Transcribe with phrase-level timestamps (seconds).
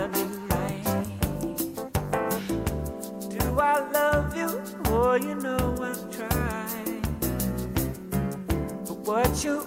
[0.00, 0.82] right.
[3.30, 4.62] Do I love you?
[4.86, 7.02] Oh, you know I'm trying.
[8.86, 9.63] But what you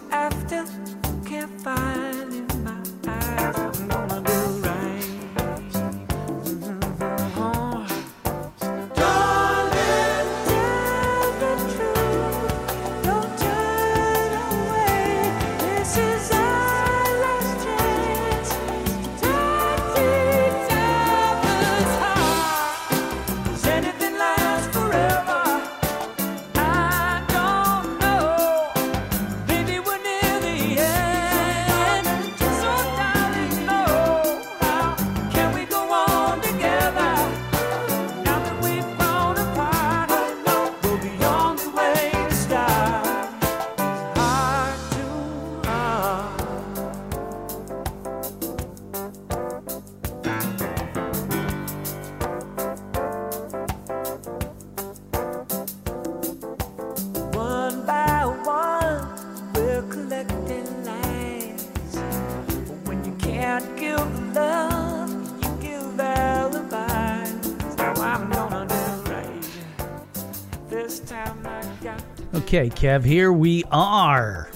[72.58, 74.50] Okay, Kev, here we are.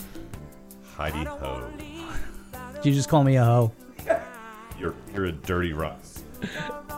[0.96, 1.70] Heidi Ho.
[2.74, 3.72] Did you just call me a hoe?
[4.80, 6.00] You're you're a dirty rock.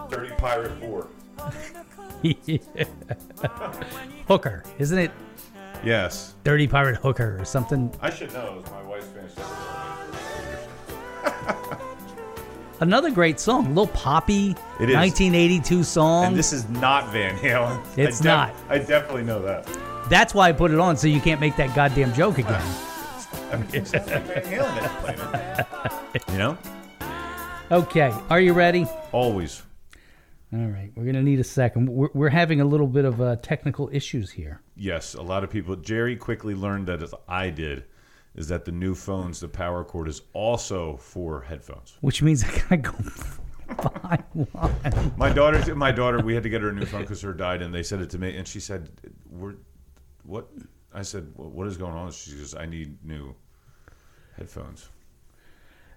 [0.09, 1.07] dirty pirate whore.
[4.29, 5.11] Hooker, isn't it?
[5.83, 6.35] Yes.
[6.45, 7.93] Dirty pirate hooker or something.
[7.99, 8.45] I should know.
[8.45, 9.41] It was my wife's fantasy.
[12.79, 14.95] Another great song, little poppy, It is.
[14.95, 16.27] 1982 song.
[16.27, 17.83] And this is not Van Halen.
[17.97, 18.55] It's I not.
[18.69, 19.67] I definitely know that.
[20.09, 22.61] That's why I put it on, so you can't make that goddamn joke again.
[23.51, 26.23] I mean, it sounds like Van Halen that's playing it.
[26.31, 26.57] You know?
[27.71, 28.85] Okay, are you ready?
[29.11, 29.63] Always.
[30.53, 31.89] All right, we're gonna need a second.
[31.89, 34.61] We're, we're having a little bit of uh, technical issues here.
[34.75, 35.75] Yes, a lot of people.
[35.75, 37.85] Jerry quickly learned that, as I did,
[38.35, 41.97] is that the new phones, the power cord is also for headphones.
[42.01, 42.91] which means I gotta go
[44.03, 45.13] buy one.
[45.17, 47.63] My daughter, my daughter, we had to get her a new phone because her died,
[47.63, 48.89] and they said it to me, and she said,
[49.31, 49.55] "We're
[50.23, 50.47] what?"
[50.93, 53.35] I said, "What what is going on?" She goes, "I need new
[54.37, 54.89] headphones."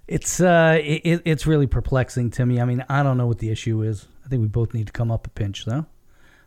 [0.08, 2.60] It's uh, it, it's really perplexing to me.
[2.60, 4.06] I mean, I don't know what the issue is.
[4.24, 5.86] I think we both need to come up a pinch, though.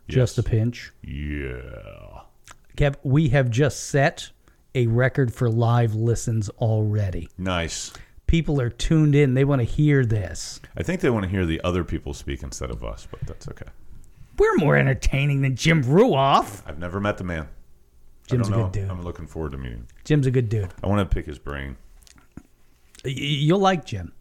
[0.08, 0.92] Just a pinch.
[1.04, 2.22] Yeah.
[2.76, 4.32] Kev, we have just set
[4.74, 7.30] a record for live listens already.
[7.38, 7.94] Nice.
[8.26, 9.34] People are tuned in.
[9.34, 10.62] They want to hear this.
[10.78, 13.48] I think they want to hear the other people speak instead of us, but that's
[13.50, 13.66] okay.
[14.38, 16.64] We're more entertaining than Jim Ruoff.
[16.66, 17.50] I've never met the man.
[18.30, 18.90] Jim's a don't good dude.
[18.92, 19.80] I'm looking forward to meeting.
[19.80, 19.88] him.
[20.04, 20.70] Jim's a good dude.
[20.84, 21.76] I want to pick his brain.
[23.06, 24.12] Y- You'll like Jim.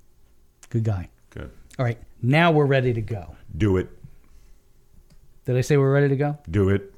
[0.70, 1.08] Good guy.
[1.30, 1.50] Good.
[1.78, 3.36] All right, now we're ready to go.
[3.56, 3.88] Do it.
[5.44, 6.38] Did I say we're ready to go?
[6.50, 6.92] Do it.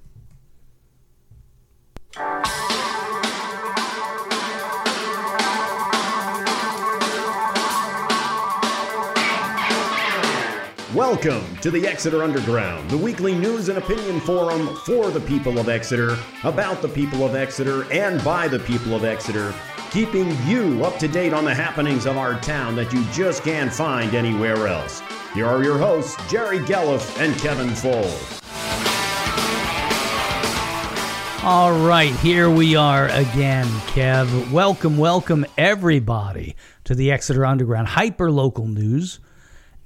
[11.01, 15.71] Welcome to the Exeter Underground, the weekly news and opinion forum for the people of
[15.71, 19.55] Exeter, about the people of Exeter, and by the people of Exeter,
[19.91, 23.73] keeping you up to date on the happenings of our town that you just can't
[23.73, 25.01] find anywhere else.
[25.33, 28.05] Here are your hosts, Jerry Gelliff and Kevin Fole.
[31.43, 34.53] All right, here we are again, Kev.
[34.53, 39.19] Welcome, welcome everybody to the Exeter Underground hyper local news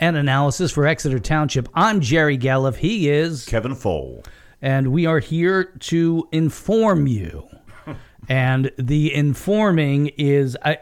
[0.00, 1.68] and analysis for Exeter Township.
[1.74, 2.76] I'm Jerry Galliff.
[2.76, 4.24] He is, Kevin Fole.
[4.60, 7.46] and we are here to inform you.
[8.28, 10.78] and the informing is, I,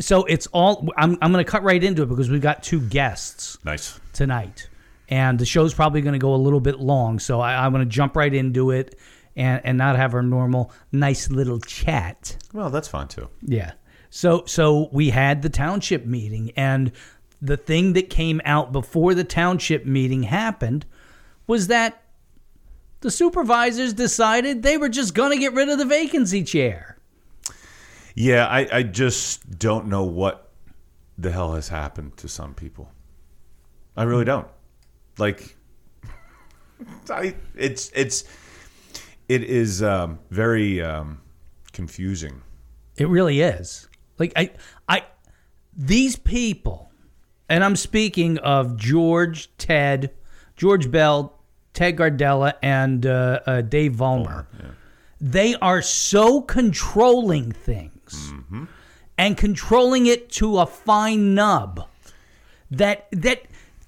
[0.00, 0.88] so it's all.
[0.96, 4.00] I'm I'm going to cut right into it because we've got two guests Nice.
[4.14, 4.68] tonight,
[5.08, 7.18] and the show's probably going to go a little bit long.
[7.18, 8.98] So I, I'm going to jump right into it
[9.36, 12.38] and and not have our normal nice little chat.
[12.54, 13.28] Well, that's fine too.
[13.42, 13.72] Yeah.
[14.08, 16.90] So so we had the township meeting, and
[17.46, 20.84] the thing that came out before the township meeting happened
[21.46, 22.02] was that
[23.00, 26.98] the supervisors decided they were just going to get rid of the vacancy chair.
[28.14, 30.50] Yeah, I, I just don't know what
[31.18, 32.90] the hell has happened to some people.
[33.96, 34.48] I really don't.
[35.18, 35.56] Like,
[37.10, 38.24] I it's it's
[39.28, 41.20] it is um, very um,
[41.72, 42.42] confusing.
[42.96, 43.88] It really is.
[44.18, 44.50] Like I
[44.88, 45.04] I
[45.76, 46.90] these people
[47.48, 50.10] and I'm speaking of George, Ted,
[50.56, 51.38] George Bell,
[51.72, 54.46] Ted Gardella, and uh, uh, Dave Vollmer.
[55.20, 58.32] They are so controlling things
[59.18, 61.86] and controlling it to a fine nub
[62.70, 63.42] that that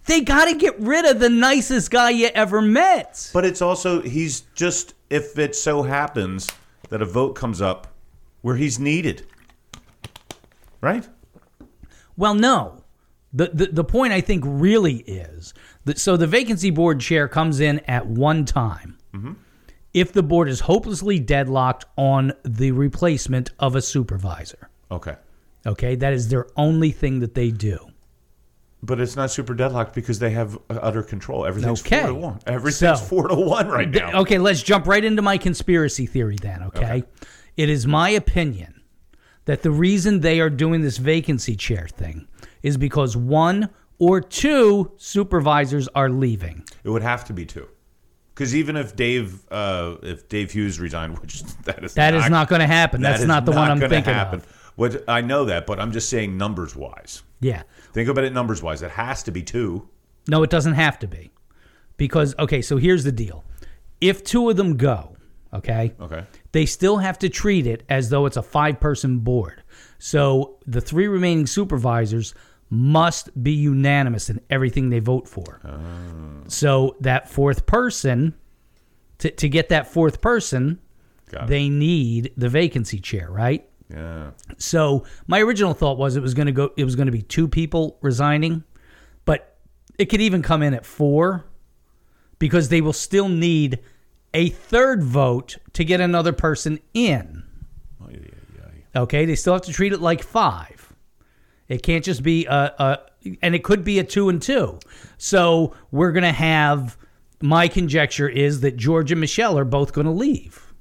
[0.07, 3.31] they got to get rid of the nicest guy you ever met.
[3.35, 6.49] But it's also he's just if it so happens
[6.89, 7.89] that a vote comes up
[8.41, 9.27] where he's needed,
[10.81, 11.07] right?
[12.17, 12.78] Well, no.
[13.33, 15.53] The, the the point I think really is
[15.85, 18.97] that so the vacancy board chair comes in at one time.
[19.15, 19.33] Mm-hmm.
[19.95, 25.17] If the board is hopelessly deadlocked on the replacement of a supervisor, Okay,
[25.67, 27.79] okay, that is their only thing that they do.
[28.83, 31.45] but it's not super deadlocked because they have uh, utter control.
[31.45, 32.01] Everything's Okay.
[32.03, 32.39] four to one.
[32.47, 34.21] Everything's So- four to one right Th- now.
[34.21, 37.03] Okay, let's jump right into my conspiracy theory then, okay?
[37.57, 38.83] It is my opinion
[39.47, 42.28] that the reason they are doing this vacancy chair thing
[42.63, 46.65] is because one or two supervisors are leaving.
[46.85, 47.69] It would have to be two.
[48.35, 52.49] Because even if Dave, uh, if Dave Hughes resigned, which that is That is not
[52.49, 53.01] going to happen.
[53.01, 54.41] That's not the one I'm thinking happen.
[54.41, 54.73] of.
[54.77, 57.25] What I know that, but I'm just saying numbers wise.
[57.41, 57.65] Yeah.
[57.93, 58.81] Think about it numbers wise.
[58.81, 59.89] It has to be two.
[60.29, 61.33] No, it doesn't have to be.
[61.97, 63.45] Because okay, so here's the deal.
[64.01, 65.17] If two of them go,
[65.53, 65.95] okay?
[66.01, 66.25] Okay.
[66.53, 69.65] they still have to treat it as though it's a five person board.
[69.99, 72.35] So the three remaining supervisors
[72.71, 75.61] must be unanimous in everything they vote for.
[75.65, 76.45] Oh.
[76.49, 78.35] So that fourth person,
[79.19, 80.79] to, to get that fourth person,
[81.47, 83.69] they need the vacancy chair, right?
[83.91, 84.31] Yeah.
[84.59, 86.71] So my original thought was it was going to go.
[86.77, 88.65] It was going to be two people resigning,
[89.25, 89.59] but
[89.99, 91.45] it could even come in at four
[92.39, 93.81] because they will still need
[94.35, 97.45] a third vote to get another person in.
[98.03, 98.83] Oh, yeah, yeah, yeah.
[98.99, 100.93] Okay, they still have to treat it like five.
[101.69, 102.99] It can't just be a, a
[103.43, 104.79] and it could be a two and two.
[105.19, 106.97] So we're going to have.
[107.41, 110.73] My conjecture is that George and Michelle are both going to leave.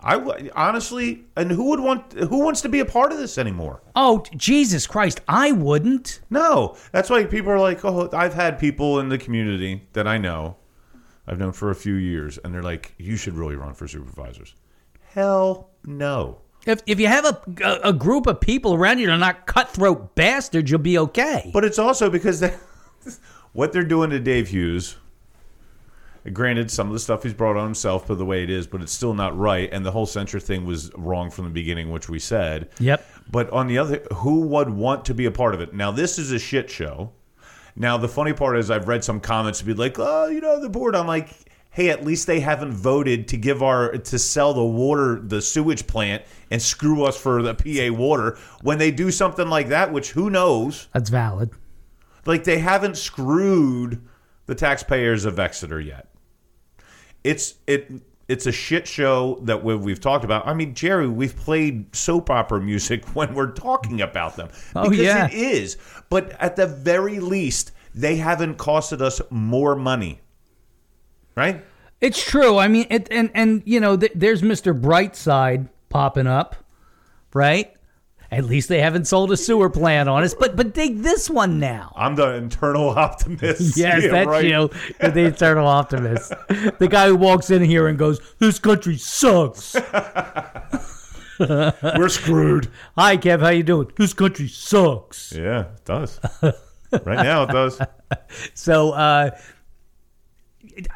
[0.00, 2.14] I w- honestly, and who would want?
[2.14, 3.82] Who wants to be a part of this anymore?
[3.94, 5.20] Oh Jesus Christ!
[5.28, 6.20] I wouldn't.
[6.30, 10.16] No, that's why people are like, oh, I've had people in the community that I
[10.16, 10.56] know,
[11.26, 14.54] I've known for a few years, and they're like, you should really run for supervisors.
[15.12, 16.40] Hell no.
[16.66, 20.14] If, if you have a, a, group of people around you that are not cutthroat
[20.14, 21.50] bastards, you'll be okay.
[21.54, 22.54] But it's also because they,
[23.52, 24.96] what they're doing to Dave Hughes.
[26.34, 28.82] Granted, some of the stuff he's brought on himself, but the way it is, but
[28.82, 29.70] it's still not right.
[29.72, 32.68] And the whole censure thing was wrong from the beginning, which we said.
[32.78, 33.06] Yep.
[33.30, 35.72] But on the other, who would want to be a part of it?
[35.72, 37.12] Now, this is a shit show.
[37.74, 40.60] Now, the funny part is, I've read some comments to be like, "Oh, you know,
[40.60, 41.30] the board." I'm like,
[41.70, 45.86] "Hey, at least they haven't voted to give our to sell the water, the sewage
[45.86, 50.10] plant, and screw us for the PA water." When they do something like that, which
[50.12, 51.50] who knows, That's valid.
[52.26, 54.00] like they haven't screwed
[54.46, 56.08] the taxpayers of Exeter yet.
[57.24, 57.90] It's it
[58.28, 60.46] it's a shit show that we- we've talked about.
[60.46, 65.04] I mean, Jerry, we've played soap opera music when we're talking about them Oh, because
[65.04, 65.26] yeah.
[65.26, 65.76] it is.
[66.10, 70.20] But at the very least, they haven't costed us more money,
[71.36, 71.64] right?
[72.00, 72.56] It's true.
[72.58, 74.78] I mean, it, and and you know, th- there's Mr.
[74.78, 76.56] Brightside popping up,
[77.34, 77.74] right?
[78.32, 80.34] At least they haven't sold a sewer plant on us.
[80.34, 81.92] But but dig this one now.
[81.96, 83.76] I'm the internal optimist.
[83.76, 84.44] Yes, Yeah, that's right.
[84.44, 84.70] you,
[85.02, 86.32] You're the internal optimist,
[86.78, 89.74] the guy who walks in here and goes, "This country sucks."
[91.40, 92.70] We're screwed.
[92.96, 93.90] Hi, Kev, how you doing?
[93.96, 95.32] This country sucks.
[95.32, 96.20] Yeah, it does.
[96.42, 97.80] right now, it does.
[98.54, 99.30] So, uh,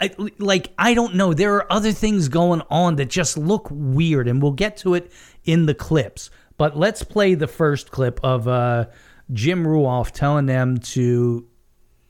[0.01, 1.33] I, like, I don't know.
[1.35, 5.13] There are other things going on that just look weird, and we'll get to it
[5.45, 6.31] in the clips.
[6.57, 8.87] But let's play the first clip of uh,
[9.33, 11.47] Jim Ruoff telling them to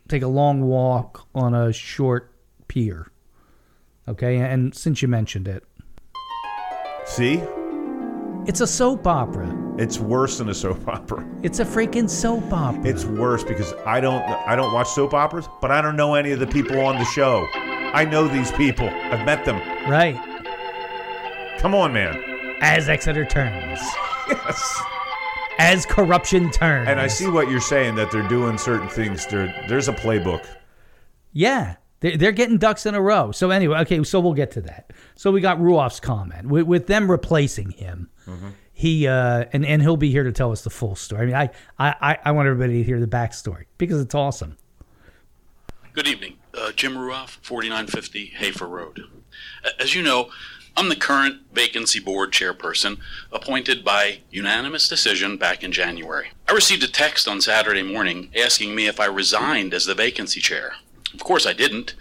[0.08, 2.34] take a long walk on a short
[2.68, 3.10] pier.
[4.06, 5.64] Okay, and since you mentioned it,
[7.06, 7.42] See,
[8.46, 9.48] it's a soap opera.
[9.78, 11.26] it's worse than a soap opera.
[11.42, 12.84] It's a freaking soap opera.
[12.86, 16.32] It's worse because I don't I don't watch soap operas, but I don't know any
[16.32, 17.46] of the people on the show.
[17.54, 18.88] I know these people.
[18.88, 19.56] I've met them.
[19.90, 20.16] right.
[21.58, 22.22] Come on, man.
[22.60, 23.80] As Exeter turns,
[24.28, 24.82] Yes.
[25.58, 29.26] as corruption turns, And I see what you're saying that they're doing certain things.
[29.26, 30.44] There, there's a playbook.
[31.32, 33.32] Yeah, they're, they're getting ducks in a row.
[33.32, 34.90] So anyway, okay, so we'll get to that.
[35.14, 38.10] So we got Ruoff's comment with, with them replacing him.
[38.74, 41.22] He uh, and and he'll be here to tell us the full story.
[41.22, 44.58] I mean, I I I want everybody to hear the backstory because it's awesome.
[45.92, 46.38] Good evening.
[46.52, 49.04] Uh, Jim Ruoff, 4950 Hafer Road.
[49.78, 50.28] As you know,
[50.76, 52.98] I'm the current vacancy board chairperson
[53.30, 56.32] appointed by unanimous decision back in January.
[56.48, 60.40] I received a text on Saturday morning asking me if I resigned as the vacancy
[60.40, 60.74] chair.
[61.14, 61.94] Of course, I didn't.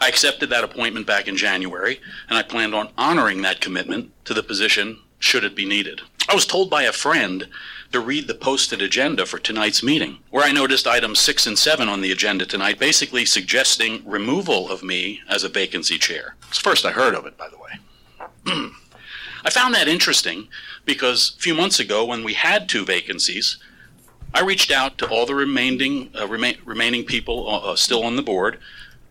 [0.00, 4.34] I accepted that appointment back in January, and I planned on honoring that commitment to
[4.34, 6.00] the position should it be needed.
[6.28, 7.48] I was told by a friend
[7.92, 11.88] to read the posted agenda for tonight's meeting, where I noticed items six and seven
[11.88, 16.34] on the agenda tonight, basically suggesting removal of me as a vacancy chair.
[16.48, 18.70] It's the first I heard of it, by the way.
[19.44, 20.48] I found that interesting
[20.84, 23.58] because a few months ago, when we had two vacancies,
[24.34, 28.16] I reached out to all the remaining uh, rema- remaining people uh, uh, still on
[28.16, 28.58] the board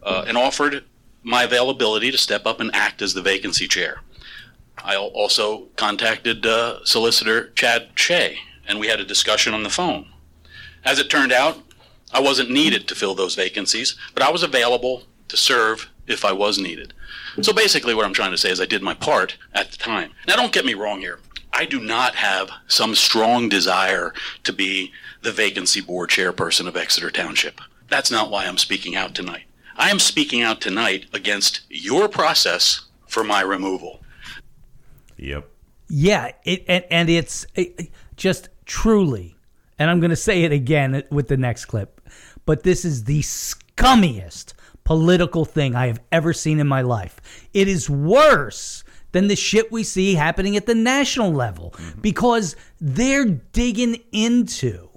[0.04, 0.84] uh, and offered
[1.24, 4.02] my availability to step up and act as the vacancy chair.
[4.84, 10.08] I also contacted uh, solicitor Chad Shea, and we had a discussion on the phone.
[10.84, 11.60] As it turned out,
[12.12, 16.32] I wasn't needed to fill those vacancies, but I was available to serve if I
[16.32, 16.94] was needed.
[17.42, 20.12] So basically, what I'm trying to say is I did my part at the time.
[20.28, 21.20] Now, don't get me wrong here.
[21.54, 24.92] I do not have some strong desire to be
[25.22, 27.62] the vacancy board chairperson of Exeter Township.
[27.90, 29.44] That's not why I'm speaking out tonight.
[29.76, 34.02] I am speaking out tonight against your process for my removal.
[35.18, 35.50] Yep.
[35.90, 39.36] Yeah, it and, and it's it, just truly,
[39.78, 42.00] and I'm going to say it again with the next clip,
[42.46, 44.54] but this is the scummiest
[44.84, 47.50] political thing I have ever seen in my life.
[47.54, 52.02] It is worse than the shit we see happening at the national level mm-hmm.
[52.02, 54.90] because they're digging into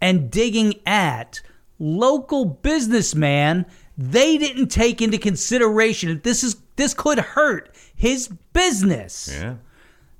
[0.00, 1.40] and digging at
[1.78, 3.66] local businessman
[3.96, 9.30] they didn't take into consideration that this is this could hurt his business.
[9.32, 9.54] Yeah.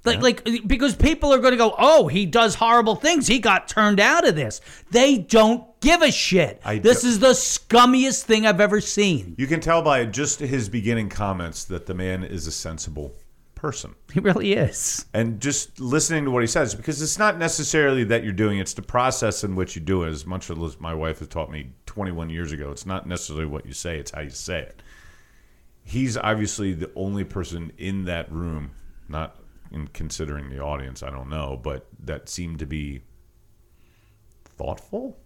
[0.05, 3.27] Like, like because people are going to go, oh, he does horrible things.
[3.27, 4.61] He got turned out of this.
[4.91, 6.61] They don't give a shit.
[6.63, 9.35] I this do- is the scummiest thing I've ever seen.
[9.39, 13.15] You can tell by just his beginning comments that the man is a sensible
[13.65, 13.95] person.
[14.13, 15.07] He really is.
[15.15, 18.75] And just listening to what he says, because it's not necessarily that you're doing, it's
[18.75, 20.11] the process in which you do it.
[20.11, 23.65] As much as my wife has taught me 21 years ago, it's not necessarily what
[23.65, 24.83] you say, it's how you say it.
[25.83, 28.73] He's obviously the only person in that room,
[29.09, 29.37] not
[29.73, 33.01] in considering the audience, I don't know, but that seemed to be
[34.59, 35.17] thoughtful.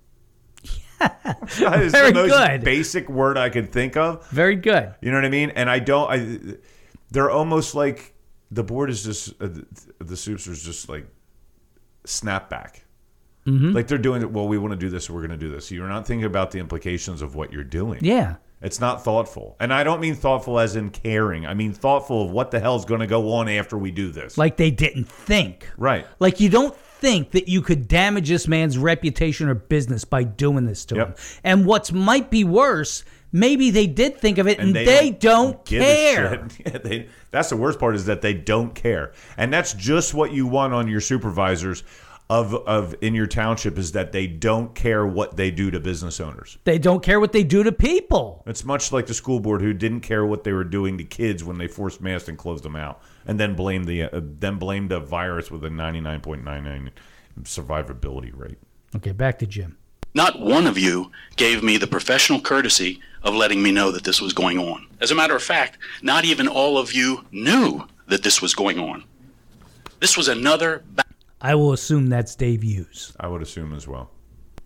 [0.62, 1.08] Yeah.
[1.58, 2.62] that is Very the most good.
[2.62, 4.28] basic word I could think of.
[4.30, 4.94] Very good.
[5.00, 5.50] You know what I mean?
[5.50, 6.08] And I don't.
[6.08, 6.56] I
[7.10, 8.14] they're almost like
[8.50, 9.66] the board is just uh, the,
[9.98, 11.06] the just like
[12.04, 12.80] snapback.
[13.46, 13.72] Mm-hmm.
[13.72, 14.30] Like they're doing it.
[14.30, 15.06] Well, we want to do this.
[15.06, 15.70] So we're going to do this.
[15.70, 18.00] You're not thinking about the implications of what you're doing.
[18.02, 18.36] Yeah.
[18.60, 21.46] It's not thoughtful, and I don't mean thoughtful as in caring.
[21.46, 24.36] I mean thoughtful of what the hell's going to go on after we do this.
[24.36, 25.70] Like they didn't think.
[25.76, 26.04] right.
[26.18, 30.66] Like you don't think that you could damage this man's reputation or business by doing
[30.66, 31.06] this to Yep.
[31.06, 31.14] him.
[31.44, 35.64] And what's might be worse, maybe they did think of it and, and they, don't,
[35.64, 36.48] give a care.
[36.66, 40.32] Yeah, they- that's the worst part is that they don't care, and that's just what
[40.32, 41.84] you want on your supervisors
[42.30, 46.20] of of in your township is that they don't care what they do to business
[46.20, 46.58] owners.
[46.64, 48.42] They don't care what they do to people.
[48.46, 51.42] It's much like the school board who didn't care what they were doing to kids
[51.42, 54.92] when they forced masks and closed them out, and then blamed the uh, then blamed
[54.92, 56.90] a virus with a ninety nine point nine nine
[57.42, 58.58] survivability rate.
[58.96, 59.76] Okay, back to Jim.
[60.14, 64.20] Not one of you gave me the professional courtesy of letting me know that this
[64.20, 64.86] was going on.
[65.00, 68.78] As a matter of fact, not even all of you knew that this was going
[68.78, 69.04] on.
[70.00, 70.82] This was another
[71.40, 73.12] I will assume that's Dave Hughes.
[73.20, 74.10] I would assume as well.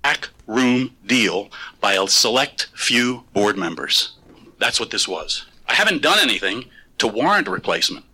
[0.03, 4.17] back room deal by a select few board members.
[4.59, 5.45] That's what this was.
[5.69, 6.65] I haven't done anything
[6.99, 8.07] to warrant replacement.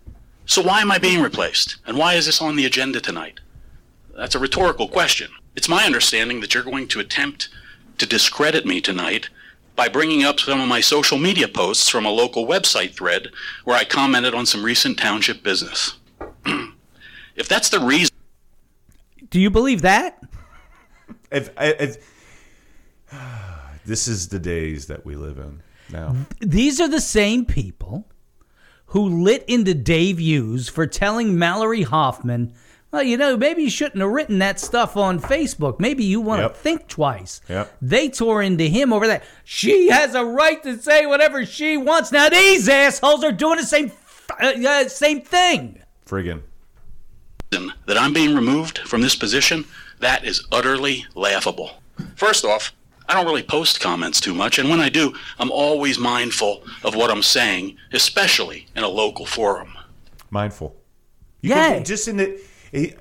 [0.47, 1.77] So why am I being replaced?
[1.87, 3.41] And why is this on the agenda tonight?
[4.17, 5.31] That's a rhetorical question.
[5.55, 7.49] It's my understanding that you're going to attempt
[7.99, 9.29] to discredit me tonight
[9.79, 13.29] by bringing up some of my social media posts from a local website thread
[13.63, 15.99] where I commented on some recent township business.
[17.37, 18.13] if that's the reason
[19.31, 20.21] Do you believe that?
[21.31, 21.97] If, if
[23.87, 26.17] this is the days that we live in now.
[26.41, 28.05] These are the same people
[28.87, 32.53] who lit into Dave Hughes for telling Mallory Hoffman,
[32.91, 35.79] well, you know, maybe you shouldn't have written that stuff on Facebook.
[35.79, 36.55] Maybe you want Yep.
[36.55, 37.41] to think twice.
[37.49, 37.77] Yep.
[37.83, 39.25] They tore into him over that.
[39.45, 42.13] She has a right to say whatever she wants.
[42.13, 43.93] Now these assholes are doing the same,
[44.43, 45.81] uh, uh, same thing.
[46.07, 46.43] Friggin'.
[47.51, 49.65] that I'm being removed from this position,
[50.01, 51.71] that is utterly laughable.
[52.15, 52.73] First off,
[53.09, 56.95] I don't really post comments too much, and when I do, I'm always mindful of
[56.95, 59.75] what I'm saying, especially in a local forum.
[60.31, 60.77] mindful.
[61.41, 61.79] You Yeah.
[61.81, 62.39] just in the,
[62.73, 62.95] he,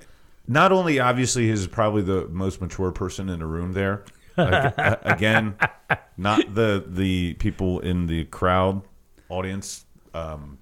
[0.47, 4.03] not only obviously he's probably the most mature person in the room there.
[4.37, 5.55] Again,
[6.15, 8.83] not the the people in the crowd
[9.29, 10.59] audience, um,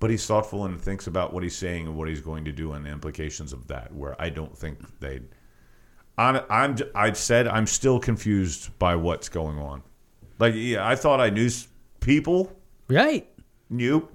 [0.00, 2.72] but he's thoughtful and thinks about what he's saying and what he's going to do
[2.72, 3.94] and the implications of that.
[3.94, 5.20] Where I don't think they.
[6.18, 9.82] I'm, I'm I said I'm still confused by what's going on.
[10.40, 11.48] Like yeah, I thought I knew
[12.00, 12.52] people
[12.88, 13.26] Right.
[13.70, 14.08] knew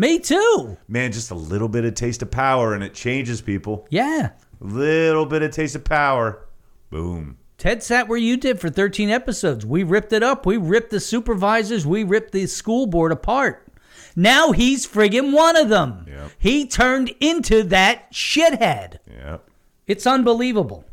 [0.00, 0.78] Me too.
[0.88, 3.86] Man, just a little bit of taste of power and it changes people.
[3.90, 4.30] Yeah.
[4.58, 6.46] Little bit of taste of power.
[6.88, 7.36] Boom.
[7.58, 9.66] Ted sat where you did for 13 episodes.
[9.66, 10.46] We ripped it up.
[10.46, 11.86] We ripped the supervisors.
[11.86, 13.68] We ripped the school board apart.
[14.16, 16.06] Now he's friggin' one of them.
[16.08, 16.30] Yep.
[16.38, 19.00] He turned into that shithead.
[19.06, 19.50] Yep.
[19.86, 20.86] It's unbelievable.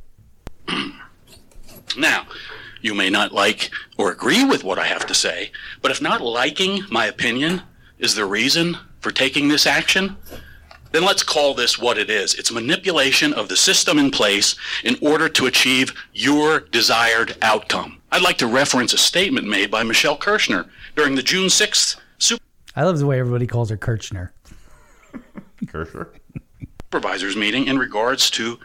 [1.97, 2.27] Now,
[2.81, 6.19] you may not like or agree with what I have to say, but if not
[6.19, 7.61] liking my opinion
[7.99, 10.15] is the reason for taking this action,
[10.91, 12.33] then let's call this what it is.
[12.35, 18.01] It's manipulation of the system in place in order to achieve your desired outcome.
[18.11, 21.97] I'd like to reference a statement made by Michelle Kirshner during the June 6th
[22.77, 24.31] I love the way everybody calls her Kirchner.
[25.65, 26.09] Kirscher.
[26.85, 28.59] supervisors meeting in regards to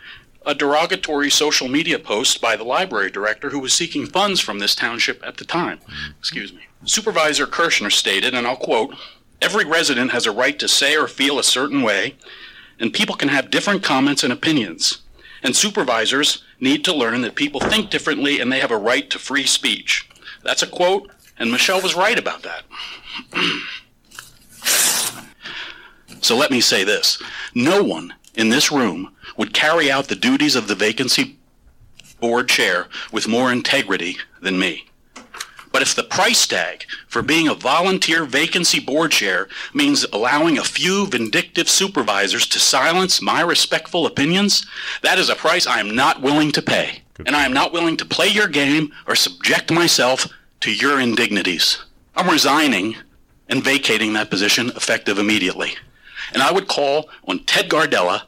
[0.44, 4.74] a derogatory social media post by the library director who was seeking funds from this
[4.74, 5.78] township at the time.
[5.78, 6.18] Mm-hmm.
[6.18, 6.60] Excuse me.
[6.84, 8.94] Supervisor Kirshner stated, and I'll quote,
[9.42, 12.14] Every resident has a right to say or feel a certain way,
[12.78, 15.02] and people can have different comments and opinions.
[15.42, 19.18] And supervisors need to learn that people think differently and they have a right to
[19.18, 20.08] free speech.
[20.44, 22.62] That's a quote, and Michelle was right about that.
[26.22, 27.20] So let me say this
[27.52, 31.36] no one in this room would carry out the duties of the vacancy
[32.20, 34.86] board chair with more integrity than me.
[35.72, 40.64] But if the price tag for being a volunteer vacancy board chair means allowing a
[40.64, 44.66] few vindictive supervisors to silence my respectful opinions,
[45.02, 47.02] that is a price I am not willing to pay.
[47.24, 50.28] And I am not willing to play your game or subject myself
[50.60, 51.82] to your indignities.
[52.14, 52.96] I'm resigning
[53.48, 55.74] and vacating that position effective immediately.
[56.32, 58.22] And I would call on Ted Gardella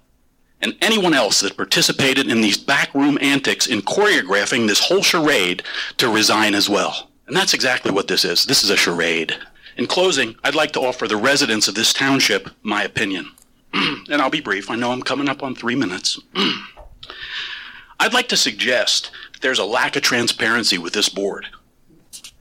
[0.60, 5.62] and anyone else that participated in these backroom antics in choreographing this whole charade
[5.98, 7.10] to resign as well.
[7.26, 8.44] And that's exactly what this is.
[8.44, 9.34] This is a charade.
[9.76, 13.30] In closing, I'd like to offer the residents of this township my opinion.
[13.72, 14.70] and I'll be brief.
[14.70, 16.20] I know I'm coming up on three minutes.
[18.00, 21.46] I'd like to suggest that there's a lack of transparency with this board.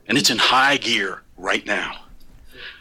[0.08, 2.00] And it's in high gear right now.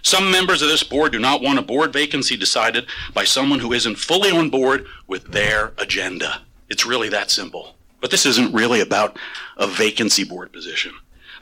[0.02, 3.72] Some members of this board do not want a board vacancy decided by someone who
[3.72, 6.42] isn't fully on board with their agenda.
[6.68, 7.76] It's really that simple.
[8.00, 9.16] But this isn't really about
[9.56, 10.92] a vacancy board position.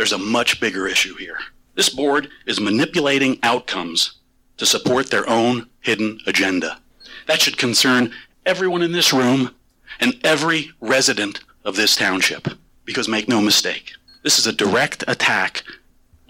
[0.00, 1.36] There's a much bigger issue here.
[1.74, 4.12] This board is manipulating outcomes
[4.56, 6.80] to support their own hidden agenda.
[7.26, 8.10] That should concern
[8.46, 9.54] everyone in this room
[10.00, 12.48] and every resident of this township.
[12.86, 15.64] Because make no mistake, this is a direct attack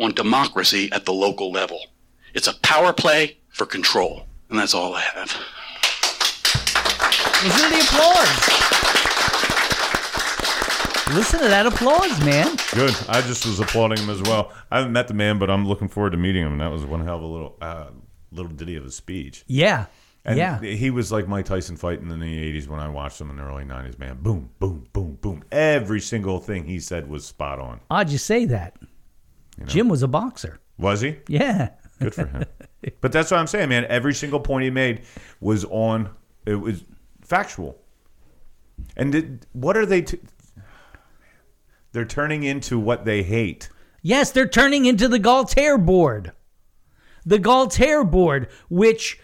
[0.01, 1.79] on democracy at the local level.
[2.35, 4.27] It's a power play for control.
[4.49, 5.33] And that's all I have.
[7.45, 9.10] Listen to the applause.
[11.13, 12.57] Listen to that applause, man.
[12.73, 12.95] Good.
[13.09, 14.53] I just was applauding him as well.
[14.71, 16.53] I haven't met the man, but I'm looking forward to meeting him.
[16.53, 17.87] And that was one hell of a little uh,
[18.31, 19.45] little ditty of a speech.
[19.49, 19.87] Yeah.
[20.25, 20.61] And yeah.
[20.61, 23.43] he was like Mike Tyson fighting in the 80s when I watched him in the
[23.43, 24.19] early 90s, man.
[24.23, 25.43] Boom, boom, boom, boom.
[25.51, 27.81] Every single thing he said was spot on.
[27.91, 28.77] Odd you say that.
[29.65, 30.61] Jim was a boxer.
[30.79, 31.17] Was he?
[31.27, 31.71] Yeah.
[32.01, 32.45] Good for him.
[33.01, 33.85] but that's what I'm saying, man.
[33.87, 35.03] Every single point he made
[35.41, 36.11] was on,
[36.47, 36.85] it was
[37.23, 37.79] factual.
[38.97, 40.03] And did, what are they?
[40.03, 40.21] T-
[41.93, 43.69] They're turning into what they hate.
[44.03, 46.33] Yes, they're turning into the Galtair board.
[47.27, 49.21] The Galtair board, which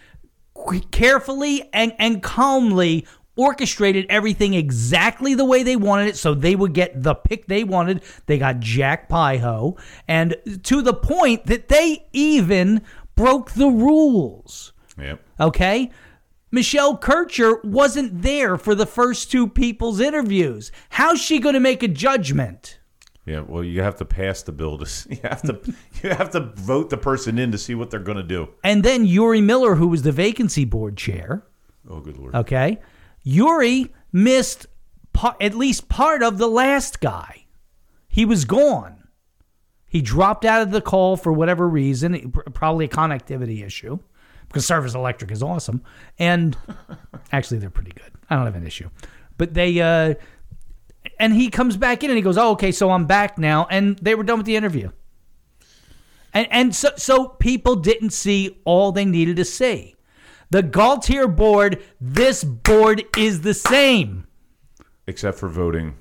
[0.91, 6.73] carefully and, and calmly orchestrated everything exactly the way they wanted it so they would
[6.73, 8.03] get the pick they wanted.
[8.27, 12.83] They got Jack Pyho, and to the point that they even
[13.15, 14.73] broke the rules.
[14.99, 15.21] Yep.
[15.41, 15.91] Okay?
[16.51, 20.71] Michelle Kircher wasn't there for the first two people's interviews.
[20.91, 22.79] How's she going to make a judgment?
[23.25, 23.41] Yeah.
[23.41, 24.87] Well, you have to pass the bill to.
[24.87, 25.61] see- You have to.
[26.03, 28.49] you have to vote the person in to see what they're going to do.
[28.63, 31.45] And then Yuri Miller, who was the vacancy board chair,
[31.89, 32.35] Oh, good lord.
[32.35, 32.79] okay?
[33.25, 34.67] Yuri missed
[35.13, 37.47] pa- at least part of the last guy.
[38.09, 39.09] He was gone.
[39.89, 43.99] He dropped out of the call for whatever reason, probably a connectivity issue,
[44.49, 45.83] because Service Electric is awesome.
[46.19, 46.57] And
[47.33, 48.13] actually, they're pretty good.
[48.31, 48.89] I don't have an issue.
[49.39, 50.15] But they, uh,
[51.19, 53.67] and he comes back in and he goes, oh, okay, so I'm back now.
[53.71, 54.91] And they were done with the interview.
[56.33, 59.95] And, and so, so people didn't see all they needed to see.
[60.51, 64.27] The Galtier board, this board is the same,
[65.07, 65.95] Except for voting.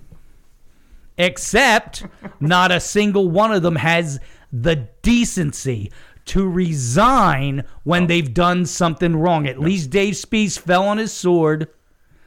[1.17, 2.05] except
[2.39, 4.19] not a single one of them has
[4.51, 5.91] the decency
[6.25, 8.07] to resign when oh.
[8.07, 9.47] they've done something wrong.
[9.47, 11.69] At least Dave Spees fell on his sword.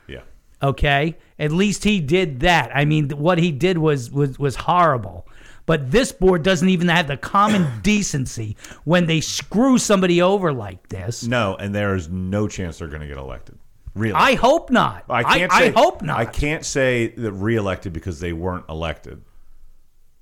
[0.06, 0.22] Yeah.
[0.62, 2.70] Okay, at least he did that.
[2.74, 5.26] I mean, what he did was was was horrible.
[5.66, 10.88] But this board doesn't even have the common decency when they screw somebody over like
[10.88, 11.24] this.
[11.24, 13.58] No, and there is no chance they're going to get elected.
[13.94, 15.04] Really, I hope not.
[15.10, 15.52] I I, can't.
[15.52, 16.18] I say, hope not.
[16.18, 19.22] I can't say that reelected because they weren't elected.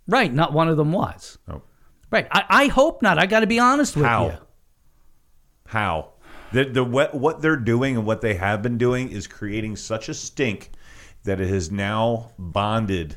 [0.09, 1.39] Right, not one of them was.
[1.47, 1.63] No.
[2.11, 3.19] Right, I, I hope not.
[3.19, 4.27] I got to be honest with How?
[4.27, 4.39] you.
[5.67, 6.13] How?
[6.53, 10.09] The, the what, what they're doing and what they have been doing is creating such
[10.09, 10.71] a stink
[11.25, 13.17] that it has now bonded.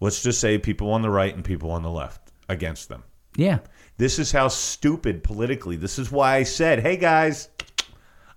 [0.00, 3.02] Let's just say people on the right and people on the left against them.
[3.36, 3.60] Yeah.
[3.96, 5.76] This is how stupid politically.
[5.76, 7.48] This is why I said, "Hey guys,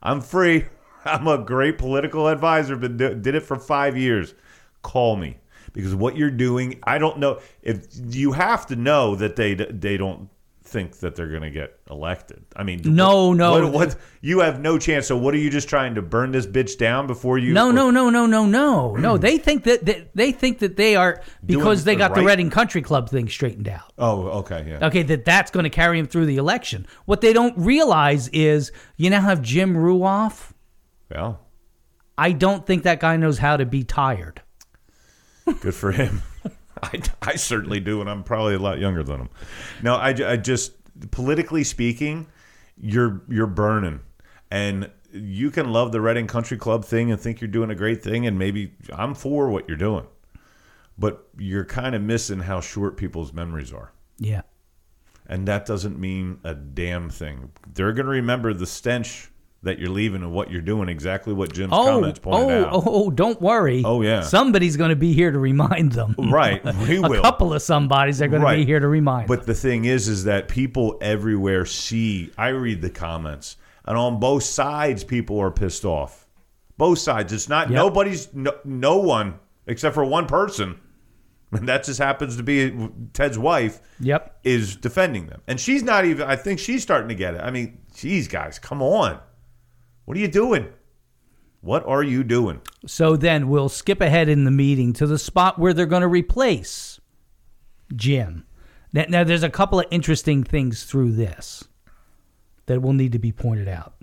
[0.01, 0.65] I'm free.
[1.05, 2.75] I'm a great political advisor.
[2.77, 4.33] Been do- did it for five years.
[4.81, 5.37] Call me
[5.73, 6.79] because what you're doing.
[6.83, 10.29] I don't know if you have to know that they they don't
[10.63, 12.45] think that they're going to get elected.
[12.55, 13.51] I mean, No, what- no.
[13.63, 15.05] What, what you have no chance.
[15.07, 17.51] So what are you just trying to burn this bitch down before you?
[17.53, 19.17] No, no, no, no, no, no, no.
[19.17, 19.21] Mm.
[19.21, 22.27] They think that, that they think that they are because they the got the right-
[22.27, 23.91] Reading Country Club thing straightened out.
[23.97, 24.87] Oh, okay, yeah.
[24.87, 26.87] Okay, that that's going to carry him through the election.
[27.05, 30.51] What they don't realize is you now have Jim Ruoff.
[31.13, 31.41] Well,
[32.17, 34.41] I don't think that guy knows how to be tired.
[35.45, 36.21] Good for him.
[36.83, 39.29] I, I certainly do, and I'm probably a lot younger than him.
[39.83, 40.73] No, I, I just
[41.11, 42.27] politically speaking,
[42.79, 44.01] you're you're burning,
[44.49, 48.03] and you can love the Reading Country Club thing and think you're doing a great
[48.03, 50.07] thing, and maybe I'm for what you're doing,
[50.97, 53.91] but you're kind of missing how short people's memories are.
[54.17, 54.41] Yeah.
[55.27, 57.51] And that doesn't mean a damn thing.
[57.73, 59.30] They're going to remember the stench
[59.63, 62.73] that you're leaving and what you're doing, exactly what Jim's Oh, comments pointed oh, out.
[62.73, 63.83] oh, oh, don't worry.
[63.85, 64.21] Oh, yeah.
[64.21, 66.15] Somebody's going to be here to remind them.
[66.17, 67.19] Right, we a will.
[67.19, 69.37] A couple of somebodies are going to be here to remind them.
[69.37, 72.31] But the thing is, is that people everywhere see.
[72.37, 76.27] I read the comments, and on both sides, people are pissed off.
[76.77, 77.31] Both sides.
[77.31, 77.75] It's not Yep.
[77.75, 78.33] nobody's.
[78.33, 79.35] No, no one
[79.67, 80.79] except for one person,
[81.51, 83.79] and that just happens to be Ted's wife.
[83.99, 84.39] Yep.
[84.43, 86.27] is defending them, and she's not even.
[86.27, 87.41] I think she's starting to get it.
[87.41, 89.19] I mean, geez, guys, come on.
[90.05, 90.67] What are you doing?
[91.61, 92.61] What are you doing?
[92.87, 96.07] So then we'll skip ahead in the meeting to the spot where they're going to
[96.07, 96.99] replace
[97.95, 98.45] Jim.
[98.93, 101.63] Now, now, there's a couple of interesting things through this
[102.65, 103.93] that will need to be pointed out.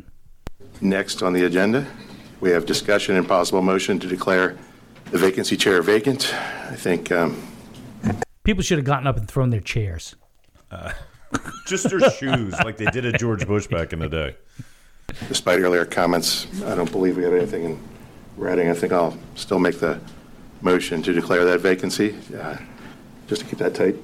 [0.81, 1.87] Next on the agenda,
[2.41, 4.57] we have discussion and possible motion to declare
[5.11, 6.33] the vacancy chair vacant.
[6.35, 7.43] I think um,
[8.45, 10.17] People should have gotten up and thrown their chairs.
[11.67, 14.37] Just their shoes, like they did at George Bush back in the day.
[15.29, 17.81] Despite earlier comments, I don't believe we have anything in
[18.37, 18.69] writing.
[18.71, 20.01] I think I'll still make the
[20.61, 22.57] motion to declare that vacancy, uh,
[23.27, 23.97] just to keep that tight,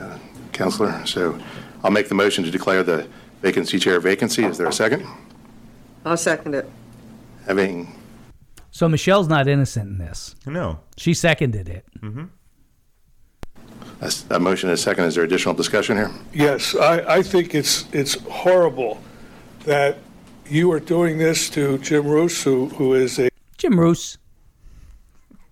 [0.00, 0.18] uh,
[0.52, 1.04] Counselor.
[1.06, 1.38] So
[1.82, 3.06] I'll make the motion to declare the
[3.40, 4.44] vacancy chair vacancy.
[4.44, 5.06] Is there a second?
[6.04, 6.68] I'll second it.
[7.46, 7.92] Having
[8.70, 10.34] So Michelle's not innocent in this.
[10.46, 11.84] No, She seconded it.
[14.00, 16.10] a a motion and a second, is there additional discussion here?
[16.32, 19.00] Yes, I, I think it's, it's horrible
[19.64, 19.98] that
[20.48, 24.18] you are doing this to Jim Roos, who, who is a Jim Roos.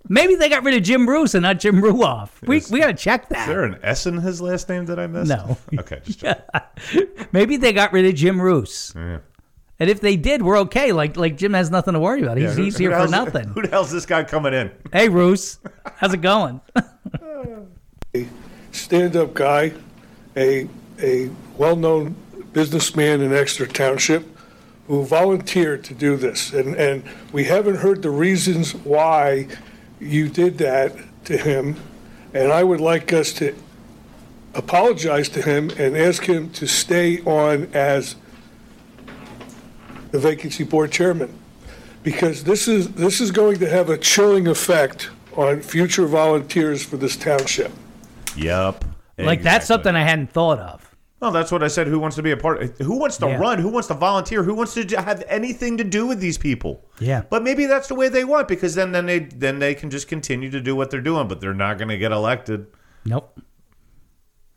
[0.09, 2.31] Maybe they got rid of Jim Roos and not Jim Ruoff.
[2.47, 3.47] We, Is- we got to check is that.
[3.47, 5.29] there an S in his last name that I missed?
[5.29, 5.57] No.
[5.79, 6.25] Okay, just
[7.33, 8.93] Maybe they got rid of Jim Roos.
[8.97, 9.19] yeah.
[9.79, 10.93] And if they did, we're okay.
[10.93, 12.37] Like like Jim has nothing to worry about.
[12.37, 13.49] He's, Yeah, who- he's here for nothing.
[13.55, 14.71] Who the hell's this guy coming in?
[14.93, 15.59] Hey, Roos.
[15.97, 16.61] How's it going?
[18.15, 18.27] A
[18.73, 19.73] stand-up guy,
[20.37, 20.69] a,
[21.01, 22.15] a well-known
[22.53, 24.27] businessman in Exeter Township
[24.91, 26.53] who volunteered to do this.
[26.53, 29.47] And, and we haven't heard the reasons why
[30.01, 31.77] you did that to him.
[32.35, 33.55] And I would like us to
[34.53, 38.17] apologize to him and ask him to stay on as
[40.11, 41.39] the vacancy board chairman.
[42.03, 46.97] Because this is, this is going to have a chilling effect on future volunteers for
[46.97, 47.71] this township.
[48.37, 48.85] Yep.
[49.19, 50.90] Like that's something I hadn't thought of.
[51.23, 51.87] No, that's what I said.
[51.87, 52.79] Who wants to be a part?
[52.81, 53.37] Who wants to Yeah.
[53.39, 53.59] run?
[53.59, 54.43] Who wants to volunteer?
[54.43, 56.87] Who wants to have anything to do with these people?
[56.99, 57.23] Yeah.
[57.29, 60.09] But maybe that's the way they want because then then they then they can just
[60.09, 62.67] continue to do what they're doing, but they're not going to get elected.
[63.05, 63.39] Nope.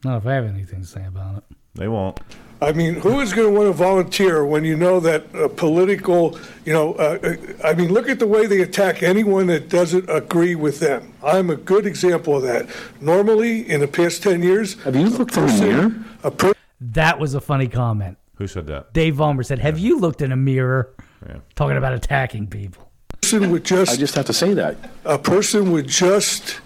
[0.05, 1.43] Not if I have anything to say about it.
[1.75, 2.19] They won't.
[2.63, 6.39] I mean, who is going to want to volunteer when you know that uh, political,
[6.65, 7.35] you know, uh, uh,
[7.67, 11.13] I mean, look at the way they attack anyone that doesn't agree with them.
[11.23, 12.67] I'm a good example of that.
[13.01, 15.91] Normally, in the past 10 years, Have you looked in the mirror?
[16.23, 18.17] a person That was a funny comment.
[18.35, 18.93] Who said that?
[18.93, 20.89] Dave Vollmer said, "Have you looked in a mirror?"
[21.27, 21.37] Yeah.
[21.55, 22.89] Talking about attacking people.
[23.21, 24.75] Person would just, I just have to say that.
[25.05, 26.59] a person would just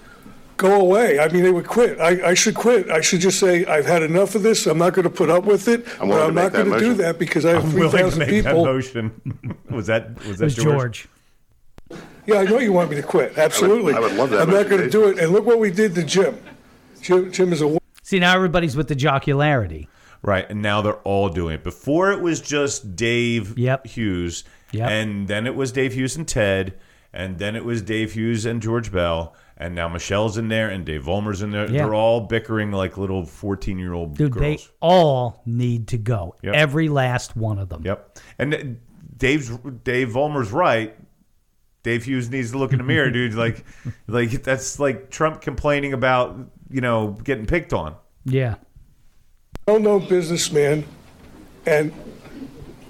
[0.57, 1.19] go away.
[1.19, 1.99] I mean, they would quit.
[1.99, 2.89] I, I should quit.
[2.89, 4.65] I should just say, I've had enough of this.
[4.67, 5.85] I'm not going to put up with it.
[6.01, 6.97] I'm but willing to I'm make not that going to do motion.
[7.03, 9.57] that because I have I'm willing to 3,000 make that motion.
[9.69, 11.07] was that was that was George.
[12.25, 13.37] Yeah, I know you want me to quit.
[13.37, 13.93] Absolutely.
[13.93, 15.17] I would love that I'm not going to do it.
[15.19, 16.37] And look what we did to Jim.
[17.01, 19.87] Jim, Jim is a See, now everybody's with the jocularity.
[20.21, 21.63] Right, and now they're all doing it.
[21.63, 23.85] Before it was just Dave Yep.
[23.87, 24.89] Hughes, Yep.
[24.89, 26.73] and then it was Dave Hughes and Ted,
[27.13, 30.85] and then it was Dave Hughes and George Bell, and now Michelle's in there and
[30.85, 31.63] Dave Vollmer's in there.
[31.69, 31.83] Yeah.
[31.83, 34.41] They're all bickering like little fourteen-year-old Dude, girls.
[34.41, 36.35] they all need to go.
[36.43, 36.53] Yep.
[36.55, 37.81] Every last one of them.
[37.83, 38.79] Yep, and
[39.17, 39.49] Dave's
[39.83, 40.95] Dave Vollmer's right.
[41.83, 43.33] Dave Hughes needs to look in the mirror, dude.
[43.35, 43.63] Like,
[44.07, 46.37] like that's like Trump complaining about
[46.69, 47.95] you know getting picked on.
[48.25, 48.55] Yeah.
[49.67, 50.85] well-known businessman,
[51.65, 51.93] and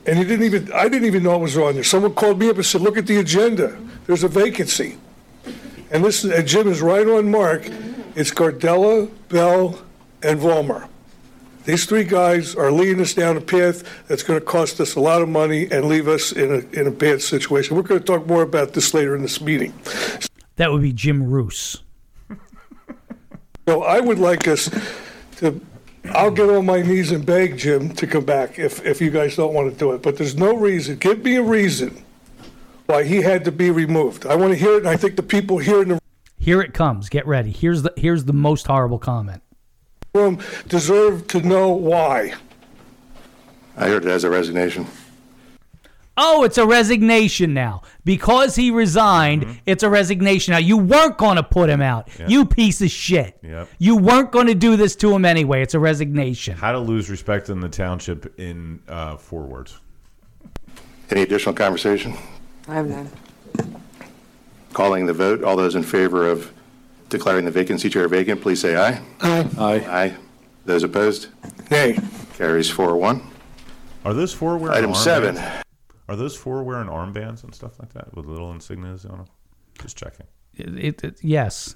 [0.06, 1.84] and he didn't even I didn't even know it was on there.
[1.84, 3.78] Someone called me up and said, "Look at the agenda.
[4.08, 4.98] There's a vacancy."
[5.92, 7.64] And this uh, and Jim is right on mark.
[7.64, 8.20] Mm-hmm.
[8.20, 9.80] It's Gardella, Bell,
[10.24, 10.88] and Vollmer.
[11.66, 15.02] These three guys are leading us down a path that's going to cost us a
[15.02, 17.76] lot of money and leave us in a in a bad situation.
[17.76, 19.74] We're going to talk more about this later in this meeting.
[20.56, 21.84] That would be Jim Roos.
[23.68, 24.70] So I would like us
[25.38, 25.60] to,
[26.14, 29.36] I'll get on my knees and beg Jim to come back if, if you guys
[29.36, 30.02] don't want to do it.
[30.02, 32.02] But there's no reason, give me a reason
[32.88, 34.26] why he had to be removed.
[34.26, 36.00] I want to hear it, and I think the people here in the
[36.40, 37.10] Here it comes.
[37.10, 37.52] Get ready.
[37.52, 39.42] Here's the here's the most horrible comment.
[40.14, 42.34] room deserve to know why.
[43.78, 44.88] I heard it as a resignation.
[46.20, 47.84] Oh, it's a resignation now.
[48.04, 49.58] Because he resigned, Mm-hmm.
[49.68, 50.58] it's a resignation now.
[50.58, 52.10] You weren't going to put him out.
[52.28, 53.38] You piece of shit.
[53.44, 53.70] Yep.
[53.78, 55.62] You weren't going to do this to him anyway.
[55.62, 56.58] It's a resignation.
[56.58, 59.78] How to lose respect in the township in uh, four words.
[61.12, 62.16] Any additional conversation?
[62.68, 63.10] I have none.
[64.74, 66.52] Calling the vote, all those in favor of
[67.10, 69.02] declaring the vacancy chair vacant, please say aye.
[69.22, 69.50] Aye.
[69.58, 69.74] Aye.
[69.90, 70.16] Aye.
[70.66, 71.28] Those opposed?
[71.72, 71.98] Nay.
[72.36, 73.24] Carries 4-1.
[74.06, 74.96] Are those four wearing Item armbands?
[75.04, 75.38] seven.
[76.08, 79.28] Are those four wearing armbands and stuff like that with little insignias on them?
[79.82, 80.26] Just checking.
[80.54, 81.76] It, it- it- yes.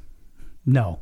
[0.66, 1.00] No.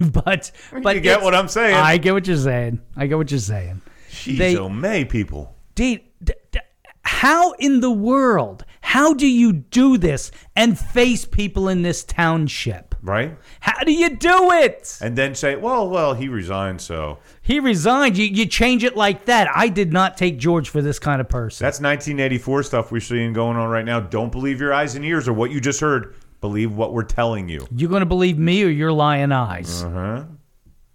[0.00, 0.50] but
[0.82, 1.74] but You get it's- what I'm saying.
[1.76, 2.80] I get what you're saying.
[2.96, 3.80] I get what you're saying.
[4.10, 5.54] Jeez, They- oh May people.
[5.74, 6.60] D, d, d-
[7.04, 8.64] how in the world?
[8.80, 12.94] How do you do this and face people in this township?
[13.02, 13.36] Right?
[13.60, 14.98] How do you do it?
[15.00, 18.16] And then say, well, well, he resigned, so He resigned.
[18.16, 19.48] You, you change it like that.
[19.54, 21.64] I did not take George for this kind of person.
[21.64, 24.00] that's 1984 stuff we're seeing going on right now.
[24.00, 26.14] Don't believe your eyes and ears or what you just heard.
[26.40, 27.66] Believe what we're telling you.
[27.74, 29.82] You're going to believe me or your lying eyes?
[29.82, 30.24] Uh huh.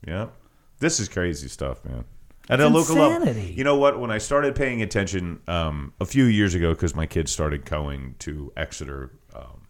[0.07, 0.27] Yeah.
[0.79, 2.05] This is crazy stuff, man.
[2.49, 3.99] At a local level, you know what?
[3.99, 8.15] When I started paying attention um, a few years ago, because my kids started going
[8.19, 9.67] to Exeter, um,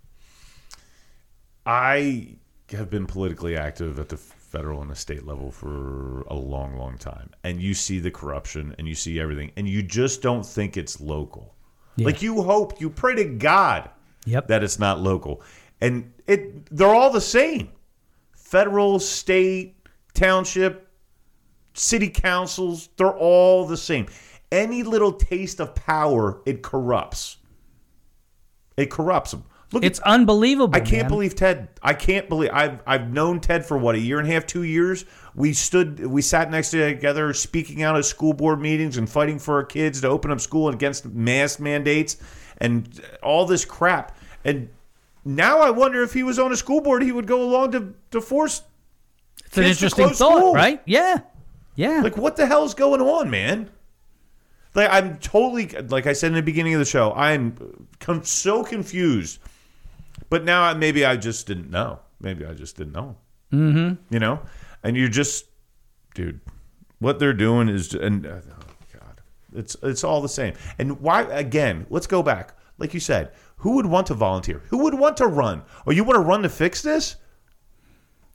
[1.66, 2.38] I
[2.72, 6.98] have been politically active at the federal and the state level for a long, long
[6.98, 10.78] time, and you see the corruption and you see everything, and you just don't think
[10.78, 11.56] it's local.
[11.98, 13.90] Like you hope, you pray to God
[14.26, 14.48] Yep.
[14.48, 15.42] that it's not local,
[15.82, 17.70] and it they're all the same.
[18.38, 19.76] Federal, state,
[20.14, 20.89] township,
[21.80, 24.08] city councils, they're all the same.
[24.52, 27.38] Any little taste of power, it corrupts.
[28.78, 29.44] It corrupts them.
[29.72, 30.76] Look, It's unbelievable.
[30.76, 31.10] I can't man.
[31.10, 31.68] believe Ted.
[31.84, 34.64] I can't believe I've I've known Ted for what a year and a half, two
[34.64, 35.06] years.
[35.36, 39.38] We stood, we sat next to together, speaking out at school board meetings and fighting
[39.38, 42.18] for our kids to open up school and against mask mandates
[42.58, 44.18] and all this crap.
[44.44, 44.70] And
[45.24, 47.94] now I wonder if he was on a school board, he would go along to
[48.10, 48.64] to force.
[49.46, 50.56] It's an interesting thought, schools.
[50.56, 50.82] right?
[50.86, 51.20] Yeah.
[51.80, 52.02] Yeah.
[52.02, 53.70] Like, what the hell is going on, man?
[54.76, 58.66] Like, I'm totally, like I said in the beginning of the show, I'm com- so
[58.66, 59.40] confused.
[60.30, 62.00] But now I, maybe I just didn't know.
[62.20, 63.16] Maybe I just didn't know.
[63.54, 64.14] Mm-hmm.
[64.14, 64.42] You know,
[64.84, 65.46] and you're just,
[66.16, 66.42] dude,
[67.00, 69.22] what they're doing is, and uh, oh god,
[69.56, 70.56] it's it's all the same.
[70.78, 71.22] And why?
[71.22, 72.56] Again, let's go back.
[72.78, 74.62] Like you said, who would want to volunteer?
[74.68, 75.64] Who would want to run?
[75.86, 77.16] Or you want to run to fix this?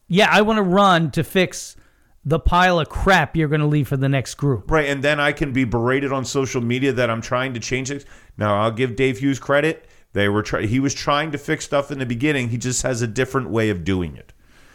[0.09, 1.77] yeah, I want to run to fix
[2.25, 4.71] the pile of crap you're going to leave for the next group.
[4.71, 7.91] Right, and then I can be berated on social media that I'm trying to change
[7.91, 8.05] it.
[8.39, 9.87] Now I'll give Dave Hughes credit.
[10.15, 12.49] They were try- he was trying to fix stuff in the beginning.
[12.49, 14.33] He just has a different way of doing it.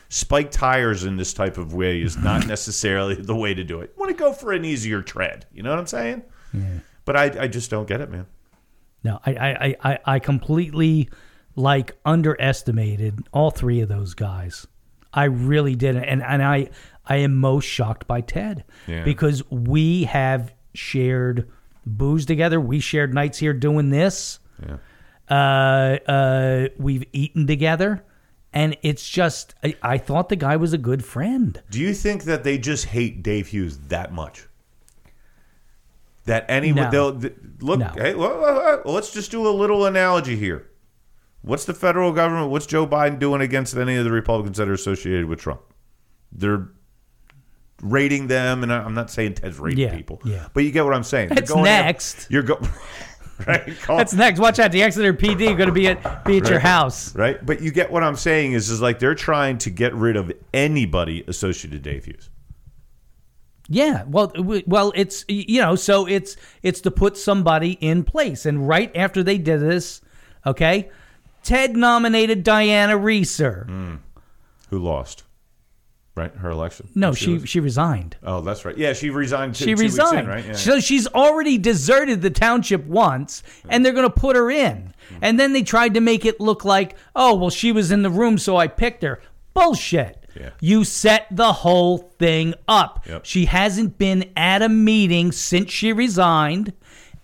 [0.09, 3.93] Spike tires in this type of way is not necessarily the way to do it.
[3.97, 5.45] want to go for an easier tread.
[5.53, 6.23] You know what I'm saying?
[6.53, 6.79] Yeah.
[7.05, 8.25] But I, I just don't get it, man.
[9.03, 11.09] No, I, I, I- I, I completely
[11.55, 14.67] like underestimated all three of those guys.
[15.13, 16.69] I really did, and and I
[17.09, 19.03] I am most shocked by Ted Yeah.
[19.03, 21.49] because we have shared
[21.85, 22.61] booze together.
[22.61, 24.39] We shared nights here doing this.
[24.65, 24.77] Yeah.
[25.29, 28.03] Uh, uh, we've eaten together,
[28.53, 31.61] and it's just I, I thought the guy was a good friend.
[31.69, 34.47] Do you think that they just hate Dave Hughes that much?
[36.25, 36.91] That anyone No.
[36.91, 37.79] they'll th- look.
[37.79, 37.91] No.
[37.95, 40.67] Hey, well, well, well, let's just do a little analogy here.
[41.41, 42.51] What's the federal government?
[42.51, 45.61] What's Joe Biden doing against any of the Republicans that are associated with Trump?
[46.31, 46.69] They're
[47.81, 50.47] rating them, and I- I'm not saying Ted's rating Yeah, people, yeah.
[50.53, 51.29] but you get what I'm saying.
[51.29, 52.27] That's af- next.
[52.29, 52.67] you're going
[53.47, 53.77] right.
[53.81, 54.39] Call- That's next.
[54.39, 54.71] Watch out.
[54.71, 56.61] The Exeter PD going to be at be at your Right.
[56.61, 57.15] house.
[57.15, 57.43] right?
[57.45, 60.31] But you get what I'm saying is is like they're trying to get rid of
[60.53, 62.29] anybody associated with Dave Hughes.
[63.71, 68.45] Yeah, well, w- well, it's you know, so it's it's to put somebody in place,
[68.47, 70.01] and right after they did this,
[70.45, 70.89] okay,
[71.43, 73.65] Ted nominated Diana Reeser.
[73.69, 73.95] Hmm.
[74.71, 75.23] Who lost?
[76.19, 76.89] Right, her election.
[76.95, 78.17] No, she was- she resigned.
[78.23, 78.77] Oh, that's right.
[78.77, 79.55] Yeah, she resigned.
[79.55, 80.27] Two, She two weeks in, resigned.
[80.27, 80.45] right?
[80.45, 80.53] Yeah.
[80.53, 84.93] So she's already deserted the township once, and they're going to put her in.
[85.09, 85.15] Hmm.
[85.21, 88.09] And then they tried to make it look like, oh, well, she was in the
[88.09, 89.21] room, so I picked her.
[89.53, 90.17] Bullshit.
[90.39, 90.49] Yeah.
[90.61, 93.05] You set the whole thing up.
[93.07, 93.25] Yep.
[93.25, 96.73] She hasn't been at a meeting since she resigned,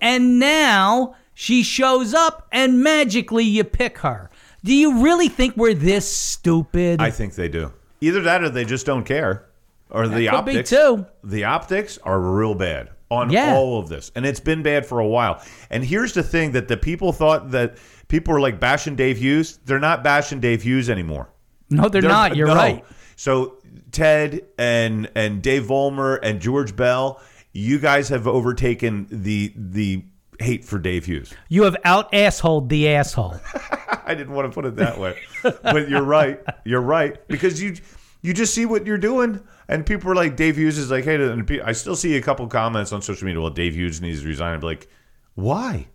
[0.01, 4.29] and now she shows up, and magically you pick her.
[4.63, 6.99] Do you really think we're this stupid?
[7.01, 7.71] I think they do.
[8.01, 9.45] Either that, or they just don't care,
[9.89, 10.69] or the could be optics.
[10.69, 11.05] too.
[11.23, 13.53] The optics are real bad on Yeah.
[13.55, 15.41] all of this, and it's been bad for a while.
[15.69, 17.77] And here's the thing: that the people thought that
[18.08, 19.60] people were like bashing Dave Hughes.
[19.65, 21.29] They're not bashing Dave Hughes anymore.
[21.69, 22.36] no, they're, not.
[22.36, 22.55] You're no.
[22.55, 22.84] right.
[23.15, 23.55] So
[23.91, 27.21] Ted and and Dave Vollmer and George Bell,
[27.53, 30.03] you guys have overtaken the the
[30.39, 31.34] hate for Dave Hughes.
[31.50, 33.39] You have out assholed the asshole.
[34.06, 36.39] I didn't want to put it that way, but you're right.
[36.65, 37.76] You're right because you
[38.21, 41.15] you just see what you're doing, and people are like Dave Hughes is like, hey,
[41.15, 43.41] and I still see a couple comments on social media.
[43.41, 44.54] Well, Dave Hughes needs to resign.
[44.56, 44.88] I'm like,
[45.36, 45.88] why?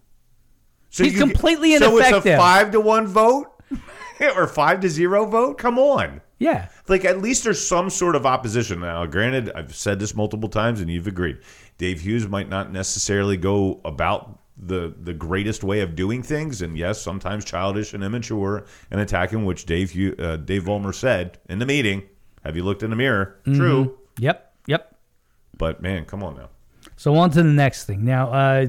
[0.91, 2.39] So He's you- completely So it's a ineffective.
[2.39, 3.47] five to one vote
[4.37, 5.59] or five to zero vote.
[5.59, 6.21] Come on.
[6.39, 6.69] Yeah.
[6.89, 8.81] Like at least there's some sort of opposition.
[8.81, 11.39] Now, granted, I've said this multiple times, and you've agreed.
[11.81, 16.77] Dave Hughes might not necessarily go about the the greatest way of doing things, and
[16.77, 21.59] yes, sometimes childish and immature and attacking, which Dave Hugh, uh, Dave Vollmer said in
[21.59, 22.03] the meeting.
[22.45, 23.41] Have you looked in the mirror?
[23.47, 24.55] True, Yep.
[24.67, 24.95] Yep.
[25.57, 26.51] but man, come on now.
[26.97, 28.05] So on to the next thing.
[28.05, 28.67] Now, uh,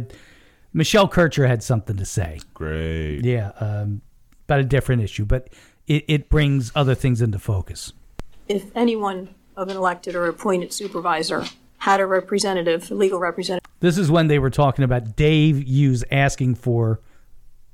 [0.74, 2.39] Michelle Kircher had something to say.
[2.54, 3.26] Great.
[3.26, 4.02] Yeah, um,
[4.45, 5.50] about a different issue, but
[5.88, 7.91] it, it brings other things into focus.
[8.47, 11.43] if anyone of an elected or appointed supervisor
[11.81, 16.03] had a representative, a legal representative This is when they were talking about Dave Hughes
[16.11, 17.01] asking for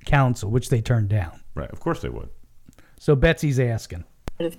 [0.06, 1.42] counsel, which they turned down.
[1.56, 1.70] Right.
[1.70, 2.30] Of course they would.
[2.98, 4.06] So Betsy's asking.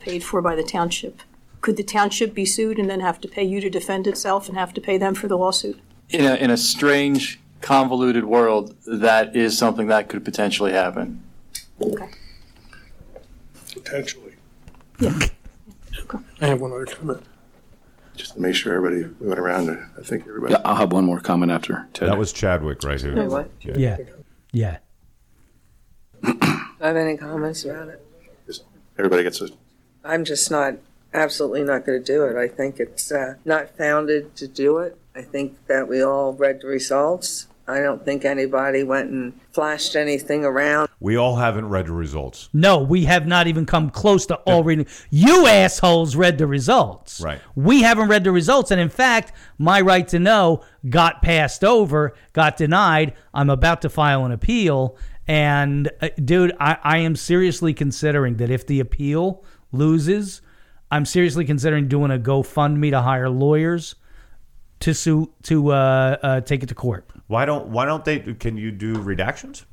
[0.01, 1.23] paid for by the township,
[1.63, 4.59] could the township be sued and then have to pay you to defend itself and
[4.59, 5.81] have to pay them for the lawsuit?
[6.11, 11.23] In a, in a strange, convoluted world, that is something that could potentially happen.
[11.81, 12.11] Okay.
[13.73, 14.35] potentially.
[15.01, 15.19] Yeah.
[16.03, 16.19] Okay.
[16.43, 17.25] I have one other comment.
[18.19, 20.53] Just to make sure everybody, we went around, I think everybody.
[20.55, 22.09] Yeah, I'll have one more comment after Ted.
[22.09, 23.15] That was Chadwick right here.
[23.17, 23.49] Wait, what?
[23.63, 23.97] Yeah.
[24.53, 24.79] Yeah.
[26.23, 26.37] Do
[26.81, 28.05] I have any comments about it?
[28.47, 28.65] just-
[28.99, 29.49] Everybody gets a,
[30.05, 30.75] I'm just not,
[31.15, 32.37] absolutely not going to do it.
[32.37, 34.99] I think it's uh, not founded to do it.
[35.15, 37.47] I think that we all read the results.
[37.69, 40.89] I don't think anybody went and flashed anything around.
[41.01, 42.49] We all haven't read the results.
[42.55, 44.87] No, we have not even come close to all reading.
[45.11, 47.21] You assholes read the results.
[47.21, 47.41] Right.
[47.55, 48.71] We haven't read the results.
[48.71, 53.13] And in fact, my right to know got passed over, got denied.
[53.35, 54.97] I'm about to file an appeal.
[55.27, 60.41] And, uh, dude, I, I am seriously considering that if the appeal loses,
[60.91, 63.95] I'm seriously considering doing a GoFundMe to hire lawyers
[64.81, 67.11] to sue to uh, uh, take it to court.
[67.29, 68.19] Why don't Why don't they?
[68.19, 69.65] Can you do redactions?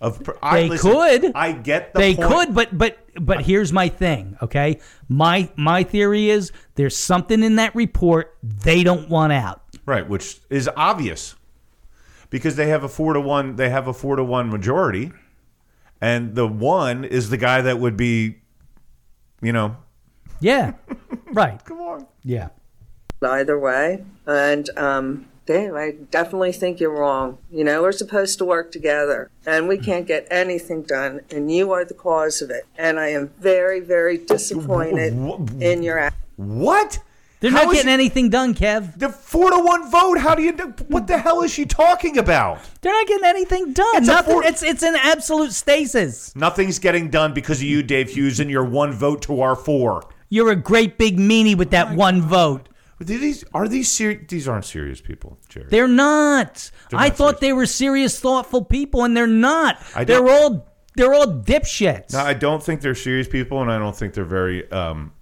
[0.00, 1.32] Of They I, listen, could.
[1.34, 2.28] I get the they point.
[2.28, 4.80] could, but but but here's my thing, okay?
[5.08, 9.62] My my theory is there's something in that report they don't want out.
[9.86, 11.36] Right, which is obvious
[12.28, 13.56] because they have a four to one.
[13.56, 15.12] They have a four to one majority,
[16.00, 18.38] and the one is the guy that would be,
[19.40, 19.76] you know,
[20.40, 20.72] Yeah.
[21.32, 21.64] right.
[21.66, 22.06] come on.
[22.22, 22.48] Yeah.
[23.22, 24.04] either way.
[24.26, 27.38] And um, Dave, I definitely think you're wrong.
[27.50, 29.84] You know, we're supposed to work together, and we mm-hmm.
[29.84, 32.64] can't get anything done, and you are the cause of it.
[32.78, 35.12] And I am very, very disappointed
[35.60, 36.16] in your act.
[36.36, 36.98] What?
[37.40, 38.98] They're How not getting it- anything done, Kev.
[38.98, 40.16] The four to one vote.
[40.16, 40.52] How do you?
[40.52, 42.58] do- What the hell is she talking about?
[42.80, 43.96] They're not getting anything done.
[43.96, 44.32] It's a Nothing.
[44.32, 46.34] four- it's it's an absolute stasis.
[46.34, 50.08] Nothing's getting done because of you, Dave Hughes, and your one vote to our four.
[50.30, 52.70] You're a great big meanie with that one vote.
[52.98, 54.24] But These are these serious?
[54.28, 55.66] These aren't serious people, Jerry.
[55.68, 56.70] They're not.
[56.90, 59.78] They're I not thought they were serious, thoughtful people, and they're not.
[60.06, 62.12] They're all they're all dipshits.
[62.12, 65.12] No, I don't think they're serious people, and I don't think they're very um,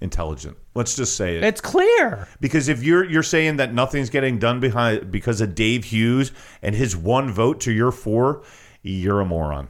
[0.00, 0.56] intelligent.
[0.74, 1.44] Let's just say it.
[1.44, 2.26] it's clear.
[2.40, 6.74] because if you're you're saying that nothing's getting done behind because of Dave Hughes and
[6.74, 8.42] his one vote to your four,
[8.82, 9.68] you're a moron.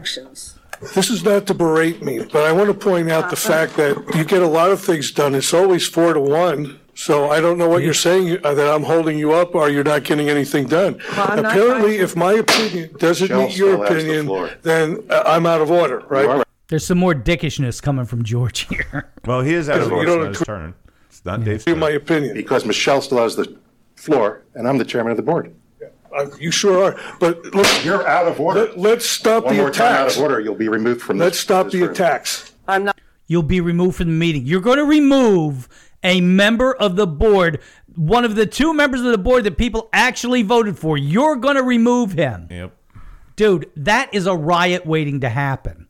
[0.00, 0.58] Actions.
[0.94, 3.94] This is not to berate me, but I want to point out the fact that
[4.16, 5.34] you get a lot of things done.
[5.34, 6.80] It's always four to one.
[6.94, 9.84] So I don't know what you're saying, uh, that I'm holding you up or you're
[9.84, 10.98] not getting anything done.
[11.12, 13.96] Well, I'm not Apparently, trying- if my opinion doesn't Michelle meet your still has the
[14.00, 14.50] opinion, floor.
[14.62, 16.44] then uh, I'm out of order, right?
[16.68, 19.10] There's some more dickishness coming from George here.
[19.26, 20.06] Well, he is out of You order.
[20.16, 20.74] don't It's not his turn.
[21.10, 21.78] It's not Dave's turn.
[21.78, 22.34] my opinion.
[22.34, 23.54] Because Michelle still has the
[23.96, 25.54] floor, and I'm the chairman of the board.
[26.16, 28.60] Uh, You sure are, but let's, You're out of order.
[28.60, 30.16] let- let's stop One the more time out attacks.
[30.16, 31.24] of order, you'll be removed from this.
[31.26, 31.90] Let's stop this the room.
[31.90, 32.52] attacks.
[32.66, 32.98] I'm not.
[33.26, 34.44] You'll be removed from the meeting.
[34.44, 35.68] You're going to remove
[36.02, 37.60] a member of the board,
[37.94, 40.98] one of the two members of the board that people actually voted for.
[40.98, 42.48] You're going to remove him.
[42.50, 42.72] Yep.
[43.36, 45.86] Dude, that is a riot waiting to happen.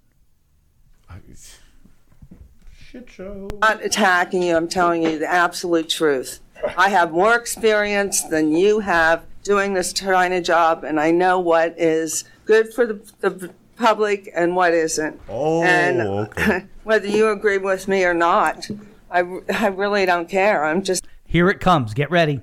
[2.77, 3.49] Shit show.
[3.61, 4.57] not attacking you.
[4.57, 6.41] I'm telling you the absolute truth.
[6.77, 11.39] I have more experience than you have doing this kind of job, and I know
[11.39, 15.21] what is good for the, the public and what isn't.
[15.29, 16.67] Oh, and okay.
[16.85, 18.69] whether you agree with me or not,
[19.11, 19.21] I,
[19.53, 20.65] I really don't care.
[20.65, 21.95] I'm just, Here it comes.
[21.95, 22.43] Get ready.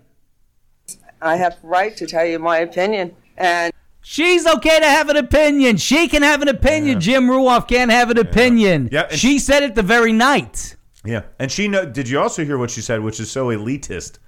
[1.21, 3.15] I have the right to tell you my opinion.
[3.37, 5.75] And She's okay to have an opinion.
[5.75, 7.01] She can have an opinion.
[7.01, 8.87] Jim Ruoff can't have an opinion.
[8.89, 10.76] Yeah, she said it the very night.
[11.07, 11.85] Yeah, and she know.
[11.85, 14.19] Did you also hear what she said, which is so elitist?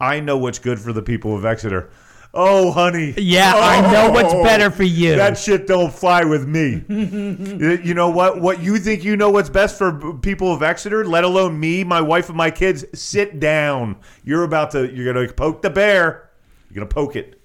[0.00, 1.90] I know what's good for the people of Exeter.
[2.34, 3.12] Oh, honey.
[3.18, 5.16] Yeah, I know what's Oh, better for you.
[5.16, 6.82] That shit don't fly with me.
[6.88, 8.40] you you know what?
[8.40, 12.00] What you think you know what's best for people of Exeter, let alone me, my
[12.00, 12.86] wife, and my kids.
[12.94, 13.96] Sit down.
[14.24, 14.90] You're about to.
[14.90, 16.30] You're gonna poke the bear.
[16.70, 17.38] You're gonna poke it.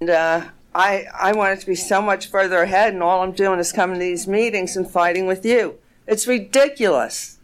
[0.00, 0.44] And uh,
[0.74, 3.72] I, I want it to be so much further ahead, and all I'm doing is
[3.72, 5.78] coming to these meetings and fighting with you.
[6.06, 7.35] It's ridiculous.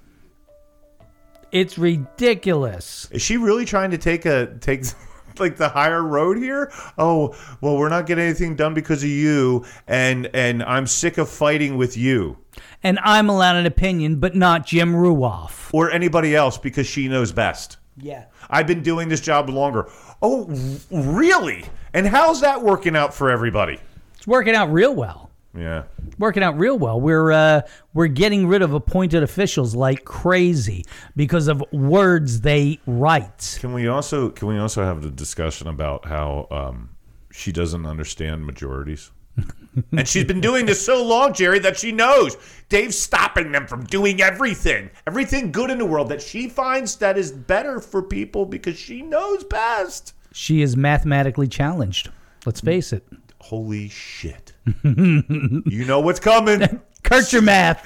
[1.53, 3.09] It's ridiculous.
[3.11, 4.85] Is she really trying to take a take
[5.39, 6.73] like the higher road here?
[6.99, 11.29] Oh, well, we're not getting anything done because of you, and and I'm sick of
[11.29, 12.39] fighting with you
[12.83, 15.69] And I'm allowed an opinion, but not Jim Ruoff.
[15.73, 17.77] or anybody else because she knows best.
[17.99, 18.25] Yeah.
[18.49, 19.89] I've been doing this job longer.
[20.23, 20.49] Oh,
[20.91, 21.65] really?
[21.93, 23.79] And how's that working out for everybody?
[24.17, 25.31] It's working out real well.
[25.57, 25.85] Yeah.
[26.19, 27.01] Working out real well.
[27.01, 30.85] We're uh, we're getting rid of appointed officials like crazy
[31.15, 33.59] because of words they write.
[33.61, 36.91] Can we also can we also have the discussion about how um,
[37.31, 39.11] she doesn't understand majorities?
[39.93, 42.37] and she's been doing this so long, Jerry, that she knows
[42.69, 47.17] Dave's stopping them from doing everything, everything good in the world that she finds that
[47.17, 50.15] is better for people because she knows best.
[50.33, 52.11] She is mathematically challenged.
[52.45, 53.07] Let's face it.
[53.39, 54.42] Holy shit!
[54.85, 56.81] you know what's coming.
[57.03, 57.85] Kurt your math.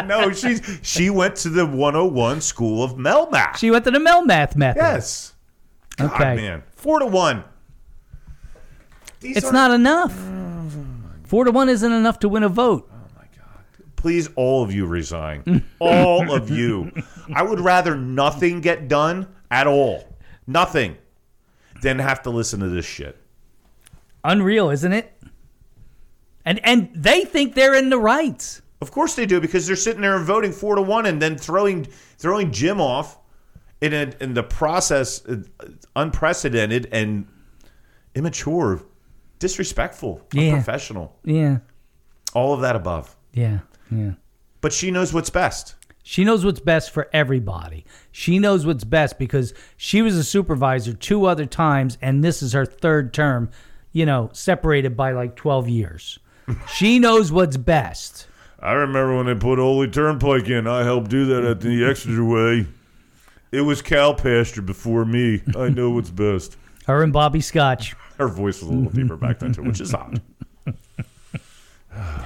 [0.06, 3.56] no, she's she went to the 101 school of Melmath.
[3.56, 4.78] She went to the Melmath method.
[4.80, 5.32] Yes.
[5.96, 6.36] God, Okay.
[6.36, 6.62] man.
[6.76, 7.42] Four to one.
[9.20, 10.16] These It's not enough.
[11.24, 12.88] Four to one isn't enough to win a vote.
[12.92, 13.64] Oh my God.
[13.96, 15.64] Please, all of you resign.
[15.80, 16.92] all of you.
[17.34, 20.96] I would rather nothing get done at all, nothing,
[21.82, 23.20] than have to listen to this shit.
[24.22, 25.12] Unreal, isn't it?
[26.44, 28.60] And and they think they're in the right.
[28.80, 31.36] Of course they do because they're sitting there and voting four to one, and then
[31.36, 31.84] throwing
[32.18, 33.18] throwing Jim off
[33.80, 35.36] in a, in the process, uh,
[35.96, 37.26] unprecedented and
[38.14, 38.82] immature,
[39.38, 40.52] disrespectful, Yeah.
[40.54, 41.58] unprofessional, Yeah.
[42.34, 43.16] all of that above.
[43.32, 43.60] Yeah.
[43.90, 44.12] Yeah.
[44.60, 45.74] But she knows what's best.
[46.02, 47.84] She knows what's best for everybody.
[48.10, 52.54] She knows what's best because she was a supervisor two other times, and this is
[52.54, 53.50] her third term,
[53.92, 56.18] you know, separated by like 12 years.
[56.74, 58.26] She knows what's best.
[58.60, 60.66] I remember when they put Ole Turnpike in.
[60.66, 62.66] I helped do that at the Exeter Way.
[63.52, 65.42] It was cow pasture before me.
[65.56, 66.56] I know what's best.
[66.86, 67.94] Her and Bobby Scotch.
[68.18, 70.20] Her voice was a little deeper back then too, which is odd.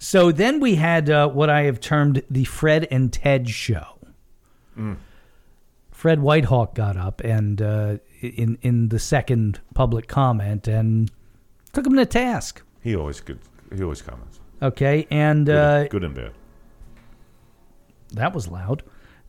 [0.00, 3.98] So then we had uh, what I have termed the Fred and Ted show.
[5.90, 11.10] Fred Whitehawk got up and uh, in in the second public comment and
[11.72, 12.62] took him to task.
[12.80, 13.40] He always good.
[13.74, 14.40] He always comments.
[14.62, 16.32] Okay, and Good, uh, good and bad.
[18.12, 18.82] that was loud.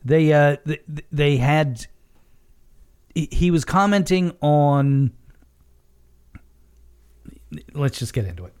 [0.04, 1.86] They uh, th- th- they had.
[3.14, 5.12] he- He was commenting on.
[7.74, 8.52] Let's just get into it.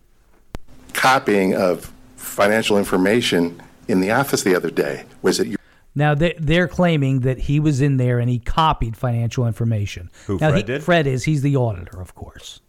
[0.92, 5.04] Copying of financial information in the office the other day.
[5.22, 5.58] Was it your
[5.94, 10.10] Now they they're claiming that he was in there and he copied financial information.
[10.26, 10.82] Who, now, Fred he- did?
[10.82, 11.24] Fred is.
[11.24, 12.60] He's the auditor, of course.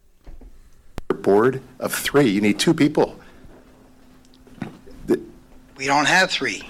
[1.22, 2.28] Board of three?
[2.30, 3.18] You need two people.
[5.78, 6.62] We don't have three.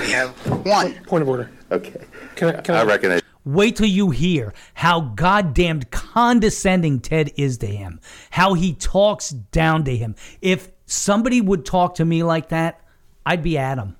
[0.00, 0.30] We have
[0.66, 0.94] one.
[1.04, 1.50] Point of order.
[1.70, 2.04] Okay.
[2.34, 3.22] Can I, can I I, recognize.
[3.44, 8.00] Wait till you hear how goddamned condescending Ted is to him.
[8.30, 10.16] How he talks down to him.
[10.42, 12.80] If somebody would talk to me like that,
[13.24, 13.96] I'd be at 'em.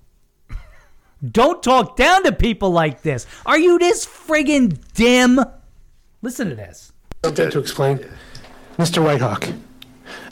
[1.25, 3.27] Don't talk down to people like this.
[3.47, 5.41] Are you this friggin' dim?
[6.23, 6.93] Listen to this.
[7.25, 7.99] Something to explain.
[8.79, 9.03] Mr.
[9.03, 9.53] Whitehawk,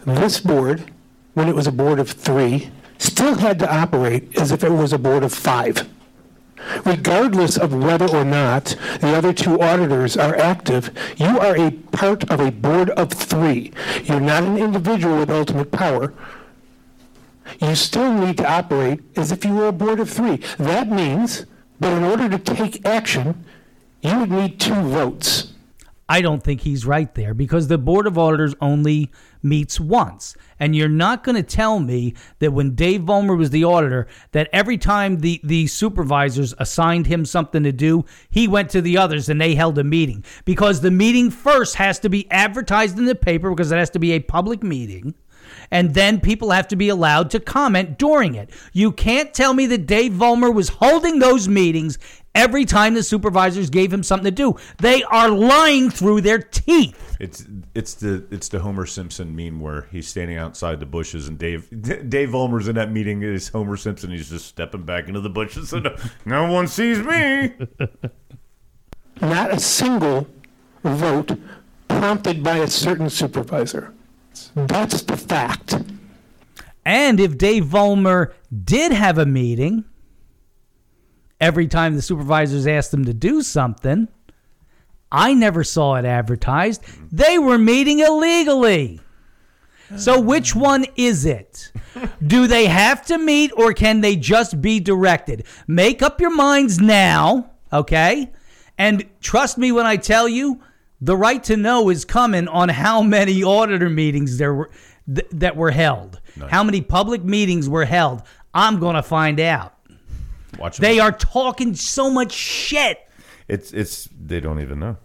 [0.07, 0.91] this board,
[1.35, 4.93] when it was a board of three, still had to operate as if it was
[4.93, 5.89] a board of five.
[6.85, 12.29] Regardless of whether or not the other two auditors are active, you are a part
[12.31, 13.73] of a board of three.
[14.05, 16.15] You're not an individual with ultimate power.
[17.61, 20.37] You still need to operate as if you were a board of three.
[20.59, 21.47] That means
[21.81, 23.45] that in order to take action,
[24.01, 25.53] you would need two votes.
[26.09, 29.11] I don't think he's right there because the Board of Auditors only
[29.43, 30.37] meets once.
[30.61, 34.49] And you're not going to tell me that when Dave Vollmer was the auditor, that
[34.53, 39.29] every time the, the supervisors assigned him something to do, he went to the others
[39.29, 40.25] and they held a meeting.
[40.45, 43.99] Because the meeting first has to be advertised in the paper because it has to
[43.99, 45.15] be a public meeting.
[45.71, 48.51] And then people have to be allowed to comment during it.
[48.73, 51.99] You can't tell me that Dave Vollmer was holding those meetings
[52.37, 54.57] every time the supervisors gave him something to do.
[54.79, 57.17] They are lying through their teeth.
[57.19, 61.39] It's it's the it's the Homer Simpson meme where he's standing outside the bushes and
[61.39, 61.69] Dave
[62.09, 64.11] Dave Vollmer's in that meeting is Homer Simpson.
[64.11, 65.89] He's just stepping back into the bushes and
[66.25, 67.55] no one sees me.
[69.21, 70.29] Not a single
[70.85, 71.39] vote
[71.89, 73.95] prompted by a certain supervisor.
[74.55, 75.77] That's the fact.
[76.85, 78.33] And if Dave Vollmer
[78.65, 79.85] did have a meeting,
[81.41, 84.09] every time the supervisors asked him to do something,
[85.11, 86.83] I never saw it advertised.
[87.13, 89.01] They were meeting illegally.
[89.97, 91.71] So which one is it?
[92.25, 95.47] Do they have to meet or can they just be directed?
[95.67, 98.33] Make up your minds now, okay?
[98.77, 100.61] And trust me when I tell you,
[101.01, 104.71] the right to know is coming on how many auditor meetings there were
[105.13, 106.21] th- that were held.
[106.49, 108.23] How many public meetings were held?
[108.55, 109.75] I'm going to find out.
[110.59, 112.99] Watch They are talking so much shit.
[113.49, 114.97] It's it's they don't even know.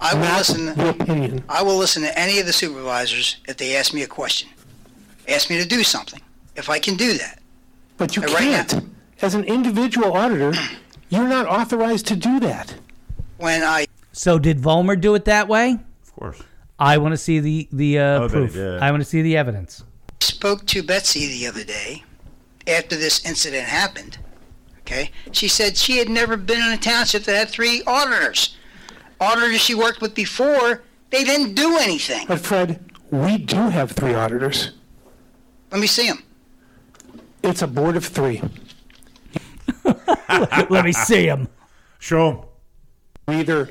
[0.00, 1.44] I will Not listen.
[1.48, 4.48] I will listen to any of the supervisors if they ask me a question,
[5.28, 6.20] ask me to do something.
[6.56, 7.40] If I can do that,
[7.96, 8.84] But you right can't.
[9.22, 10.52] As an individual auditor,
[11.08, 12.74] you're not authorized to do that.
[13.38, 15.78] when I So did Vollmer do it that way?
[16.02, 16.40] Of course.
[16.78, 18.56] I want to see the the uh, I proof.
[18.56, 19.82] I want to see the evidence.
[20.20, 22.04] spoke to Betsy the other day
[22.66, 24.18] after this incident happened,
[24.80, 28.56] okay, she said she had never been in a township that had three auditors.
[29.20, 32.26] Auditors she worked with before, they didn't do anything.
[32.26, 34.72] But Fred, we do have three auditors.
[35.70, 36.22] Let me see them.
[37.42, 38.42] It's a board of three.
[40.70, 41.48] Let me see him.
[41.98, 43.34] Show 'em.
[43.34, 43.70] You either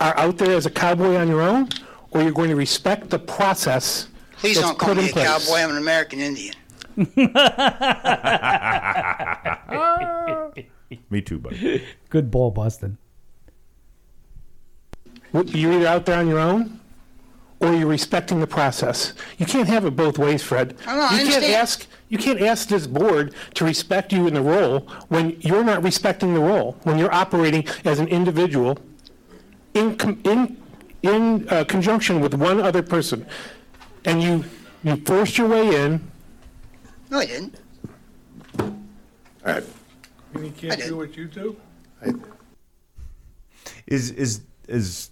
[0.00, 1.68] are out there as a cowboy on your own,
[2.10, 4.08] or you're going to respect the process.
[4.36, 5.26] Please that's don't call put me a place.
[5.26, 5.60] cowboy.
[5.62, 6.54] I'm an American Indian.
[11.10, 11.84] Me too, buddy.
[12.10, 12.96] Good ball busting.
[15.32, 16.80] You're either out there on your own,
[17.60, 19.12] or you're respecting the process.
[19.38, 20.76] You can't have it both ways, Fred.
[20.86, 21.54] I know, I you can't understand.
[21.54, 21.86] ask.
[22.08, 26.34] You can't ask this board to respect you in the role when you're not respecting
[26.34, 26.76] the role.
[26.84, 28.78] When you're operating as an individual,
[29.76, 30.56] in com- in
[31.02, 33.26] in uh, conjunction with one other person,
[34.04, 34.44] and you
[34.82, 36.10] you forced your way in.
[37.10, 37.54] No, I didn't.
[38.58, 38.72] All
[39.44, 39.64] right.
[40.34, 41.56] And he can't do what you do?
[43.86, 45.10] Is is is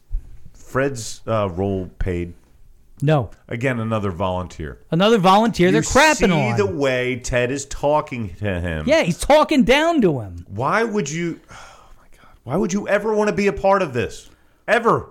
[0.53, 2.35] Fred's uh, role paid?
[3.03, 3.31] No.
[3.49, 4.79] Again, another volunteer.
[4.91, 6.57] Another volunteer they're you crapping see on.
[6.57, 8.85] the way Ted is talking to him.
[8.89, 10.45] yeah, he's talking down to him.
[10.49, 11.41] Why would you?
[11.51, 12.29] Oh my God!
[12.45, 14.29] Why would you ever want to be a part of this?
[14.67, 15.11] Ever?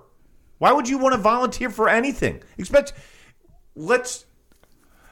[0.57, 2.41] Why would you want to volunteer for anything?
[2.57, 2.93] Expect.
[3.75, 4.25] Let's.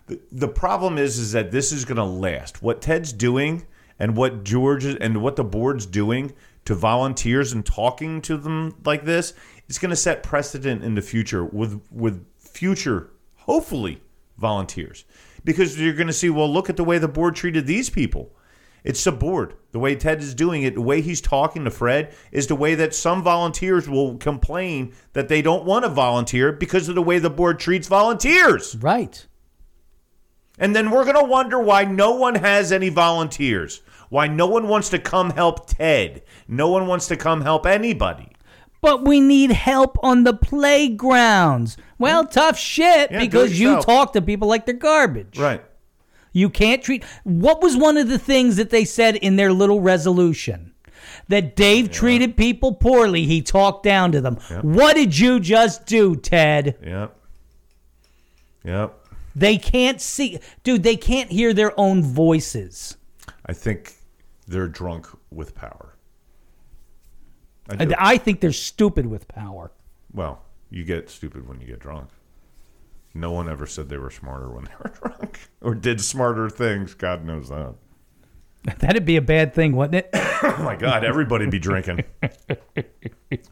[0.07, 2.61] The, the problem is, is that this is going to last.
[2.61, 3.65] What Ted's doing
[3.99, 6.33] and what George and what the board's doing
[6.65, 9.33] to volunteers and talking to them like this,
[9.67, 14.01] it's going to set precedent in the future with with future, hopefully,
[14.37, 15.05] volunteers,
[15.43, 16.29] because you're going to see.
[16.29, 18.33] Well, look at the way the board treated these people.
[18.83, 19.55] It's the board.
[19.71, 22.75] The way Ted is doing it, the way he's talking to Fred, is the way
[22.75, 27.19] that some volunteers will complain that they don't want to volunteer because of the way
[27.19, 28.75] the board treats volunteers.
[28.75, 29.25] Right.
[30.57, 33.81] And then we're going to wonder why no one has any volunteers.
[34.09, 36.23] Why no one wants to come help Ted.
[36.47, 38.29] No one wants to come help anybody.
[38.81, 41.77] But we need help on the playgrounds.
[41.97, 45.37] Well, tough shit Yeah, because you talk to people like they're garbage.
[45.37, 45.63] Right.
[46.31, 47.03] You can't treat.
[47.23, 50.73] What was one of the things that they said in their little resolution?
[51.27, 53.25] That Dave treated people poorly.
[53.25, 54.35] He talked down to them.
[54.61, 56.77] What did you just do, Ted?
[56.83, 57.17] Yep.
[58.63, 58.97] Yep.
[59.35, 60.83] They can't see, dude.
[60.83, 62.97] They can't hear their own voices.
[63.45, 63.95] I think
[64.47, 65.95] they're drunk with power.
[67.69, 67.95] I do.
[67.97, 69.71] I think they're stupid with power.
[70.13, 72.09] well, you get stupid when you get drunk.
[73.13, 76.93] No one ever said they were smarter when they were drunk or did smarter things.
[76.93, 77.75] God knows that.
[78.79, 80.09] That'd be a bad thing, wouldn't it?
[80.43, 82.03] Oh my God, everybody'd be drinking.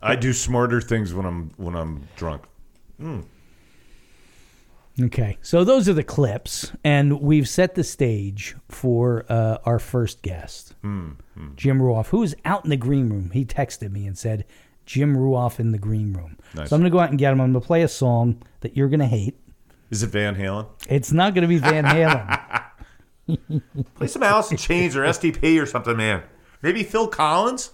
[0.02, 2.46] I do smarter things when I'm when I'm drunk.
[3.00, 3.26] Mm.
[5.00, 10.24] Okay, so those are the clips, and we've set the stage for uh, our first
[10.24, 11.12] guest, Hmm,
[11.56, 13.30] Jim Ruoff, who is out in the green room.
[13.32, 14.46] He texted me and said,
[14.88, 16.70] "Jim Ruoff in the green room." Nice.
[16.70, 17.40] So I'm going to go out and get him.
[17.40, 19.38] I'm going to play a song that you're going to hate.
[19.90, 20.68] Is it Van Halen?
[20.88, 22.64] It's not going to be Van Halen.
[23.96, 26.24] Play some Alice in Chains or STP or something, man.
[26.62, 27.72] Maybe Phil Collins.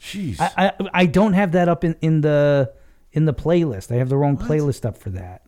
[0.00, 0.40] Jeez.
[0.40, 2.72] I, I I don't have that up in, in the
[3.12, 3.90] in the playlist.
[3.90, 5.42] I have the wrong playlist up for that.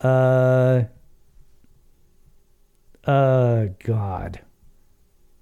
[0.00, 0.84] Uh.
[3.04, 3.66] Uh.
[3.84, 4.40] God.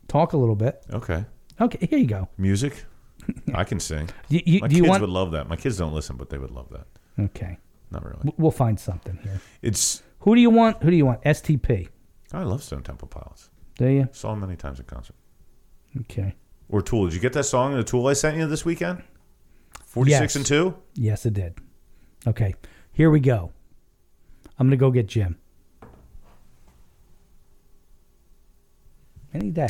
[0.09, 0.83] Talk a little bit.
[0.91, 1.25] Okay.
[1.61, 1.87] Okay.
[1.87, 2.29] Here you go.
[2.39, 2.85] Music.
[3.55, 4.09] I can sing.
[4.29, 5.49] You- you- My do you kids want- would love that.
[5.49, 6.87] My kids don't listen, but they would love that.
[7.25, 7.59] Okay.
[7.91, 8.33] Not really.
[8.37, 9.41] We'll find something here.
[9.63, 10.03] It's.
[10.21, 10.83] Who do you want?
[10.83, 11.23] Who do you want?
[11.23, 11.89] STP.
[12.33, 13.51] I love Stone Temple Pilots.
[13.79, 14.09] Do you?
[14.13, 15.17] Saw them many times in concert.
[16.01, 16.35] Okay.
[16.69, 17.07] Or Tool.
[17.07, 19.03] Did you get that song in the Tool I sent you this weekend?
[19.87, 20.37] Forty six Yes.
[20.37, 20.75] and two.
[20.95, 21.55] Yes, it did.
[22.27, 22.55] Okay.
[22.93, 23.53] Here we go.
[24.59, 25.37] I'm gonna go get Jim.
[29.33, 29.69] Any day.